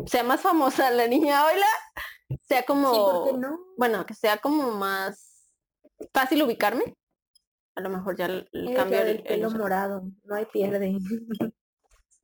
sea 0.07 0.22
más 0.22 0.41
famosa 0.41 0.93
la 0.93 1.09
niña 1.09 1.45
Oila, 1.47 1.66
sea 2.43 2.62
como, 2.64 2.93
Sí, 2.95 3.01
¿por 3.01 3.24
qué 3.33 3.39
no? 3.39 3.59
bueno, 3.76 4.07
que 4.07 4.14
sea 4.14 4.37
como 4.39 4.70
más 4.70 5.49
fácil 6.14 6.41
ubicarme. 6.45 6.95
A 7.74 7.80
lo 7.80 7.89
mejor 7.89 8.16
ya 8.16 8.26
el, 8.26 8.49
el 8.53 8.68
Hay 8.68 8.74
cambio 8.74 9.01
el- 9.01 9.09
el 9.09 9.22
pelo 9.24 9.49
el- 9.49 9.57
morado, 9.59 10.03
no 10.24 10.35
hay 10.37 10.45
pierde. 10.47 10.95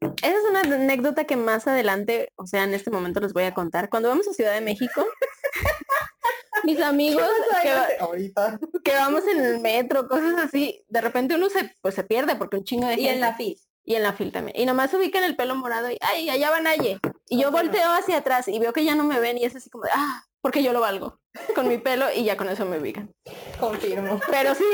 Esa 0.01 0.37
es 0.37 0.45
una 0.49 0.61
anécdota 0.61 1.25
que 1.25 1.37
más 1.37 1.67
adelante, 1.67 2.33
o 2.37 2.47
sea, 2.47 2.65
en 2.65 2.75
este 2.75 2.91
momento 2.91 3.21
les 3.21 3.33
voy 3.33 3.45
a 3.45 3.55
contar. 3.55 3.89
Cuando 3.89 4.09
vamos 4.09 4.29
a 4.29 4.33
Ciudad 4.33 4.55
de 4.55 4.61
México, 4.61 5.05
mis 6.65 6.81
amigos 6.81 7.29
que, 7.63 7.71
Ahorita. 8.01 8.59
que 8.85 8.93
vamos 8.95 9.27
en 9.27 9.41
el 9.45 9.61
metro, 9.61 10.09
cosas 10.09 10.35
así, 10.39 10.85
de 10.89 11.01
repente 11.01 11.35
uno 11.35 11.49
se, 11.51 11.73
pues 11.81 11.95
se 11.95 12.05
pierde 12.05 12.37
porque 12.37 12.57
un 12.57 12.65
chingo 12.65 12.87
de 12.87 12.95
Y 12.95 12.97
gente. 12.99 13.13
en 13.15 13.21
la 13.21 13.35
FIS. 13.35 13.65
Y 13.85 13.95
en 13.95 14.03
la 14.03 14.13
fil 14.13 14.31
también. 14.33 14.55
Y 14.61 14.67
nomás 14.67 14.93
ubican 14.93 15.25
el 15.25 15.35
pelo 15.35 15.55
morado 15.55 15.91
y, 15.91 15.97
ay, 16.03 16.29
allá 16.29 16.51
van 16.51 16.67
Aye. 16.67 16.99
Y 17.27 17.39
yo 17.41 17.51
no. 17.51 17.57
volteo 17.57 17.91
hacia 17.93 18.19
atrás 18.19 18.47
y 18.47 18.59
veo 18.59 18.75
que 18.75 18.85
ya 18.85 18.95
no 18.95 19.03
me 19.05 19.19
ven 19.19 19.39
y 19.39 19.45
es 19.47 19.57
así 19.57 19.71
como 19.71 19.85
de, 19.85 19.91
ah, 19.95 20.25
porque 20.43 20.63
yo 20.63 20.75
lo 20.75 20.81
valgo 20.81 21.19
con 21.55 21.69
mi 21.69 21.79
pelo 21.79 22.05
y 22.15 22.25
ya 22.25 22.37
con 22.37 22.51
eso 22.51 22.67
me 22.67 22.79
ubican. 22.79 23.11
Confirmo. 23.59 24.21
Pero 24.31 24.55
sí, 24.55 24.65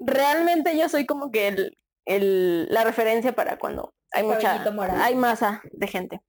realmente 0.00 0.78
yo 0.78 0.88
soy 0.88 1.04
como 1.04 1.30
que 1.30 1.48
el, 1.48 1.78
el- 2.06 2.66
la 2.70 2.84
referencia 2.84 3.34
para 3.34 3.58
cuando 3.58 3.92
hay 4.14 4.22
mucha, 4.22 4.70
morado. 4.70 5.02
hay 5.02 5.14
masa 5.14 5.62
de 5.72 5.86
gente. 5.86 6.20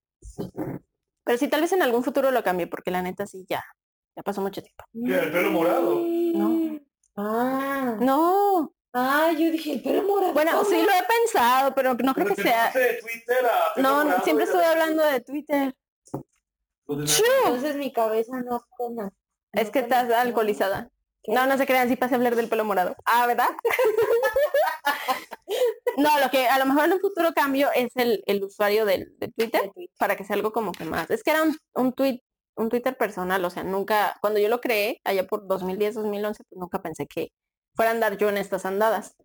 Pero 1.23 1.38
sí, 1.38 1.47
tal 1.47 1.61
vez 1.61 1.71
en 1.71 1.81
algún 1.81 2.03
futuro 2.03 2.31
lo 2.31 2.43
cambie 2.43 2.67
porque 2.67 2.91
la 2.91 3.01
neta 3.01 3.25
sí, 3.25 3.45
ya, 3.49 3.63
ya 4.15 4.23
pasó 4.23 4.41
mucho 4.41 4.61
tiempo. 4.61 4.83
¿Qué, 4.93 5.13
el 5.25 5.31
pelo 5.31 5.51
morado? 5.51 6.01
No. 6.05 6.79
Ah. 7.15 7.95
No, 7.99 8.71
Ah, 8.97 9.31
yo 9.33 9.51
dije 9.51 9.73
el 9.73 9.81
pelo 9.81 10.03
morado. 10.03 10.31
bueno, 10.33 10.51
¿cómo? 10.51 10.63
sí 10.63 10.75
lo 10.81 10.89
he 10.89 11.03
pensado, 11.03 11.75
pero 11.75 11.93
no 11.95 12.13
creo 12.13 12.27
Pero 12.27 12.36
que 12.36 12.41
sea... 12.43 12.71
de 12.71 12.93
Twitter 13.01 13.45
a 13.45 13.73
pelo 13.73 13.89
No, 13.89 14.03
morado, 14.05 14.23
siempre 14.23 14.45
estuve 14.45 14.65
hablando 14.65 15.03
de 15.03 15.19
Twitter. 15.21 15.75
Pues, 16.86 17.21
Entonces 17.45 17.75
mi 17.75 17.91
cabeza 17.91 18.39
no 18.41 18.65
cona. 18.77 19.11
Es 19.51 19.69
que 19.69 19.79
estás 19.79 20.09
alcoholizada. 20.11 20.89
No, 21.27 21.45
no 21.47 21.57
se 21.57 21.65
crean, 21.65 21.89
sí 21.89 21.95
pasé 21.95 22.13
a 22.13 22.17
hablar 22.17 22.36
del 22.36 22.47
pelo 22.47 22.63
morado. 22.63 22.95
Ah, 23.05 23.25
¿verdad? 23.27 23.49
no, 25.97 26.19
lo 26.19 26.29
que 26.29 26.47
a 26.47 26.59
lo 26.59 26.65
mejor 26.65 26.86
en 26.86 26.93
un 26.93 26.99
futuro 26.99 27.33
cambio 27.33 27.69
es 27.73 27.91
el, 27.95 28.23
el 28.25 28.43
usuario 28.43 28.86
del, 28.86 29.17
de 29.19 29.29
Twitter 29.29 29.71
para 29.97 30.15
que 30.15 30.23
sea 30.23 30.36
algo 30.36 30.51
como 30.51 30.71
que 30.71 30.86
más. 30.86 31.09
Es 31.09 31.23
que 31.23 31.31
era 31.31 31.43
un, 31.43 31.57
un 31.73 31.93
tweet, 31.93 32.21
un 32.55 32.69
Twitter 32.69 32.97
personal, 32.97 33.43
o 33.45 33.49
sea, 33.49 33.63
nunca, 33.63 34.17
cuando 34.21 34.39
yo 34.39 34.49
lo 34.49 34.61
creé, 34.61 35.01
allá 35.03 35.27
por 35.27 35.47
2010, 35.47 35.95
2011, 35.95 36.43
pues 36.49 36.59
nunca 36.59 36.81
pensé 36.81 37.07
que 37.07 37.31
fuera 37.75 37.91
a 37.91 37.93
andar 37.93 38.17
yo 38.17 38.29
en 38.29 38.38
estas 38.38 38.65
andadas. 38.65 39.15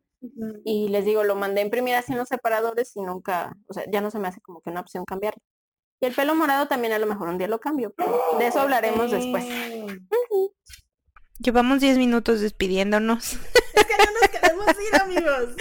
Y 0.65 0.89
les 0.89 1.07
digo, 1.07 1.25
lo 1.25 1.35
mandé 1.35 1.63
a 1.63 1.65
imprimir 1.65 1.95
así 1.95 2.13
en 2.13 2.19
los 2.19 2.29
separadores 2.29 2.95
y 2.95 3.01
nunca, 3.01 3.57
o 3.69 3.73
sea, 3.73 3.85
ya 3.91 4.03
no 4.03 4.11
se 4.11 4.19
me 4.19 4.29
hace 4.29 4.41
como 4.41 4.61
que 4.61 4.71
una 4.71 4.81
opción 4.81 5.05
cambiarlo. 5.07 5.43
Y 6.01 6.07
el 6.07 6.15
pelo 6.15 6.35
morado 6.35 6.67
también 6.67 6.93
a 6.93 6.99
lo 6.99 7.07
mejor 7.07 7.29
un 7.29 7.39
día 7.39 7.49
lo 7.49 7.61
cambio. 7.61 7.93
pero 7.97 8.19
De 8.39 8.47
eso 8.47 8.61
hablaremos 8.61 9.11
después. 9.11 9.45
Llevamos 11.39 11.81
10 11.81 11.99
minutos 11.99 12.41
despidiéndonos. 12.41 13.33
Es 13.33 13.87
que 13.87 13.97
no 13.97 14.21
nos 14.21 14.30
amigos. 14.93 15.55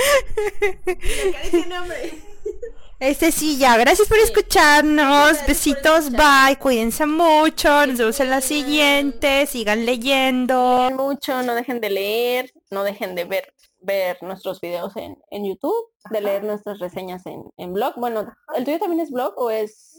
Me. 1.87 2.29
Este 2.99 3.31
sí, 3.31 3.57
ya. 3.57 3.77
Gracias 3.77 4.07
por 4.07 4.17
escucharnos. 4.17 5.45
Besitos, 5.47 6.11
bye. 6.11 6.57
Cuídense 6.59 7.05
mucho. 7.05 7.85
Nos 7.87 7.97
vemos 7.97 8.19
en 8.19 8.29
la 8.29 8.41
siguiente. 8.41 9.45
Sigan 9.45 9.85
leyendo. 9.85 10.89
mucho, 10.91 11.41
no 11.43 11.55
dejen 11.55 11.79
de 11.79 11.89
leer, 11.89 12.53
no 12.71 12.83
dejen 12.83 13.15
de 13.15 13.25
ver 13.25 13.53
ver 13.81 14.21
nuestros 14.21 14.59
videos 14.61 14.95
en, 14.97 15.17
en 15.31 15.45
YouTube, 15.45 15.91
de 16.11 16.21
leer 16.21 16.43
nuestras 16.43 16.79
reseñas 16.79 17.25
en, 17.25 17.43
en 17.57 17.73
blog. 17.73 17.93
Bueno, 17.95 18.31
¿el 18.55 18.65
tuyo 18.65 18.79
también 18.79 18.99
es 18.99 19.11
blog 19.11 19.33
o 19.37 19.49
es 19.49 19.95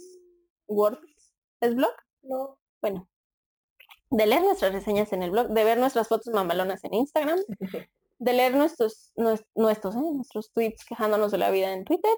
Word? 0.67 0.99
¿Es 1.61 1.75
blog? 1.75 1.93
No. 2.23 2.59
Bueno, 2.83 3.09
de 4.11 4.27
leer 4.27 4.43
nuestras 4.43 4.73
reseñas 4.73 5.13
en 5.13 5.23
el 5.23 5.31
blog, 5.31 5.49
de 5.49 5.65
ver 5.65 5.79
nuestras 5.79 6.09
fotos 6.09 6.33
mamalonas 6.33 6.85
en 6.85 6.95
Instagram, 6.95 7.39
de 8.21 8.33
leer 8.35 8.55
nuestros 8.55 9.13
nues- 9.17 9.45
nuestros, 9.55 9.97
¿eh? 9.97 10.01
nuestros 10.15 10.53
tweets 10.53 10.85
quejándonos 10.85 11.33
de 11.33 11.39
la 11.39 11.51
vida 11.51 11.73
en 11.73 11.85
Twitter 11.85 12.13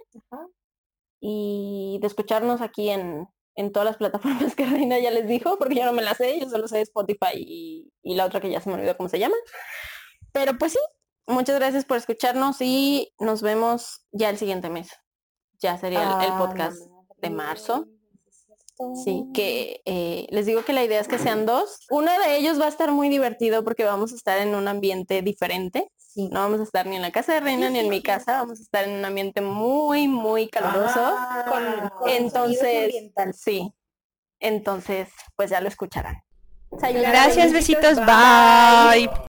y 1.21 1.99
de 2.01 2.07
escucharnos 2.07 2.61
aquí 2.61 2.91
en, 2.91 3.29
en 3.55 3.73
todas 3.73 3.87
las 3.87 3.97
plataformas 3.97 4.55
que 4.57 4.67
Reina 4.67 4.99
ya 4.99 5.11
les 5.11 5.27
dijo, 5.27 5.57
porque 5.59 5.77
yo 5.77 5.85
no 5.85 5.93
me 5.93 6.03
las 6.03 6.17
sé, 6.19 6.41
yo 6.41 6.49
solo 6.51 6.69
sé 6.69 6.81
Spotify 6.83 7.35
y, 7.37 7.93
y 8.03 8.15
la 8.17 8.27
otra 8.27 8.41
que 8.41 8.51
ya 8.51 8.61
se 8.61 8.69
me 8.69 8.75
olvidó 8.77 8.97
cómo 8.97 9.09
se 9.09 9.19
llama. 9.19 9.37
Pero 10.33 10.59
pues 10.59 10.73
sí, 10.73 10.79
muchas 11.27 11.57
gracias 11.59 11.85
por 11.85 11.97
escucharnos 11.99 12.57
y 12.61 13.13
nos 13.19 13.43
vemos 13.43 14.05
ya 14.11 14.31
el 14.31 14.39
siguiente 14.39 14.71
mes. 14.71 14.91
Ya 15.61 15.79
sería 15.79 16.19
el, 16.21 16.33
el 16.33 16.39
podcast 16.39 16.79
de 17.19 17.31
marzo. 17.31 17.87
Sí, 19.05 19.27
que 19.33 19.81
eh, 19.85 20.27
les 20.31 20.47
digo 20.47 20.65
que 20.65 20.73
la 20.73 20.83
idea 20.83 21.01
es 21.01 21.09
que 21.09 21.19
sean 21.19 21.47
dos. 21.47 21.87
Uno 21.91 22.11
de 22.21 22.37
ellos 22.37 22.61
va 22.61 22.67
a 22.67 22.69
estar 22.69 22.91
muy 22.91 23.09
divertido 23.09 23.63
porque 23.65 23.85
vamos 23.85 24.13
a 24.13 24.17
estar 24.17 24.39
en 24.39 24.55
un 24.55 24.67
ambiente 24.67 25.23
diferente. 25.23 25.89
Sí. 25.97 26.29
No 26.33 26.41
vamos 26.41 26.61
a 26.61 26.65
estar 26.65 26.87
ni 26.87 26.97
en 26.97 27.03
la 27.03 27.11
casa 27.11 27.35
de 27.35 27.41
Reina 27.41 27.71
ni 27.71 27.79
en 27.79 27.89
mi 27.89 28.03
casa, 28.03 28.39
vamos 28.39 28.59
a 28.59 28.63
estar 28.63 28.85
en 28.85 28.99
un 28.99 29.05
ambiente 29.05 29.41
muy, 29.41 30.09
muy 30.09 30.49
caluroso. 30.49 31.01
Ah, 31.01 31.45
Con, 31.49 31.91
con 31.99 32.09
Entonces, 32.11 32.93
sí. 33.35 33.73
Entonces, 34.41 35.09
pues 35.37 35.51
ya 35.51 35.61
lo 35.61 35.69
escucharán. 35.69 36.23
Gracias, 36.71 37.53
besitos, 37.53 37.97
bye. 37.97 39.09